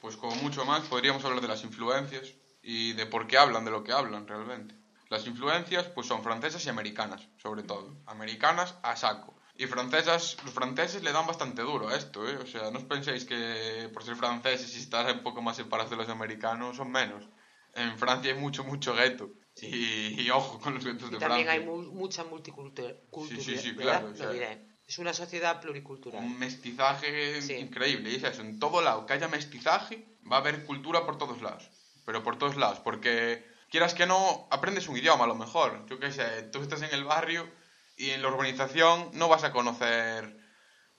pues 0.00 0.16
como 0.16 0.34
mucho 0.36 0.64
más 0.64 0.82
podríamos 0.88 1.24
hablar 1.24 1.40
de 1.40 1.48
las 1.48 1.62
influencias 1.62 2.32
y 2.62 2.92
de 2.94 3.06
por 3.06 3.26
qué 3.26 3.38
hablan 3.38 3.64
de 3.64 3.70
lo 3.70 3.84
que 3.84 3.92
hablan 3.92 4.26
realmente. 4.26 4.74
Las 5.08 5.26
influencias 5.26 5.86
pues 5.88 6.06
son 6.06 6.22
francesas 6.22 6.64
y 6.64 6.68
americanas, 6.68 7.28
sobre 7.42 7.62
todo. 7.62 7.96
Americanas 8.06 8.76
a 8.82 8.96
saco. 8.96 9.36
Y 9.56 9.66
francesas, 9.66 10.36
los 10.44 10.54
franceses 10.54 11.02
le 11.02 11.12
dan 11.12 11.26
bastante 11.26 11.62
duro 11.62 11.88
a 11.88 11.96
esto, 11.96 12.26
¿eh? 12.28 12.36
O 12.36 12.46
sea, 12.46 12.70
no 12.70 12.78
os 12.78 12.84
penséis 12.84 13.24
que 13.24 13.90
por 13.92 14.04
ser 14.04 14.16
franceses 14.16 14.74
y 14.74 14.78
estar 14.78 15.12
un 15.12 15.22
poco 15.22 15.42
más 15.42 15.56
separados 15.56 15.90
de 15.90 15.96
los 15.96 16.08
americanos 16.08 16.76
son 16.76 16.90
menos. 16.90 17.28
En 17.74 17.98
Francia 17.98 18.32
hay 18.32 18.38
mucho, 18.38 18.64
mucho 18.64 18.94
gueto. 18.94 19.30
Y, 19.66 20.20
y 20.22 20.30
ojo 20.30 20.58
con 20.60 20.74
los 20.74 20.84
guetos 20.84 21.08
Y 21.10 21.12
de 21.14 21.18
también 21.18 21.46
Francia. 21.46 21.52
hay 21.52 21.60
mu- 21.60 21.82
mucha 21.92 22.24
multicultura. 22.24 22.94
Sí, 23.28 23.40
sí, 23.40 23.56
sí, 23.58 23.74
claro, 23.74 24.08
o 24.08 24.14
sea, 24.16 24.26
Lo 24.26 24.32
diré. 24.32 24.66
Es 24.86 24.98
una 24.98 25.12
sociedad 25.12 25.60
pluricultural. 25.60 26.22
un 26.22 26.38
mestizaje 26.38 27.40
Sí. 27.42 27.54
increíble. 27.54 28.10
Y 28.10 28.16
es 28.16 28.24
eso, 28.24 28.42
en 28.42 28.58
todo 28.58 28.82
lado 28.82 29.06
que 29.06 29.12
haya 29.12 29.28
mestizaje, 29.28 30.04
va 30.30 30.36
a 30.36 30.40
haber 30.40 30.64
cultura 30.64 31.04
por 31.06 31.16
todos 31.18 31.40
lados. 31.42 31.70
Pero 32.04 32.22
por 32.24 32.36
todos 32.38 32.56
lados, 32.56 32.80
porque 32.80 33.44
quieras 33.70 33.94
que 33.94 34.06
no, 34.06 34.48
aprendes 34.50 34.88
un 34.88 34.96
idioma 34.96 35.24
a 35.24 35.28
lo 35.28 35.36
mejor. 35.36 35.86
Yo 35.88 36.00
qué 36.00 36.10
sé, 36.10 36.42
tú 36.44 36.60
estás 36.60 36.82
en 36.82 36.92
el 36.92 37.04
barrio 37.04 37.48
y 37.96 38.10
en 38.10 38.22
la 38.22 38.28
urbanización 38.28 39.10
no 39.12 39.28
vas 39.28 39.44
a 39.44 39.52
conocer 39.52 40.36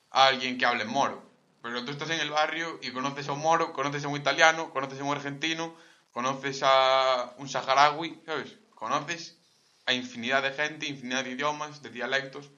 a 0.10 0.28
alguien 0.28 0.58
que 0.58 0.66
hable 0.66 0.86
moro. 0.86 1.30
Pero 1.62 1.84
tú 1.84 1.92
estás 1.92 2.10
en 2.12 2.20
el 2.22 2.30
barrio 2.32 2.80
y 2.82 2.92
conoces 2.92 3.28
a 3.28 3.34
un 3.34 3.42
moro, 3.42 3.74
conoces 3.74 4.06
a 4.06 4.08
un 4.08 4.16
italiano, 4.18 4.72
conoces 4.72 5.00
a 5.00 5.04
un 5.04 5.12
argentino, 5.12 5.76
conoces 6.12 6.62
a 6.64 7.34
un 7.38 7.50
saharaui, 7.50 8.22
¿sabes? 8.26 8.58
Conoces 8.82 9.38
a 9.86 9.94
infinidad 9.94 10.42
de 10.42 10.50
gente, 10.54 10.88
infinidad 10.88 11.24
de 11.24 11.30
idiomas, 11.30 11.84
de 11.84 11.92
dialectos, 11.92 12.50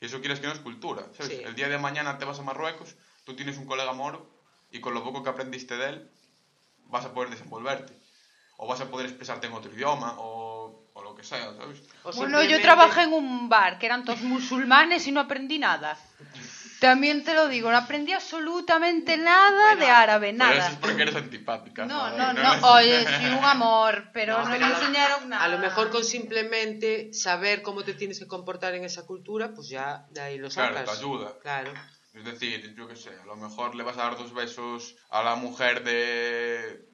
y 0.00 0.06
eso 0.06 0.20
quieres 0.20 0.38
que 0.38 0.46
no 0.46 0.52
es 0.52 0.60
cultura, 0.60 1.10
¿sabes? 1.16 1.32
Sí. 1.32 1.42
El 1.44 1.56
día 1.56 1.68
de 1.68 1.76
mañana 1.76 2.18
te 2.18 2.24
vas 2.24 2.38
a 2.38 2.42
Marruecos, 2.42 2.94
tú 3.24 3.34
tienes 3.34 3.58
un 3.58 3.66
colega 3.66 3.92
moro, 3.92 4.20
y 4.70 4.78
con 4.78 4.94
lo 4.94 5.02
poco 5.02 5.24
que 5.24 5.30
aprendiste 5.30 5.76
de 5.76 5.88
él, 5.88 6.08
vas 6.84 7.04
a 7.04 7.12
poder 7.12 7.30
desenvolverte, 7.30 7.98
o 8.58 8.68
vas 8.68 8.80
a 8.80 8.88
poder 8.88 9.06
expresarte 9.06 9.48
en 9.48 9.54
otro 9.54 9.74
idioma, 9.74 10.14
o, 10.18 10.24
o 10.24 10.51
lo 11.12 11.16
que 11.16 11.24
sea, 11.24 11.52
¿sabes? 11.56 11.80
O 12.04 12.12
Bueno, 12.12 12.42
yo 12.42 12.60
trabajé 12.60 13.02
en 13.02 13.12
un 13.12 13.48
bar 13.48 13.78
que 13.78 13.86
eran 13.86 14.04
todos 14.04 14.22
musulmanes 14.22 15.06
y 15.06 15.12
no 15.12 15.20
aprendí 15.20 15.58
nada. 15.58 15.96
También 16.80 17.22
te 17.22 17.32
lo 17.32 17.46
digo, 17.46 17.70
no 17.70 17.76
aprendí 17.76 18.12
absolutamente 18.12 19.16
nada 19.16 19.76
de 19.76 19.86
árabe, 19.88 20.32
Pero 20.36 20.44
eso 20.50 20.58
nada. 20.58 20.68
es 20.72 20.76
porque 20.78 21.02
eres 21.02 21.14
antipática. 21.14 21.86
No, 21.86 22.00
joder, 22.00 22.18
no, 22.18 22.32
no, 22.32 22.72
oye, 22.72 23.04
sí, 23.06 23.26
un 23.26 23.44
amor, 23.44 24.08
pero 24.12 24.38
no, 24.38 24.44
No, 24.44 24.50
me 24.50 24.58
pero 24.58 24.74
enseñaron 24.74 25.28
nada. 25.28 25.44
A 25.44 25.48
lo 25.48 25.58
mejor 25.58 25.90
con 25.90 26.02
simplemente 26.04 27.12
saber 27.14 27.62
cómo 27.62 27.84
te 27.84 27.94
tienes 27.94 28.18
que 28.18 28.26
comportar 28.26 28.74
en 28.74 28.82
esa 28.84 29.06
cultura, 29.06 29.52
pues 29.54 29.68
ya 29.68 30.06
de 30.10 30.22
ahí 30.22 30.38
lo 30.38 30.48
Claro, 30.48 30.74
sacas. 30.74 30.92
te 30.98 30.98
ayuda. 31.04 31.32
Claro. 31.40 31.72
Es 32.14 32.24
decir, 32.24 32.74
yo 32.74 32.88
qué 32.88 32.96
sé, 32.96 33.10
a 33.22 33.26
lo 33.26 33.36
mejor 33.36 33.76
le 33.76 33.84
vas 33.84 33.96
a 33.96 34.02
dar 34.02 34.16
dos 34.18 34.34
besos 34.34 34.96
a 35.10 35.22
la 35.22 35.36
mujer 35.36 35.84
de... 35.84 36.84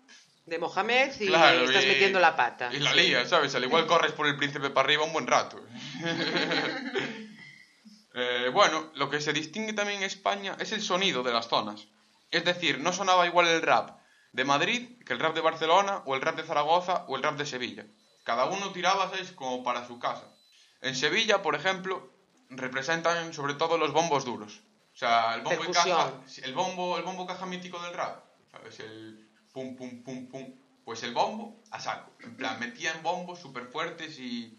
De 0.49 0.59
Mohamed 0.59 1.13
y 1.21 1.27
Claro, 1.27 1.65
estás 1.65 1.85
y- 1.85 1.89
metiendo 1.89 2.19
la 2.21 2.35
pata. 2.35 2.71
Y 2.73 2.79
la 2.79 2.93
Sí. 2.93 3.01
lías, 3.01 3.29
¿sabes? 3.29 3.55
Al 3.55 3.65
igual 3.65 3.87
corres 3.87 4.13
por 4.13 4.27
el 4.27 4.37
príncipe 4.37 4.71
para 4.71 4.87
arriba 4.87 5.05
un 5.05 5.13
buen 5.13 5.27
rato. 5.27 5.61
Eh, 8.15 8.51
bueno, 8.53 8.91
lo 8.95 9.09
que 9.11 9.21
se 9.21 9.33
distingue 9.33 9.75
también 9.75 9.99
en 9.99 10.05
España 10.07 10.57
es 10.59 10.73
el 10.73 10.83
sonido 10.83 11.23
de 11.23 11.33
las 11.33 11.47
zonas. 11.47 11.87
Es 12.33 12.45
decir, 12.45 12.81
no 12.81 12.93
sonaba 12.93 13.27
igual 13.27 13.47
el 13.47 13.63
rap 13.63 13.91
de 14.33 14.45
Madrid 14.45 14.99
que 15.07 15.13
el 15.13 15.21
rap 15.21 15.35
de 15.37 15.41
Barcelona 15.41 16.03
o 16.05 16.17
el 16.17 16.21
rap 16.23 16.35
de 16.37 16.43
Zaragoza 16.43 17.05
o 17.07 17.17
el 17.17 17.23
rap 17.23 17.37
de 17.37 17.47
Sevilla. 17.47 17.85
Cada 18.25 18.47
uno 18.47 18.73
tiraba, 18.73 19.09
¿sabes? 19.11 19.31
Como 19.33 19.63
para 19.63 19.87
su 19.87 20.01
casa. 20.01 20.35
En 20.81 20.97
Sevilla, 20.97 21.43
por 21.43 21.55
ejemplo, 21.55 22.11
representan 22.49 23.33
sobre 23.35 23.55
todo 23.55 23.79
los 23.79 23.93
bombos 23.93 24.25
duros. 24.25 24.63
O 24.95 24.97
sea, 24.97 25.35
el 25.37 25.43
bombo 25.43 25.65
y 25.65 25.71
caja, 25.71 26.13
el 26.43 26.55
bombo, 26.55 26.97
el 26.99 27.05
bombo 27.05 27.25
caja 27.27 27.47
mítico 27.47 27.81
del 27.81 27.95
rap. 27.95 28.25
¿Sabes? 28.51 28.81
El 28.81 29.28
pum 29.59 29.77
pum 29.77 30.05
pum 30.05 30.29
pum. 30.29 30.55
Pues 30.85 31.03
el 31.03 31.13
bombo 31.13 31.63
a 31.71 31.81
saco. 31.81 32.13
En 32.21 32.37
plan, 32.37 32.59
metían 32.61 33.03
bombos 33.03 33.41
súper 33.41 33.67
fuertes 33.67 34.19
y, 34.19 34.57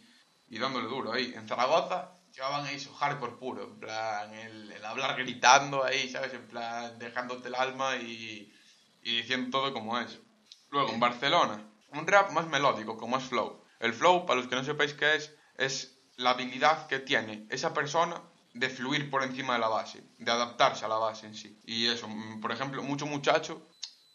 y 0.50 0.60
dándole 0.60 0.88
duro 0.88 1.14
ahí. 1.14 1.34
En 1.36 1.48
Zaragoza 1.48 2.12
llevaban 2.34 2.66
ahí 2.66 2.80
su 2.80 2.94
hardcore 2.94 3.38
puro. 3.38 3.64
En 3.64 3.80
plan, 3.80 4.34
el, 4.34 4.72
el 4.72 4.86
hablar 4.86 5.18
gritando 5.18 5.84
ahí, 5.84 6.10
¿sabes? 6.10 6.34
En 6.34 6.48
plan, 6.48 7.00
dejándote 7.00 7.48
el 7.48 7.56
alma 7.56 7.96
y, 7.96 8.54
y 9.02 9.18
diciendo 9.22 9.58
todo 9.58 9.74
como 9.74 9.98
es. 10.00 10.20
Luego, 10.70 10.92
en 10.92 11.00
Barcelona, 11.00 11.66
un 11.94 12.06
rap 12.06 12.32
más 12.32 12.48
melódico, 12.48 12.98
con 12.98 13.10
más 13.10 13.24
flow. 13.24 13.64
El 13.80 13.94
flow, 13.94 14.26
para 14.26 14.40
los 14.40 14.50
que 14.50 14.56
no 14.56 14.64
sepáis 14.64 14.94
qué 14.94 15.16
es, 15.16 15.34
es 15.58 15.98
la 16.18 16.32
habilidad 16.32 16.88
que 16.88 17.00
tiene 17.00 17.48
esa 17.50 17.74
persona 17.74 18.22
de 18.54 18.70
fluir 18.70 19.10
por 19.10 19.24
encima 19.24 19.54
de 19.54 19.60
la 19.60 19.70
base, 19.70 20.04
de 20.18 20.32
adaptarse 20.32 20.86
a 20.86 20.90
la 20.90 20.98
base 20.98 21.26
en 21.26 21.34
sí. 21.34 21.60
Y 21.66 21.88
eso, 21.88 22.08
por 22.42 22.52
ejemplo, 22.52 22.84
mucho 22.84 23.06
muchacho, 23.06 23.68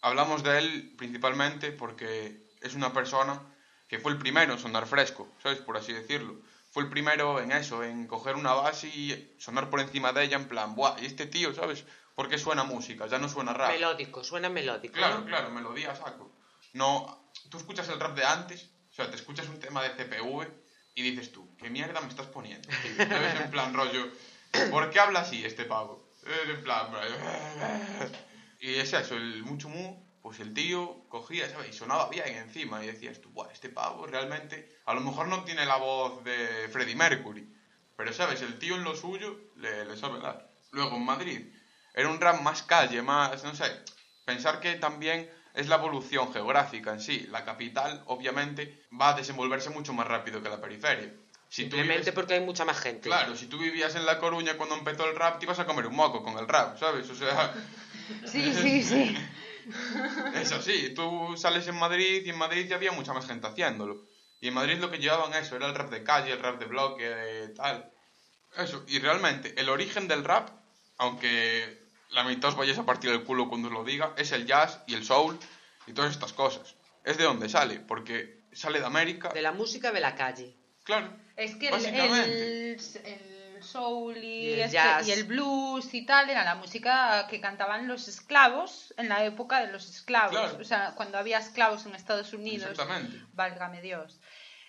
hablamos 0.04 0.42
de 0.42 0.58
él 0.58 0.94
principalmente 0.98 1.72
porque 1.72 2.44
es 2.60 2.74
una 2.74 2.92
persona 2.92 3.42
que 3.88 3.98
fue 3.98 4.12
el 4.12 4.18
primero 4.18 4.52
en 4.52 4.58
sonar 4.58 4.86
fresco, 4.86 5.34
¿sabes? 5.42 5.60
Por 5.60 5.76
así 5.76 5.92
decirlo. 5.92 6.40
Fue 6.70 6.82
el 6.82 6.90
primero 6.90 7.40
en 7.40 7.52
eso, 7.52 7.82
en 7.82 8.06
coger 8.06 8.34
una 8.36 8.52
base 8.52 8.88
y 8.88 9.34
sonar 9.38 9.70
por 9.70 9.80
encima 9.80 10.12
de 10.12 10.24
ella 10.24 10.36
en 10.36 10.46
plan, 10.46 10.74
¡buah! 10.74 10.96
Y 10.98 11.06
este 11.06 11.26
tío, 11.26 11.54
¿sabes? 11.54 11.84
Porque 12.14 12.36
suena 12.36 12.64
música, 12.64 13.06
ya 13.06 13.18
no 13.18 13.28
suena 13.28 13.54
rap. 13.54 13.70
Melódico, 13.70 14.22
suena 14.22 14.50
melódico. 14.50 14.92
Claro, 14.92 15.20
¿no? 15.20 15.24
claro, 15.24 15.50
melodía 15.50 15.94
saco. 15.94 16.36
No, 16.72 17.30
tú 17.50 17.56
escuchas 17.56 17.88
el 17.88 17.98
rap 17.98 18.14
de 18.14 18.24
antes, 18.24 18.70
o 18.90 18.94
sea, 18.94 19.08
te 19.08 19.16
escuchas 19.16 19.48
un 19.48 19.58
tema 19.58 19.82
de 19.82 19.90
CPV 19.90 20.52
y 20.94 21.02
dices 21.02 21.32
tú, 21.32 21.56
¿qué 21.56 21.70
mierda 21.70 22.00
me 22.00 22.08
estás 22.08 22.26
poniendo? 22.26 22.68
tío?". 22.82 23.06
¿Sabes? 23.08 23.40
En 23.40 23.50
plan 23.50 23.72
rollo, 23.72 24.08
¿por 24.70 24.90
qué 24.90 25.00
habla 25.00 25.20
así 25.20 25.44
este 25.44 25.64
pavo? 25.64 26.10
En 26.26 26.62
plan, 26.62 26.90
y 28.60 28.74
es 28.74 28.92
eso, 28.92 29.16
el 29.16 29.42
mucho 29.44 29.68
mu, 29.68 30.04
pues 30.22 30.40
el 30.40 30.54
tío 30.54 31.04
cogía, 31.08 31.48
¿sabes? 31.50 31.68
Y 31.70 31.72
sonaba 31.72 32.08
bien 32.08 32.26
encima 32.28 32.82
y 32.82 32.86
decías 32.86 33.20
tú, 33.20 33.30
Buah, 33.30 33.50
este 33.52 33.68
pavo 33.68 34.06
realmente, 34.06 34.78
a 34.86 34.94
lo 34.94 35.00
mejor 35.00 35.28
no 35.28 35.44
tiene 35.44 35.66
la 35.66 35.76
voz 35.76 36.24
de 36.24 36.68
Freddie 36.72 36.96
Mercury, 36.96 37.46
pero 37.96 38.12
sabes, 38.12 38.40
el 38.42 38.58
tío 38.58 38.76
en 38.76 38.84
lo 38.84 38.96
suyo 38.96 39.36
le, 39.56 39.84
le 39.84 39.96
sabe 39.96 40.20
dar. 40.20 40.50
Luego 40.72 40.96
en 40.96 41.04
Madrid, 41.04 41.46
era 41.94 42.08
un 42.08 42.20
rap 42.20 42.40
más 42.40 42.62
calle, 42.62 43.02
más, 43.02 43.44
no 43.44 43.54
sé, 43.54 43.64
pensar 44.24 44.60
que 44.60 44.74
también 44.76 45.30
es 45.54 45.68
la 45.68 45.76
evolución 45.76 46.32
geográfica 46.32 46.92
en 46.92 47.00
sí. 47.00 47.26
La 47.30 47.44
capital, 47.44 48.02
obviamente, 48.06 48.82
va 49.00 49.10
a 49.10 49.14
desenvolverse 49.14 49.70
mucho 49.70 49.92
más 49.92 50.06
rápido 50.08 50.42
que 50.42 50.48
la 50.48 50.60
periferia. 50.60 51.12
Si 51.48 51.62
Simplemente 51.62 52.10
vives- 52.10 52.14
porque 52.14 52.34
hay 52.34 52.40
mucha 52.40 52.64
más 52.64 52.80
gente. 52.80 53.02
Claro, 53.08 53.36
si 53.36 53.46
tú 53.46 53.58
vivías 53.58 53.94
en 53.94 54.04
La 54.06 54.18
Coruña 54.18 54.56
cuando 54.56 54.74
empezó 54.74 55.08
el 55.08 55.14
rap, 55.14 55.38
te 55.38 55.44
ibas 55.44 55.60
a 55.60 55.66
comer 55.66 55.86
un 55.86 55.94
moco 55.94 56.24
con 56.24 56.36
el 56.38 56.48
rap, 56.48 56.76
¿sabes? 56.80 57.08
O 57.10 57.14
sea, 57.14 57.54
Sí, 58.26 58.52
sí, 58.54 58.82
sí. 58.82 59.16
es 60.34 60.52
así. 60.52 60.94
Tú 60.94 61.36
sales 61.36 61.66
en 61.68 61.76
Madrid 61.76 62.22
y 62.24 62.30
en 62.30 62.38
Madrid 62.38 62.66
ya 62.68 62.76
había 62.76 62.92
mucha 62.92 63.12
más 63.12 63.26
gente 63.26 63.46
haciéndolo. 63.46 64.04
Y 64.40 64.48
en 64.48 64.54
Madrid 64.54 64.78
lo 64.78 64.90
que 64.90 64.98
llevaban 64.98 65.32
eso 65.34 65.56
era 65.56 65.66
el 65.66 65.74
rap 65.74 65.90
de 65.90 66.02
calle, 66.02 66.32
el 66.32 66.40
rap 66.40 66.58
de 66.58 66.66
bloque, 66.66 67.04
eh, 67.06 67.48
tal. 67.56 67.90
Eso, 68.56 68.84
y 68.86 68.98
realmente 68.98 69.54
el 69.58 69.68
origen 69.68 70.06
del 70.06 70.24
rap, 70.24 70.50
aunque 70.98 71.82
la 72.10 72.24
mitad 72.24 72.50
os 72.50 72.56
vayáis 72.56 72.78
a 72.78 72.86
partir 72.86 73.10
el 73.10 73.24
culo 73.24 73.48
cuando 73.48 73.68
os 73.68 73.74
lo 73.74 73.84
diga, 73.84 74.14
es 74.16 74.32
el 74.32 74.46
jazz 74.46 74.80
y 74.86 74.94
el 74.94 75.04
soul 75.04 75.38
y 75.86 75.92
todas 75.92 76.12
estas 76.12 76.32
cosas. 76.32 76.76
Es 77.04 77.18
de 77.18 77.24
donde 77.24 77.48
sale, 77.48 77.80
porque 77.80 78.44
sale 78.52 78.80
de 78.80 78.86
América. 78.86 79.30
De 79.30 79.42
la 79.42 79.52
música 79.52 79.92
de 79.92 80.00
la 80.00 80.14
calle. 80.14 80.56
Claro. 80.84 81.16
Es 81.36 81.56
que 81.56 81.68
el, 81.68 81.84
el 83.04 83.33
soul 83.64 84.16
y, 84.16 84.20
Y 84.26 84.52
el 84.52 84.60
este- 84.60 84.72
jazz. 84.74 85.08
y 85.08 85.12
el 85.12 85.24
blues 85.24 85.92
y 85.94 86.04
tal 86.06 86.30
era 86.30 86.44
la 86.44 86.54
música 86.54 87.26
que 87.28 87.40
cantaban 87.40 87.88
los 87.88 88.06
esclavos 88.08 88.94
en 88.96 89.08
la 89.08 89.24
época 89.24 89.60
de 89.64 89.72
los 89.72 89.88
esclavos. 89.88 90.30
Claro. 90.30 90.58
O 90.60 90.64
sea, 90.64 90.92
cuando 90.94 91.18
había 91.18 91.38
esclavos 91.38 91.86
en 91.86 91.94
Estados 91.94 92.32
Unidos. 92.32 92.70
Exactamente. 92.70 93.18
Válgame 93.32 93.80
Dios. 93.82 94.20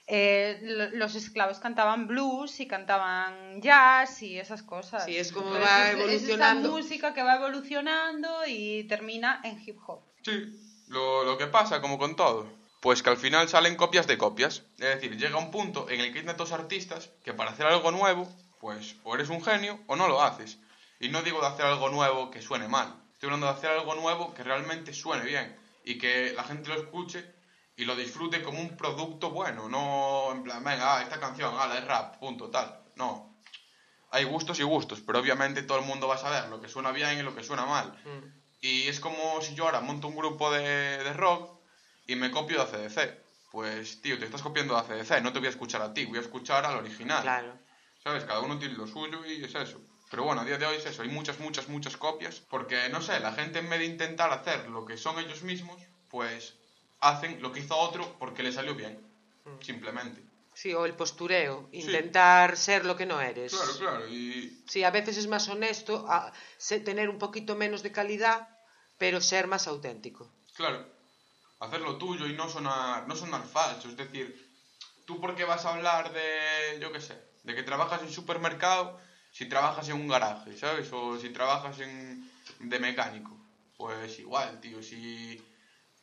Eh, 0.08 0.60
lo- 0.62 0.90
los 0.92 1.16
esclavos 1.16 1.58
cantaban 1.60 2.06
blues 2.08 2.60
y 2.60 2.68
cantaban 2.68 3.60
jazz 3.62 4.22
y 4.22 4.38
esas 4.40 4.62
cosas. 4.62 5.04
Sí, 5.06 5.18
es 5.18 5.32
como 5.32 5.48
Entonces, 5.48 5.70
va 5.70 5.88
es- 5.90 5.94
evolucionando. 5.96 6.70
Es 6.70 6.86
esa 6.86 6.88
música 6.90 7.14
que 7.16 7.24
va 7.24 7.36
evolucionando 7.38 8.46
y 8.48 8.84
termina 8.84 9.42
en 9.44 9.60
hip 9.66 9.78
hop. 9.88 10.02
Sí, 10.24 10.86
lo, 10.90 11.24
lo 11.24 11.38
que 11.40 11.48
pasa, 11.48 11.82
como 11.82 11.98
con 11.98 12.16
todo, 12.16 12.48
pues 12.82 13.02
que 13.02 13.10
al 13.10 13.18
final 13.18 13.50
salen 13.50 13.76
copias 13.76 14.06
de 14.06 14.20
copias. 14.20 14.62
Es 14.78 14.96
decir, 15.02 15.18
llega 15.18 15.38
un 15.40 15.50
punto 15.50 15.90
en 15.90 16.00
el 16.02 16.14
que 16.14 16.20
hay 16.20 16.26
tantos 16.26 16.52
artistas 16.52 17.10
que 17.24 17.34
para 17.34 17.50
hacer 17.50 17.66
algo 17.66 17.90
nuevo, 17.90 18.32
pues 18.66 18.96
o 19.04 19.14
eres 19.14 19.30
un 19.30 19.44
genio 19.44 19.80
o 19.86 19.96
no 19.96 20.08
lo 20.08 20.24
haces. 20.24 20.58
Y 21.00 21.10
no 21.10 21.22
digo 21.22 21.40
de 21.40 21.46
hacer 21.46 21.68
algo 21.68 21.90
nuevo 21.90 22.32
que 22.32 22.42
suene 22.42 22.68
mal, 22.68 22.96
estoy 23.14 23.28
hablando 23.28 23.46
de 23.46 23.54
hacer 23.54 23.70
algo 23.70 23.94
nuevo 23.94 24.34
que 24.34 24.42
realmente 24.42 24.92
suene 24.92 25.24
bien 25.24 25.56
y 25.84 26.00
que 26.00 26.34
la 26.34 26.44
gente 26.44 26.70
lo 26.70 26.76
escuche 26.82 27.32
y 27.78 27.86
lo 27.86 27.96
disfrute 27.96 28.42
como 28.42 28.60
un 28.60 28.76
producto 28.76 29.30
bueno, 29.30 29.70
no 29.70 30.32
en 30.32 30.42
plan, 30.42 30.64
venga, 30.64 30.98
ah, 30.98 31.04
esta 31.04 31.20
canción, 31.20 31.54
ah, 31.56 31.72
es 31.78 31.86
rap, 31.86 32.18
punto, 32.18 32.50
tal. 32.50 32.76
No. 32.96 33.38
Hay 34.10 34.24
gustos 34.24 34.60
y 34.60 34.64
gustos, 34.64 35.00
pero 35.06 35.20
obviamente 35.20 35.62
todo 35.62 35.78
el 35.78 35.86
mundo 35.86 36.08
va 36.08 36.16
a 36.16 36.18
saber 36.18 36.50
lo 36.50 36.60
que 36.60 36.68
suena 36.68 36.92
bien 36.92 37.20
y 37.20 37.22
lo 37.22 37.36
que 37.36 37.44
suena 37.44 37.68
mal. 37.68 37.92
Mm. 38.04 38.26
Y 38.62 38.88
es 38.88 39.00
como 39.00 39.44
si 39.44 39.54
yo 39.54 39.66
ahora 39.66 39.82
monto 39.82 40.08
un 40.08 40.16
grupo 40.16 40.52
de, 40.52 41.04
de 41.04 41.14
rock 41.14 41.52
y 42.08 42.16
me 42.16 42.32
copio 42.32 42.58
de 42.58 42.64
ACDC. 42.64 43.26
Pues, 43.52 44.02
tío, 44.02 44.18
te 44.18 44.26
estás 44.26 44.42
copiando 44.42 44.74
de 44.74 44.80
ACDC, 44.80 45.22
no 45.22 45.32
te 45.32 45.38
voy 45.38 45.50
a 45.50 45.52
escuchar 45.52 45.84
a 45.84 45.94
ti, 45.94 46.06
voy 46.06 46.18
a 46.18 46.22
escuchar 46.22 46.66
al 46.66 46.78
original. 46.78 47.22
Claro. 47.22 47.65
¿Sabes? 48.06 48.24
Cada 48.24 48.42
uno 48.42 48.60
tiene 48.60 48.76
lo 48.76 48.86
suyo 48.86 49.26
y 49.26 49.44
es 49.44 49.56
eso. 49.56 49.82
Pero 50.12 50.26
bueno, 50.26 50.42
a 50.42 50.46
día 50.46 50.60
de 50.60 50.68
hoy 50.68 50.76
es 50.76 50.86
eso, 50.86 51.02
hay 51.02 51.10
muchas, 51.10 51.40
muchas, 51.40 51.68
muchas 51.68 51.98
copias. 51.98 52.40
Porque, 52.52 52.88
no 52.90 53.02
sé, 53.02 53.20
la 53.20 53.34
gente 53.34 53.58
en 53.58 53.68
vez 53.68 53.80
de 53.80 53.86
intentar 53.86 54.32
hacer 54.32 54.68
lo 54.70 54.86
que 54.86 54.96
son 54.96 55.18
ellos 55.18 55.42
mismos, 55.42 55.82
pues 56.08 56.54
hacen 57.00 57.42
lo 57.42 57.52
que 57.52 57.62
hizo 57.62 57.76
otro 57.76 58.16
porque 58.20 58.44
le 58.44 58.52
salió 58.52 58.76
bien. 58.76 59.04
Simplemente. 59.60 60.22
Sí, 60.54 60.72
o 60.76 60.86
el 60.86 60.94
postureo. 60.94 61.68
Intentar 61.72 62.56
ser 62.58 62.86
lo 62.86 62.96
que 62.96 63.08
no 63.08 63.20
eres. 63.20 63.52
Claro, 63.52 63.72
claro. 63.80 64.08
Y 64.08 64.64
Sí, 64.68 64.84
a 64.84 64.92
veces 64.92 65.18
es 65.18 65.26
más 65.28 65.50
honesto 65.50 66.06
a- 66.08 66.32
tener 66.84 67.10
un 67.10 67.18
poquito 67.18 67.56
menos 67.56 67.82
de 67.82 67.92
calidad, 67.92 68.48
pero 69.00 69.20
ser 69.20 69.48
más 69.48 69.68
auténtico. 69.68 70.32
Claro, 70.56 70.88
hacer 71.60 71.82
lo 71.82 71.98
tuyo 71.98 72.28
y 72.28 72.34
no 72.34 72.48
sonar, 72.50 73.08
no 73.08 73.16
sonar 73.16 73.48
falso. 73.48 73.90
Es 73.90 73.98
decir, 73.98 74.48
¿tú 75.08 75.20
por 75.20 75.36
qué 75.36 75.44
vas 75.44 75.66
a 75.66 75.74
hablar 75.74 76.14
de, 76.14 76.78
yo 76.80 76.92
qué 76.92 77.02
sé, 77.02 77.35
de 77.46 77.56
que 77.56 77.64
trabajas 77.64 78.02
en 78.04 78.10
supermercado 78.12 78.98
si 79.32 79.46
trabajas 79.48 79.90
en 79.90 79.96
un 79.98 80.08
garaje, 80.08 80.56
¿sabes? 80.58 80.92
O 80.94 81.18
si 81.20 81.30
trabajas 81.30 81.80
en, 81.80 82.24
de 82.60 82.80
mecánico. 82.80 83.34
Pues 83.78 84.18
igual, 84.20 84.60
tío, 84.62 84.82
si 84.82 85.42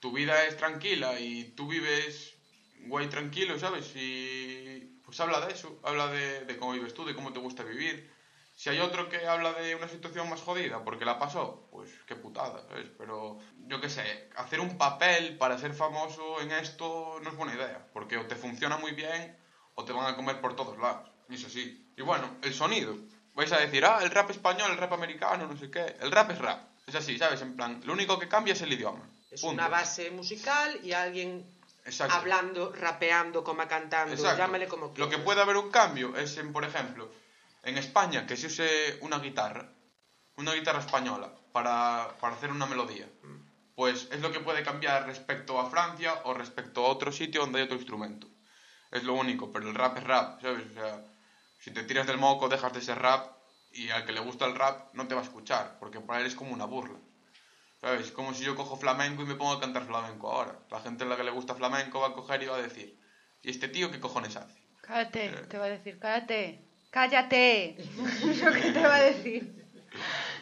tu 0.00 0.12
vida 0.12 0.44
es 0.44 0.56
tranquila 0.56 1.18
y 1.18 1.54
tú 1.56 1.66
vives 1.68 2.36
guay 2.74 3.08
tranquilo, 3.08 3.58
¿sabes? 3.58 3.90
Y 3.94 4.98
pues 5.04 5.18
habla 5.20 5.40
de 5.46 5.52
eso, 5.52 5.80
habla 5.84 6.08
de, 6.08 6.44
de 6.44 6.56
cómo 6.58 6.72
vives 6.72 6.94
tú, 6.94 7.04
de 7.04 7.14
cómo 7.14 7.32
te 7.32 7.38
gusta 7.40 7.62
vivir. 7.64 8.10
Si 8.54 8.68
hay 8.70 8.80
otro 8.80 9.08
que 9.08 9.26
habla 9.26 9.52
de 9.54 9.74
una 9.74 9.88
situación 9.88 10.28
más 10.28 10.40
jodida 10.42 10.84
porque 10.84 11.04
la 11.04 11.18
pasó, 11.18 11.66
pues 11.70 11.90
qué 12.06 12.16
putada, 12.16 12.62
¿sabes? 12.66 12.88
Pero 12.98 13.38
yo 13.56 13.80
qué 13.80 13.88
sé, 13.88 14.28
hacer 14.36 14.60
un 14.60 14.76
papel 14.76 15.36
para 15.38 15.58
ser 15.58 15.74
famoso 15.74 16.40
en 16.40 16.52
esto 16.52 17.18
no 17.22 17.30
es 17.30 17.36
buena 17.36 17.54
idea, 17.54 17.88
porque 17.92 18.18
o 18.18 18.26
te 18.26 18.36
funciona 18.36 18.76
muy 18.76 18.92
bien 18.92 19.34
o 19.74 19.84
te 19.84 19.92
van 19.92 20.06
a 20.06 20.16
comer 20.16 20.40
por 20.40 20.54
todos 20.54 20.76
lados. 20.78 21.11
Es 21.32 21.44
así. 21.44 21.92
Y 21.96 22.02
bueno, 22.02 22.36
el 22.42 22.52
sonido. 22.54 22.96
Vais 23.34 23.50
a 23.52 23.58
decir, 23.58 23.84
ah, 23.84 24.00
el 24.02 24.10
rap 24.10 24.30
español, 24.30 24.70
el 24.70 24.76
rap 24.76 24.92
americano, 24.92 25.46
no 25.46 25.56
sé 25.56 25.70
qué. 25.70 25.96
El 26.00 26.10
rap 26.12 26.30
es 26.30 26.38
rap. 26.38 26.60
Es 26.86 26.94
así, 26.94 27.16
¿sabes? 27.18 27.40
En 27.42 27.56
plan, 27.56 27.80
lo 27.84 27.92
único 27.92 28.18
que 28.18 28.28
cambia 28.28 28.52
es 28.52 28.60
el 28.62 28.72
idioma. 28.72 29.08
Es 29.30 29.40
Punto. 29.40 29.54
una 29.54 29.68
base 29.68 30.10
musical 30.10 30.78
y 30.82 30.92
alguien 30.92 31.46
Exacto. 31.86 32.14
hablando, 32.14 32.72
rapeando, 32.72 33.42
como 33.42 33.66
cantando, 33.66 34.14
Exacto. 34.14 34.38
llámale 34.38 34.68
como 34.68 34.86
Lo 34.88 34.92
quieras. 34.92 35.10
que 35.16 35.18
puede 35.22 35.40
haber 35.40 35.56
un 35.56 35.70
cambio 35.70 36.14
es 36.16 36.36
en, 36.36 36.52
por 36.52 36.64
ejemplo, 36.64 37.10
en 37.62 37.78
España 37.78 38.26
que 38.26 38.36
se 38.36 38.48
use 38.48 38.98
una 39.00 39.18
guitarra, 39.20 39.72
una 40.36 40.52
guitarra 40.52 40.80
española, 40.80 41.32
para, 41.52 42.14
para 42.20 42.34
hacer 42.34 42.50
una 42.50 42.66
melodía. 42.66 43.08
Pues 43.74 44.08
es 44.12 44.20
lo 44.20 44.30
que 44.32 44.40
puede 44.40 44.62
cambiar 44.62 45.06
respecto 45.06 45.58
a 45.58 45.70
Francia 45.70 46.20
o 46.24 46.34
respecto 46.34 46.84
a 46.84 46.90
otro 46.90 47.10
sitio 47.10 47.40
donde 47.40 47.60
hay 47.60 47.64
otro 47.64 47.76
instrumento. 47.78 48.26
Es 48.90 49.04
lo 49.04 49.14
único, 49.14 49.50
pero 49.50 49.68
el 49.68 49.74
rap 49.74 49.96
es 49.96 50.04
rap, 50.04 50.42
¿sabes? 50.42 50.66
O 50.70 50.74
sea, 50.74 51.02
si 51.62 51.70
te 51.70 51.84
tiras 51.84 52.08
del 52.08 52.18
moco, 52.18 52.48
dejas 52.48 52.72
de 52.72 52.82
ser 52.82 52.98
rap 52.98 53.36
y 53.70 53.90
al 53.90 54.04
que 54.04 54.10
le 54.10 54.18
gusta 54.18 54.46
el 54.46 54.56
rap 54.56 54.92
no 54.94 55.06
te 55.06 55.14
va 55.14 55.20
a 55.20 55.24
escuchar, 55.24 55.76
porque 55.78 56.00
para 56.00 56.20
él 56.20 56.26
es 56.26 56.34
como 56.34 56.52
una 56.52 56.64
burla. 56.64 56.98
¿Sabes? 57.80 58.06
Es 58.06 58.12
como 58.12 58.34
si 58.34 58.44
yo 58.44 58.56
cojo 58.56 58.76
flamenco 58.76 59.22
y 59.22 59.26
me 59.26 59.36
pongo 59.36 59.52
a 59.52 59.60
cantar 59.60 59.84
flamenco 59.84 60.30
ahora. 60.30 60.58
La 60.70 60.80
gente 60.80 61.04
a 61.04 61.06
la 61.06 61.16
que 61.16 61.22
le 61.22 61.30
gusta 61.30 61.54
flamenco 61.54 62.00
va 62.00 62.08
a 62.08 62.14
coger 62.14 62.42
y 62.42 62.46
va 62.46 62.56
a 62.56 62.62
decir, 62.62 62.98
¿y 63.42 63.50
este 63.50 63.68
tío 63.68 63.92
qué 63.92 64.00
cojones 64.00 64.34
hace? 64.34 64.60
Cállate, 64.80 65.30
te 65.48 65.58
va 65.58 65.66
a 65.66 65.68
decir, 65.68 66.00
cállate. 66.00 66.58
¡Cállate! 66.90 67.76
Lo 68.44 68.52
que 68.52 68.72
te 68.72 68.86
va 68.86 68.96
a 68.96 69.02
decir. 69.02 69.64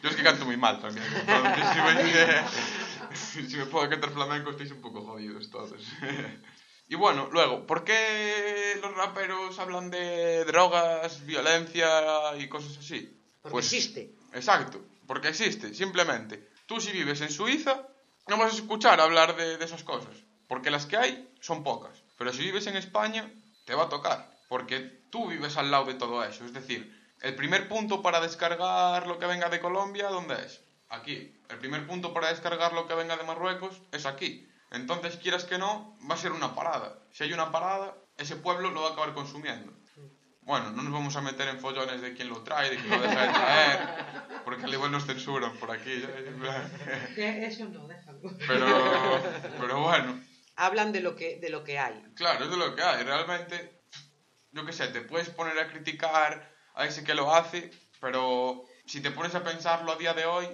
Yo 0.03 0.09
es 0.09 0.17
que 0.17 0.23
canto 0.23 0.47
muy 0.47 0.57
mal 0.57 0.81
también. 0.81 1.07
si, 3.13 3.41
me, 3.41 3.49
si 3.49 3.57
me 3.59 3.67
puedo 3.67 3.91
cantar 3.91 4.11
flamenco 4.11 4.51
estáis 4.51 4.73
un 4.73 4.81
poco 4.81 5.03
jodidos 5.03 5.51
todos. 5.51 5.87
Y 6.91 6.97
bueno, 6.97 7.29
luego, 7.31 7.67
¿por 7.69 7.85
qué 7.85 8.77
los 8.83 8.93
raperos 8.97 9.57
hablan 9.61 9.93
de 9.93 10.45
drogas, 10.45 11.25
violencia 11.25 12.37
y 12.37 12.49
cosas 12.49 12.77
así? 12.79 13.17
Porque 13.41 13.53
Pues- 13.53 13.73
existe. 13.73 14.11
Exacto, 14.33 14.81
porque 15.07 15.29
existe, 15.29 15.73
simplemente. 15.73 16.49
Tú 16.67 16.81
si 16.81 16.91
vives 16.91 17.21
en 17.21 17.31
Suiza, 17.31 17.87
no 18.27 18.37
vas 18.39 18.53
a 18.53 18.57
escuchar 18.57 19.01
hablar 19.01 19.37
de, 19.37 19.57
de 19.57 19.65
esas 19.65 19.85
cosas, 19.85 20.13
porque 20.49 20.73
las 20.73 20.87
que 20.87 20.97
hay 20.97 21.33
son 21.41 21.63
pocas. 21.63 21.97
Pero 22.19 22.33
si 22.33 22.43
vives 22.43 22.67
en 22.67 22.77
España, 22.77 23.31
te 23.67 23.75
va 23.77 23.85
a 23.85 23.89
tocar, 23.89 24.29
porque 24.49 24.81
tú 25.11 25.29
vives 25.29 25.57
al 25.57 25.71
lado 25.71 25.85
de 25.85 25.95
todo 25.95 26.25
eso. 26.25 26.45
Es 26.45 26.53
decir, 26.53 26.93
el 27.23 27.37
primer 27.37 27.69
punto 27.69 28.03
para 28.03 28.21
descargar 28.21 29.07
lo 29.07 29.21
que 29.21 29.27
venga 29.27 29.49
de 29.49 29.61
Colombia, 29.61 30.09
¿dónde 30.09 30.35
es? 30.45 30.61
Aquí. 30.89 31.33
El 31.51 31.59
primer 31.59 31.87
punto 31.87 32.13
para 32.13 32.31
descargar 32.31 32.73
lo 32.73 32.89
que 32.89 32.95
venga 32.95 33.17
de 33.17 33.23
Marruecos 33.23 33.81
es 33.93 34.07
aquí. 34.07 34.49
Entonces, 34.71 35.17
quieras 35.17 35.45
que 35.45 35.59
no, 35.59 35.97
va 36.09 36.15
a 36.15 36.19
ser 36.19 36.33
una 36.33 36.55
parada. 36.55 36.99
Si 37.13 37.25
hay 37.25 37.33
una 37.33 37.51
parada, 37.51 37.97
ese 38.17 38.37
pueblo 38.37 38.71
lo 38.71 38.83
va 38.83 38.91
a 38.91 38.93
acabar 38.93 39.15
consumiendo. 39.15 39.73
Bueno, 40.43 40.71
no 40.71 40.83
nos 40.83 40.93
vamos 40.93 41.17
a 41.17 41.21
meter 41.21 41.49
en 41.49 41.61
follones 41.61 42.01
de 42.01 42.15
quién 42.15 42.29
lo 42.29 42.43
trae, 42.43 42.71
de 42.71 42.77
quién 42.77 42.91
lo 42.91 43.01
deja 43.01 43.23
de 43.23 43.33
traer, 43.33 43.79
porque 44.45 44.65
al 44.65 44.73
igual 44.73 44.91
nos 44.91 45.07
censuran 45.07 45.57
por 45.59 45.71
aquí. 45.71 46.03
Eso 47.17 47.67
no, 47.67 47.87
déjalo. 47.87 48.21
Pero, 48.47 49.23
pero 49.61 49.81
bueno, 49.83 50.21
Hablan 50.61 50.93
de 50.93 51.01
lo 51.01 51.17
que, 51.17 51.39
de 51.39 51.49
lo 51.49 51.65
que 51.65 51.79
hay. 51.79 52.03
claro, 52.15 52.45
es 52.45 52.51
de 52.51 52.57
lo 52.59 52.77
que 52.77 52.83
hay. 52.83 53.03
Realmente, 53.03 53.81
yo 54.53 54.67
qué 54.67 54.73
sé, 54.73 54.89
te 54.89 55.01
puedes 55.01 55.31
poner 55.31 55.59
a 55.59 55.69
criticar 55.69 56.55
a 56.75 56.85
ese 56.85 57.03
que 57.03 57.15
lo 57.15 57.35
hace, 57.35 57.71
pero 57.99 58.65
si 58.85 59.01
te 59.01 59.11
pones 59.11 59.35
a 59.35 59.43
pensarlo 59.43 59.93
a 59.93 59.97
día 59.97 60.13
de 60.13 60.27
hoy, 60.27 60.47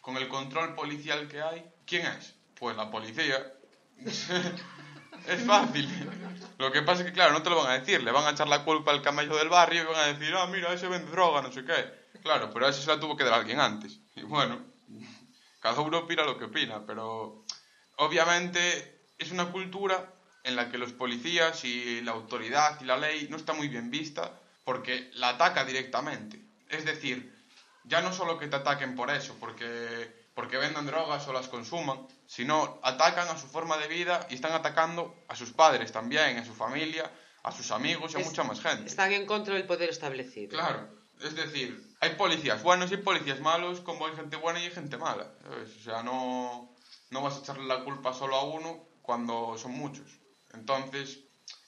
con 0.00 0.16
el 0.16 0.26
control 0.28 0.74
policial 0.74 1.28
que 1.28 1.42
hay, 1.42 1.64
¿quién 1.86 2.06
es? 2.06 2.34
Pues 2.58 2.76
la 2.76 2.90
policía. 2.90 3.52
es 5.26 5.44
fácil. 5.44 5.88
Lo 6.58 6.70
que 6.70 6.82
pasa 6.82 7.02
es 7.02 7.08
que, 7.08 7.12
claro, 7.12 7.32
no 7.32 7.42
te 7.42 7.50
lo 7.50 7.56
van 7.56 7.70
a 7.70 7.78
decir. 7.78 8.02
Le 8.02 8.12
van 8.12 8.26
a 8.26 8.30
echar 8.30 8.48
la 8.48 8.64
culpa 8.64 8.90
al 8.90 9.02
camello 9.02 9.36
del 9.36 9.48
barrio 9.48 9.82
y 9.82 9.86
van 9.86 9.96
a 9.96 10.12
decir, 10.12 10.34
ah, 10.36 10.46
mira, 10.46 10.72
ese 10.72 10.88
vende 10.88 11.10
droga, 11.10 11.42
no 11.42 11.52
sé 11.52 11.64
qué. 11.64 12.02
Claro, 12.22 12.50
pero 12.52 12.66
a 12.66 12.70
ese 12.70 12.82
se 12.82 12.88
la 12.88 13.00
tuvo 13.00 13.16
que 13.16 13.24
dar 13.24 13.34
alguien 13.34 13.60
antes. 13.60 13.98
Y 14.14 14.22
bueno, 14.22 14.60
cada 15.60 15.80
uno 15.80 15.98
opina 15.98 16.24
lo 16.24 16.38
que 16.38 16.44
opina, 16.44 16.84
pero 16.86 17.44
obviamente 17.96 19.06
es 19.18 19.30
una 19.30 19.50
cultura 19.50 20.12
en 20.44 20.56
la 20.56 20.70
que 20.70 20.78
los 20.78 20.92
policías 20.92 21.64
y 21.64 22.00
la 22.02 22.12
autoridad 22.12 22.80
y 22.80 22.84
la 22.84 22.96
ley 22.96 23.28
no 23.30 23.36
está 23.36 23.52
muy 23.52 23.68
bien 23.68 23.90
vista 23.90 24.32
porque 24.64 25.10
la 25.14 25.30
ataca 25.30 25.64
directamente. 25.64 26.40
Es 26.68 26.84
decir, 26.84 27.32
ya 27.84 28.00
no 28.00 28.12
solo 28.12 28.38
que 28.38 28.48
te 28.48 28.56
ataquen 28.56 28.94
por 28.94 29.10
eso, 29.10 29.36
porque, 29.38 30.21
porque 30.34 30.56
vendan 30.56 30.86
drogas 30.86 31.26
o 31.28 31.32
las 31.32 31.48
consuman, 31.48 32.06
sino 32.26 32.80
atacan 32.82 33.28
a 33.28 33.36
su 33.38 33.46
forma 33.46 33.76
de 33.78 33.88
vida 33.88 34.26
y 34.30 34.34
están 34.34 34.52
atacando 34.52 35.14
a 35.28 35.36
sus 35.36 35.50
padres 35.52 35.92
también, 35.92 36.38
a 36.38 36.44
su 36.44 36.54
familia, 36.54 37.10
a 37.42 37.52
sus 37.52 37.70
amigos 37.70 38.12
y 38.14 38.16
a 38.16 38.20
Es- 38.20 38.26
mucha 38.26 38.42
más 38.44 38.60
gente. 38.60 38.88
Están 38.88 39.12
en 39.12 39.26
contra 39.26 39.54
del 39.54 39.66
poder 39.66 39.90
establecido. 39.90 40.50
Claro, 40.50 40.88
es 41.20 41.34
decir, 41.34 41.94
hay 42.00 42.10
policías 42.16 42.62
buenos 42.62 42.90
y 42.92 42.96
policías 42.96 43.40
malos, 43.40 43.80
como 43.80 44.06
hay 44.06 44.14
gente 44.14 44.36
buena 44.36 44.60
y 44.60 44.64
hay 44.64 44.70
gente 44.70 44.96
mala. 44.96 45.32
¿sabes? 45.42 45.76
O 45.76 45.80
sea, 45.82 46.02
no, 46.02 46.74
no 47.10 47.22
vas 47.22 47.36
a 47.36 47.40
echarle 47.40 47.64
la 47.66 47.84
culpa 47.84 48.14
solo 48.14 48.36
a 48.36 48.44
uno 48.44 48.86
cuando 49.02 49.56
son 49.58 49.72
muchos. 49.72 50.06
Entonces, 50.54 51.20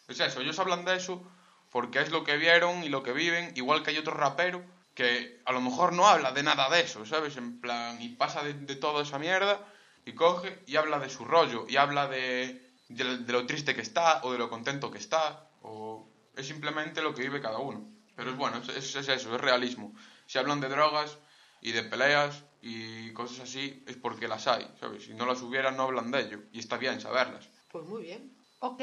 es 0.09 0.21
eso, 0.21 0.41
ellos 0.41 0.59
hablan 0.59 0.85
de 0.85 0.97
eso 0.97 1.23
porque 1.71 2.01
es 2.01 2.11
lo 2.11 2.23
que 2.25 2.37
vieron 2.37 2.85
y 2.85 2.89
lo 2.89 3.03
que 3.03 3.13
viven, 3.13 3.53
igual 3.57 3.83
que 3.83 3.91
hay 3.91 3.99
otro 3.99 4.15
rapero 4.15 4.65
que 4.95 5.41
a 5.45 5.53
lo 5.53 5.61
mejor 5.61 5.93
no 5.93 6.07
habla 6.07 6.33
de 6.33 6.43
nada 6.43 6.69
de 6.71 6.81
eso, 6.83 7.05
¿sabes? 7.05 7.37
En 7.37 7.61
plan, 7.61 8.01
y 8.01 8.11
pasa 8.11 8.43
de, 8.43 8.55
de 8.55 8.77
toda 8.77 9.03
esa 9.03 9.19
mierda 9.19 9.67
y 10.05 10.13
coge 10.15 10.63
y 10.67 10.77
habla 10.77 10.99
de 10.99 11.11
su 11.11 11.25
rollo 11.25 11.67
y 11.69 11.77
habla 11.77 12.07
de, 12.07 12.71
de, 12.89 13.19
de 13.19 13.33
lo 13.33 13.45
triste 13.47 13.75
que 13.75 13.81
está 13.83 14.21
o 14.23 14.33
de 14.33 14.39
lo 14.39 14.49
contento 14.49 14.91
que 14.91 14.99
está 14.99 15.49
o 15.63 16.09
es 16.37 16.47
simplemente 16.47 17.03
lo 17.03 17.15
que 17.15 17.23
vive 17.23 17.41
cada 17.41 17.59
uno. 17.59 17.89
Pero 18.17 18.31
es 18.31 18.37
bueno, 18.37 18.59
es, 18.59 18.69
es- 18.69 18.95
es 18.95 19.09
eso, 19.09 19.35
es 19.35 19.41
realismo. 19.41 19.93
Si 20.27 20.39
hablan 20.39 20.61
de 20.61 20.69
drogas 20.69 21.19
y 21.61 21.73
de 21.73 21.83
peleas 21.83 22.45
y 22.63 23.13
cosas 23.13 23.41
así, 23.41 23.83
es 23.89 23.97
porque 23.97 24.29
las 24.29 24.47
hay, 24.47 24.67
¿sabes? 24.79 25.05
Si 25.05 25.15
no 25.15 25.27
las 25.27 25.43
hubieran, 25.43 25.77
no 25.77 25.83
hablan 25.85 26.11
de 26.13 26.21
ello. 26.21 26.39
Y 26.53 26.61
está 26.61 26.77
bien 26.77 27.01
saberlas. 27.01 27.49
Pues 27.73 27.85
muy 27.85 28.03
bien. 28.03 28.31
Ok. 28.61 28.81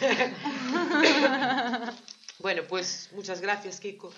Bueno, 2.38 2.62
pues 2.68 3.08
muchas 3.12 3.40
gracias, 3.40 3.80
Kiko. 3.80 4.12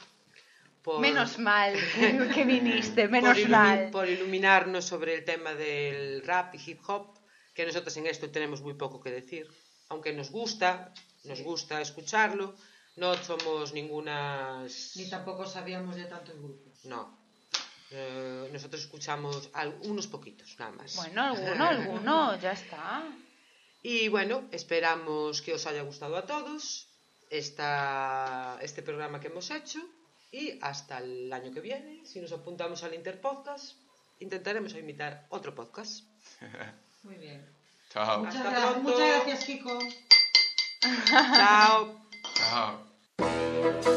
Por, 0.89 1.01
Menos 1.01 1.39
mal 1.39 1.75
que, 2.35 2.45
viniste, 2.47 3.03
por, 3.03 3.11
menos 3.11 3.37
ilumi- 3.37 3.49
mal. 3.51 3.91
por 3.91 4.09
iluminarnos 4.09 4.87
sobre 4.87 5.13
el 5.17 5.23
tema 5.23 5.53
del 5.53 6.23
rap 6.23 6.55
y 6.55 6.59
hip 6.65 6.81
hop, 6.89 7.07
que 7.53 7.67
nosotros 7.67 7.95
en 7.99 8.07
esto 8.07 8.31
tenemos 8.31 8.63
muy 8.63 8.73
poco 8.73 8.99
que 8.99 9.11
decir. 9.11 9.47
Aunque 9.91 10.15
nos 10.15 10.31
gusta, 10.31 10.95
nos 11.25 11.43
gusta 11.43 11.83
escucharlo, 11.83 12.55
no 12.97 13.15
somos 13.17 13.75
ninguna... 13.75 14.65
Ni 14.97 15.11
tampoco 15.11 15.45
sabíamos 15.45 15.95
de 15.97 16.07
tantos 16.07 16.35
grupos. 16.39 16.73
No. 16.85 17.19
Eh, 17.91 18.49
nosotros 18.51 18.81
escuchamos 18.81 19.51
unos 19.83 20.07
poquitos, 20.07 20.59
nada 20.59 20.73
más. 20.73 20.97
Bueno, 20.97 21.23
alguno, 21.23 21.65
alguno, 21.69 22.41
ya 22.45 22.53
está. 22.53 23.05
Y 23.83 24.09
bueno, 24.09 24.49
esperamos 24.53 25.43
que 25.43 25.53
os 25.53 25.67
haya 25.67 25.83
gustado 25.83 26.17
a 26.17 26.25
todos 26.25 26.89
esta, 27.29 28.59
este 28.63 28.81
programa 28.83 29.21
que 29.21 29.27
hemos 29.29 29.51
hecho. 29.51 29.81
Y 30.31 30.59
hasta 30.63 30.99
el 30.99 31.33
año 31.33 31.53
que 31.53 31.61
viene, 31.61 32.05
si 32.05 32.21
nos 32.21 32.33
apuntamos 32.33 32.83
al 32.83 32.95
Interpodcast, 32.95 33.77
intentaremos 34.21 34.75
imitar 34.75 35.27
otro 35.31 35.55
podcast. 35.55 36.05
Muy 37.03 37.15
bien. 37.17 37.47
Chao. 37.91 38.21
Muchas, 38.25 38.37
Hasta 38.37 38.51
gra- 38.51 38.71
pronto. 38.73 38.91
muchas 38.91 39.09
gracias, 39.25 39.45
Kiko. 39.45 39.79
Chao. 41.09 42.01
Chao. 42.35 43.89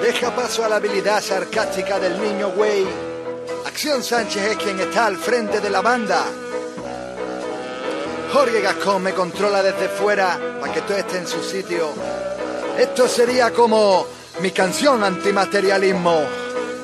Deja 0.00 0.34
paso 0.34 0.64
a 0.64 0.68
la 0.68 0.76
habilidad 0.76 1.20
sarcástica 1.20 1.98
del 1.98 2.20
niño 2.20 2.50
güey. 2.50 2.86
Acción 3.78 4.02
Sánchez 4.02 4.42
es 4.42 4.56
quien 4.56 4.80
está 4.80 5.06
al 5.06 5.16
frente 5.16 5.60
de 5.60 5.70
la 5.70 5.80
banda. 5.80 6.24
Jorge 8.32 8.60
Gascón 8.60 9.04
me 9.04 9.14
controla 9.14 9.62
desde 9.62 9.88
fuera 9.88 10.36
para 10.60 10.72
que 10.72 10.80
todo 10.80 10.96
esté 10.96 11.18
en 11.18 11.28
su 11.28 11.40
sitio. 11.44 11.90
Esto 12.76 13.06
sería 13.06 13.52
como 13.52 14.04
mi 14.40 14.50
canción 14.50 15.04
antimaterialismo. 15.04 16.22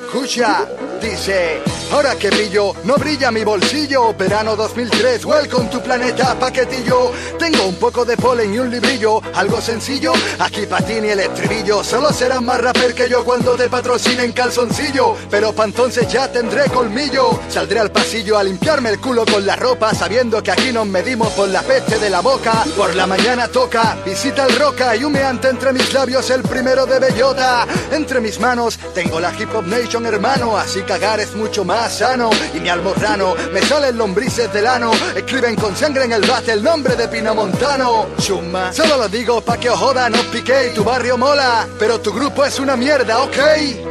Escucha, 0.05 0.65
dice, 1.09 1.61
ahora 1.91 2.15
que 2.15 2.29
brillo, 2.29 2.73
no 2.83 2.95
brilla 2.95 3.31
mi 3.31 3.43
bolsillo. 3.43 4.13
Verano 4.13 4.55
2003, 4.55 5.25
welcome 5.25 5.69
tu 5.69 5.81
planeta 5.81 6.37
paquetillo. 6.39 7.11
Tengo 7.37 7.65
un 7.65 7.75
poco 7.75 8.05
de 8.05 8.17
polen 8.17 8.53
y 8.53 8.59
un 8.59 8.69
librillo, 8.69 9.21
algo 9.33 9.61
sencillo. 9.61 10.13
Aquí 10.39 10.65
para 10.65 10.85
ti 10.85 10.95
ni 11.01 11.09
el 11.09 11.19
estribillo, 11.19 11.83
solo 11.83 12.11
serás 12.11 12.41
más 12.41 12.61
rapper 12.61 12.93
que 12.93 13.09
yo 13.09 13.23
cuando 13.23 13.55
te 13.55 13.69
patrocinen 13.69 14.31
calzoncillo. 14.31 15.15
Pero 15.29 15.53
pa' 15.53 15.65
entonces 15.65 16.07
ya 16.07 16.31
tendré 16.31 16.65
colmillo. 16.65 17.39
Saldré 17.49 17.79
al 17.79 17.91
pasillo 17.91 18.37
a 18.37 18.43
limpiarme 18.43 18.89
el 18.89 18.99
culo 18.99 19.25
con 19.25 19.45
la 19.45 19.55
ropa, 19.55 19.93
sabiendo 19.93 20.41
que 20.41 20.51
aquí 20.51 20.71
nos 20.71 20.87
medimos 20.87 21.31
por 21.33 21.49
la 21.49 21.61
peste 21.61 21.99
de 21.99 22.09
la 22.09 22.21
boca. 22.21 22.63
Por 22.75 22.95
la 22.95 23.05
mañana 23.05 23.47
toca, 23.47 23.97
visita 24.05 24.45
el 24.45 24.55
roca 24.57 24.95
y 24.95 25.03
humeante 25.03 25.49
entre 25.49 25.73
mis 25.73 25.93
labios 25.93 26.29
el 26.29 26.41
primero 26.43 26.85
de 26.85 26.99
bellota. 26.99 27.67
Entre 27.91 28.19
mis 28.19 28.39
manos 28.39 28.79
tengo 28.93 29.19
la 29.19 29.33
hip 29.33 29.53
hop 29.53 29.67
nation 29.67 30.05
hermano, 30.05 30.57
así 30.57 30.81
cagar 30.99 31.19
es 31.19 31.35
mucho 31.35 31.65
más 31.65 31.97
sano. 31.97 32.29
Y 32.53 32.59
mi 32.59 32.69
almorrano 32.69 33.35
me 33.51 33.61
salen 33.61 33.97
lombrices 33.97 34.51
del 34.53 34.65
ano, 34.67 34.91
escriben 35.15 35.55
con 35.55 35.75
sangre 35.75 36.05
en 36.05 36.13
el 36.13 36.21
bate 36.21 36.53
el 36.53 36.63
nombre 36.63 36.95
de 36.95 37.07
Pinamontano. 37.07 38.07
Chuma, 38.19 38.71
solo 38.71 38.97
lo 38.97 39.09
digo 39.09 39.41
pa' 39.41 39.57
que 39.57 39.69
os 39.69 39.77
joda, 39.77 40.09
no 40.09 40.19
piqué, 40.31 40.71
tu 40.73 40.83
barrio 40.83 41.17
mola, 41.17 41.67
pero 41.77 41.99
tu 41.99 42.13
grupo 42.13 42.45
es 42.45 42.59
una 42.59 42.75
mierda, 42.75 43.23
ok. 43.23 43.37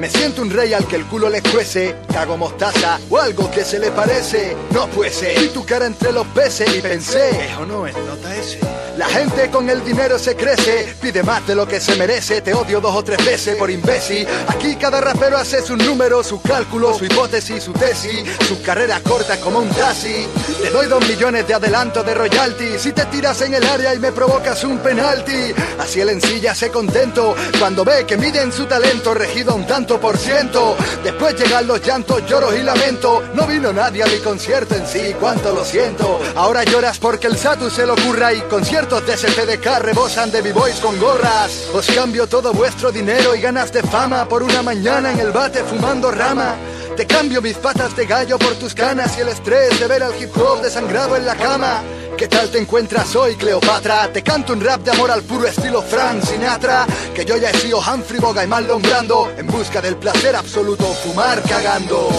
Me 0.01 0.09
siento 0.09 0.43
un 0.43 0.51
rey 0.51 0.73
al 0.73 0.87
que 0.87 0.97
el 0.97 1.05
culo 1.07 1.29
le 1.29 1.43
cuece, 1.43 1.97
cago 2.13 2.37
mostaza 2.37 2.99
o 3.11 3.19
algo 3.19 3.51
que 3.51 3.65
se 3.65 3.79
le 3.79 3.91
parece. 3.91 4.57
No 4.71 4.87
puede 4.89 5.45
y 5.45 5.49
tu 5.49 5.65
cara 5.65 5.87
entre 5.87 6.13
los 6.13 6.27
peces 6.29 6.75
y 6.75 6.81
pensé, 6.81 7.55
¿o 7.61 7.67
no 7.67 7.87
es 7.87 7.95
nota 7.95 8.35
ese? 8.35 8.59
La 8.97 9.07
gente 9.09 9.51
con 9.51 9.69
el 9.69 9.85
dinero 9.85 10.21
se 10.21 10.37
crece, 10.37 10.95
pide 11.01 11.25
más 11.25 11.45
de 11.49 11.57
lo 11.57 11.67
que 11.67 11.81
se 11.81 11.97
merece, 11.97 12.41
te 12.43 12.55
odio 12.55 12.81
dos 12.81 12.95
o 12.95 13.03
tres 13.03 13.25
veces 13.25 13.57
por 13.57 13.69
imbécil. 13.69 14.25
Aquí 14.47 14.77
cada 14.77 15.01
rapero 15.01 15.37
hace 15.37 15.63
su 15.63 15.77
número, 15.77 16.23
su 16.23 16.41
cálculo, 16.41 16.97
su 16.97 17.05
hipótesis, 17.05 17.65
su 17.65 17.73
tesis, 17.73 18.23
su 18.47 18.63
carrera 18.63 19.01
corta 19.01 19.37
como 19.41 19.59
un 19.59 19.69
taxi. 19.71 20.27
Te 20.63 20.71
doy 20.71 20.87
dos 20.87 21.07
millones 21.09 21.47
de 21.49 21.55
adelanto 21.55 22.05
de 22.05 22.15
royalty 22.15 22.79
si 22.79 22.93
te 22.93 23.05
tiras 23.07 23.41
en 23.43 23.55
el 23.55 23.65
área 23.65 23.95
y 23.95 23.99
me 23.99 24.13
provocas 24.13 24.63
un 24.63 24.79
penalti. 24.79 25.53
Así 25.81 26.01
el 26.01 26.11
encilla 26.11 26.55
se 26.55 26.71
contento 26.71 27.35
cuando 27.59 27.85
ve 27.85 28.07
que 28.07 28.17
miden 28.17 28.53
su 28.53 28.67
talento 28.67 29.13
regido 29.13 29.57
un 29.57 29.67
tanto 29.67 30.01
por 30.01 30.17
ciento. 30.17 30.77
Después 31.03 31.35
llegan 31.35 31.67
los 31.67 31.85
llantos, 31.85 32.25
lloros 32.29 32.55
y 32.55 32.63
lamento. 32.63 33.25
No 33.35 33.45
vino 33.47 33.73
nadie 33.73 34.05
a 34.05 34.07
mi 34.07 34.19
concierto 34.19 34.77
en 34.77 34.87
sí, 34.87 35.17
cuánto 35.19 35.53
lo 35.53 35.65
siento. 35.65 36.21
Ahora 36.37 36.63
lloras 36.63 37.01
porque 37.01 37.27
el 37.27 37.37
Satu 37.37 37.71
se 37.71 37.87
lo 37.87 37.95
ocurra 37.95 38.33
y 38.33 38.41
conciertos 38.87 39.07
de 39.07 39.17
SPDK 39.17 39.79
rebosan 39.81 40.31
de 40.31 40.43
b-boys 40.43 40.77
con 40.77 40.99
gorras. 40.99 41.69
Os 41.73 41.87
cambio 41.87 42.27
todo 42.27 42.53
vuestro 42.53 42.93
dinero 42.93 43.35
y 43.35 43.41
ganas 43.41 43.73
de 43.73 43.83
fama 43.83 44.29
por 44.29 44.43
una 44.43 44.63
mañana 44.63 45.13
en 45.13 45.21
el 45.21 45.33
bate 45.33 45.63
fumando 45.65 46.11
rama. 46.11 46.55
Te 46.97 47.07
cambio 47.07 47.41
mis 47.41 47.57
patas 47.57 47.97
de 47.97 48.05
gallo 48.05 48.39
por 48.39 48.55
tus 48.55 48.75
canas 48.75 49.17
y 49.17 49.23
el 49.23 49.29
estrés 49.29 49.79
de 49.81 49.87
ver 49.87 50.03
al 50.03 50.15
hip 50.21 50.37
hop 50.37 50.61
desangrado 50.61 51.17
en 51.17 51.25
la 51.25 51.35
cama. 51.35 51.83
¿Qué 52.17 52.29
tal 52.29 52.51
te 52.51 52.59
encuentras 52.59 53.15
hoy, 53.17 53.37
Cleopatra? 53.37 54.13
Te 54.13 54.23
canto 54.23 54.53
un 54.53 54.61
rap 54.61 54.83
de 54.83 54.91
amor 54.91 55.11
al 55.11 55.23
puro 55.23 55.47
estilo 55.47 55.81
Frank 55.81 56.23
Sinatra. 56.23 56.87
Que 57.15 57.25
yo 57.25 57.37
ya 57.37 57.51
he 57.51 57.59
sido 57.59 57.79
Humphrey 57.79 58.21
Bogart 58.21 58.47
y 58.47 58.51
mal 58.51 58.67
nombrando. 58.67 59.31
En 59.37 59.47
busca 59.47 59.81
del 59.81 59.97
placer 59.97 60.37
absoluto, 60.37 60.85
fumar 60.85 61.41
cagando. 61.43 62.11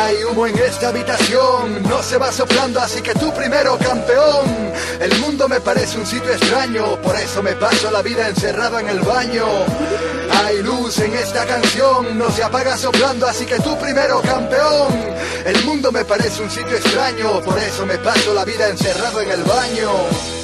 Hay 0.00 0.22
humo 0.22 0.46
en 0.46 0.56
esta 0.56 0.90
habitación, 0.90 1.82
no 1.82 2.00
se 2.04 2.18
va 2.18 2.30
soplando, 2.30 2.78
así 2.78 3.02
que 3.02 3.14
tú 3.14 3.34
primero, 3.34 3.76
campeón. 3.78 4.46
El 5.00 5.18
mundo 5.18 5.48
me 5.48 5.60
parece 5.60 5.98
un 5.98 6.06
sitio 6.06 6.30
extraño, 6.30 7.02
por 7.02 7.16
eso 7.16 7.42
me 7.42 7.54
paso 7.54 7.90
la 7.90 8.00
vida 8.00 8.28
encerrado 8.28 8.78
en 8.78 8.88
el 8.88 9.00
baño. 9.00 9.44
Hay 10.30 10.62
luz 10.62 10.98
en 11.00 11.12
esta 11.14 11.44
canción, 11.44 12.16
no 12.16 12.30
se 12.30 12.44
apaga 12.44 12.76
soplando, 12.76 13.26
así 13.26 13.44
que 13.44 13.56
tú 13.58 13.76
primero, 13.76 14.20
campeón. 14.22 14.86
El 15.44 15.64
mundo 15.64 15.90
me 15.90 16.04
parece 16.04 16.42
un 16.42 16.50
sitio 16.50 16.76
extraño, 16.76 17.40
por 17.40 17.58
eso 17.58 17.84
me 17.84 17.98
paso 17.98 18.32
la 18.32 18.44
vida 18.44 18.68
encerrado 18.68 19.20
en 19.20 19.32
el 19.32 19.42
baño. 19.42 19.90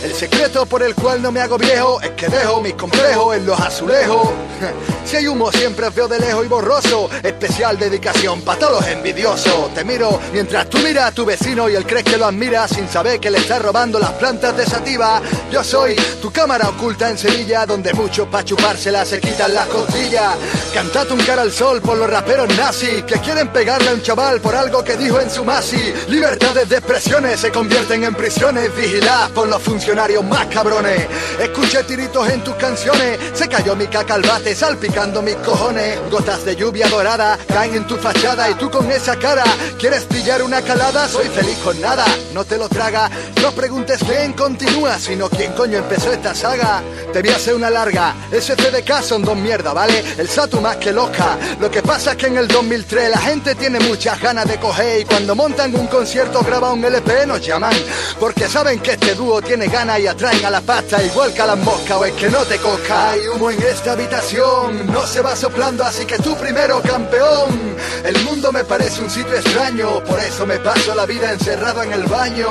El 0.02 0.14
secreto 0.14 0.66
por 0.66 0.82
el 0.82 0.94
cual 0.94 1.22
no 1.22 1.32
me 1.32 1.40
hago 1.40 1.56
viejo 1.56 2.00
es 2.02 2.10
que 2.10 2.28
dejo 2.28 2.60
mis 2.60 2.74
complejos 2.74 3.36
en 3.36 3.46
los 3.46 3.58
azulejos. 3.58 4.28
Si 5.04 5.16
hay 5.16 5.26
humo 5.26 5.52
siempre 5.52 5.90
veo 5.90 6.08
de 6.08 6.18
lejos 6.18 6.46
y 6.46 6.48
borroso, 6.48 7.10
especial 7.22 7.78
dedicación 7.78 8.40
para 8.40 8.58
todos 8.58 8.80
los 8.80 8.88
envidiosos. 8.88 9.43
Te 9.74 9.84
miro 9.84 10.20
mientras 10.32 10.70
tú 10.70 10.78
miras 10.78 11.06
a 11.06 11.12
tu 11.12 11.24
vecino 11.24 11.68
y 11.68 11.74
él 11.74 11.84
cree 11.84 12.04
que 12.04 12.16
lo 12.16 12.26
admira 12.26 12.68
sin 12.68 12.88
saber 12.88 13.18
que 13.18 13.30
le 13.30 13.38
está 13.38 13.58
robando 13.58 13.98
las 13.98 14.12
plantas 14.12 14.56
de 14.56 14.64
sativa. 14.64 15.20
Yo 15.50 15.64
soy 15.64 15.96
tu 16.22 16.30
cámara 16.30 16.68
oculta 16.68 17.10
en 17.10 17.18
Sevilla, 17.18 17.66
donde 17.66 17.92
muchos 17.92 18.28
pa' 18.28 18.44
chupársela 18.44 19.04
se 19.04 19.20
quitan 19.20 19.52
las 19.52 19.66
costillas. 19.66 20.34
Cantate 20.72 21.12
un 21.12 21.20
cara 21.24 21.42
al 21.42 21.50
sol 21.50 21.80
por 21.80 21.98
los 21.98 22.08
raperos 22.08 22.56
nazis 22.56 23.02
que 23.02 23.18
quieren 23.18 23.48
pegarle 23.48 23.90
a 23.90 23.94
un 23.94 24.02
chaval 24.02 24.40
por 24.40 24.54
algo 24.54 24.84
que 24.84 24.96
dijo 24.96 25.20
en 25.20 25.28
su 25.28 25.44
masi. 25.44 25.92
Libertades 26.08 26.68
de 26.68 26.76
expresiones 26.76 27.40
se 27.40 27.50
convierten 27.50 28.04
en 28.04 28.14
prisiones, 28.14 28.74
vigiladas 28.76 29.30
por 29.30 29.48
los 29.48 29.60
funcionarios 29.60 30.24
más 30.24 30.46
cabrones. 30.46 31.06
Escuché 31.40 31.82
tiritos 31.82 32.28
en 32.28 32.44
tus 32.44 32.54
canciones, 32.54 33.18
se 33.34 33.48
cayó 33.48 33.74
mi 33.74 33.88
caca 33.88 34.14
al 34.14 34.22
bate, 34.22 34.54
salpicando 34.54 35.20
mis 35.20 35.36
cojones. 35.36 35.98
Gotas 36.10 36.44
de 36.44 36.54
lluvia 36.54 36.88
dorada 36.88 37.36
caen 37.48 37.74
en 37.74 37.86
tu 37.86 37.96
fachada 37.96 38.48
y 38.50 38.54
tú 38.54 38.70
con 38.70 38.90
esa 38.90 39.16
cara 39.16 39.33
quieres 39.78 40.04
pillar 40.04 40.42
una 40.42 40.62
calada. 40.62 41.08
Soy 41.08 41.28
feliz 41.28 41.56
con 41.64 41.80
nada, 41.80 42.04
no 42.32 42.44
te 42.44 42.56
lo 42.56 42.68
traga. 42.68 43.10
No 43.42 43.52
preguntes 43.52 44.00
quién 44.04 44.32
continúa, 44.32 44.98
sino 44.98 45.28
quién 45.28 45.52
coño 45.52 45.78
empezó 45.78 46.12
esta 46.12 46.34
saga. 46.34 46.82
Te 47.12 47.20
voy 47.20 47.30
a 47.30 47.36
hacer 47.36 47.54
una 47.54 47.70
larga, 47.70 48.14
ese 48.32 48.56
CDK 48.56 49.02
son 49.02 49.22
dos 49.22 49.36
mierda, 49.36 49.72
¿vale? 49.72 50.02
El 50.18 50.28
Satu 50.28 50.60
más 50.60 50.76
que 50.76 50.92
loca. 50.92 51.38
Lo 51.60 51.70
que 51.70 51.82
pasa 51.82 52.12
es 52.12 52.16
que 52.16 52.26
en 52.26 52.38
el 52.38 52.48
2003 52.48 53.10
la 53.10 53.18
gente 53.18 53.54
tiene 53.54 53.80
muchas 53.80 54.20
ganas 54.20 54.46
de 54.46 54.58
coger 54.58 55.00
y 55.00 55.04
cuando 55.04 55.34
montan 55.34 55.74
un 55.74 55.86
concierto 55.86 56.40
graba 56.42 56.72
un 56.72 56.84
LP 56.84 57.26
nos 57.26 57.44
llaman. 57.44 57.74
Porque 58.18 58.48
saben 58.48 58.80
que 58.80 58.92
este 58.92 59.14
dúo 59.14 59.40
tiene 59.42 59.66
ganas 59.66 60.00
y 60.00 60.06
atraen 60.06 60.44
a 60.44 60.50
la 60.50 60.60
pasta 60.60 61.02
igual 61.02 61.32
que 61.32 61.42
a 61.42 61.46
las 61.46 61.58
moscas 61.58 61.98
o 61.98 62.04
es 62.04 62.12
que 62.14 62.28
no 62.28 62.44
te 62.44 62.58
coja. 62.58 63.10
Hay 63.10 63.26
humo 63.28 63.50
en 63.50 63.62
esta 63.62 63.92
habitación, 63.92 64.86
no 64.92 65.06
se 65.06 65.20
va 65.20 65.36
soplando, 65.36 65.84
así 65.84 66.04
que 66.04 66.18
tú 66.18 66.36
primero, 66.36 66.80
campeón. 66.82 67.76
El 68.04 68.18
mundo 68.24 68.52
me 68.52 68.64
parece 68.64 69.02
un 69.02 69.10
sitio 69.10 69.23
extraño, 69.32 70.02
por 70.04 70.18
eso 70.20 70.46
me 70.46 70.58
paso 70.58 70.94
la 70.94 71.06
vida 71.06 71.32
encerrado 71.32 71.82
en 71.82 71.92
el 71.92 72.04
baño. 72.04 72.48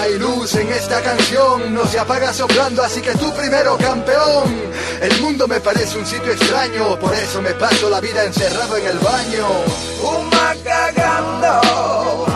Hay 0.00 0.18
luz 0.18 0.54
en 0.54 0.68
esta 0.68 1.00
canción, 1.02 1.74
no 1.74 1.86
se 1.86 1.98
apaga 1.98 2.32
soplando, 2.32 2.82
así 2.82 3.00
que 3.00 3.12
tú 3.12 3.32
primero, 3.34 3.76
campeón. 3.76 4.62
El 5.00 5.20
mundo 5.20 5.46
me 5.46 5.60
parece 5.60 5.98
un 5.98 6.06
sitio 6.06 6.32
extraño, 6.32 6.98
por 6.98 7.14
eso 7.14 7.42
me 7.42 7.52
paso 7.54 7.90
la 7.90 8.00
vida 8.00 8.24
encerrado 8.24 8.76
en 8.76 8.86
el 8.86 8.98
baño. 8.98 9.46
Cagando. 10.64 12.35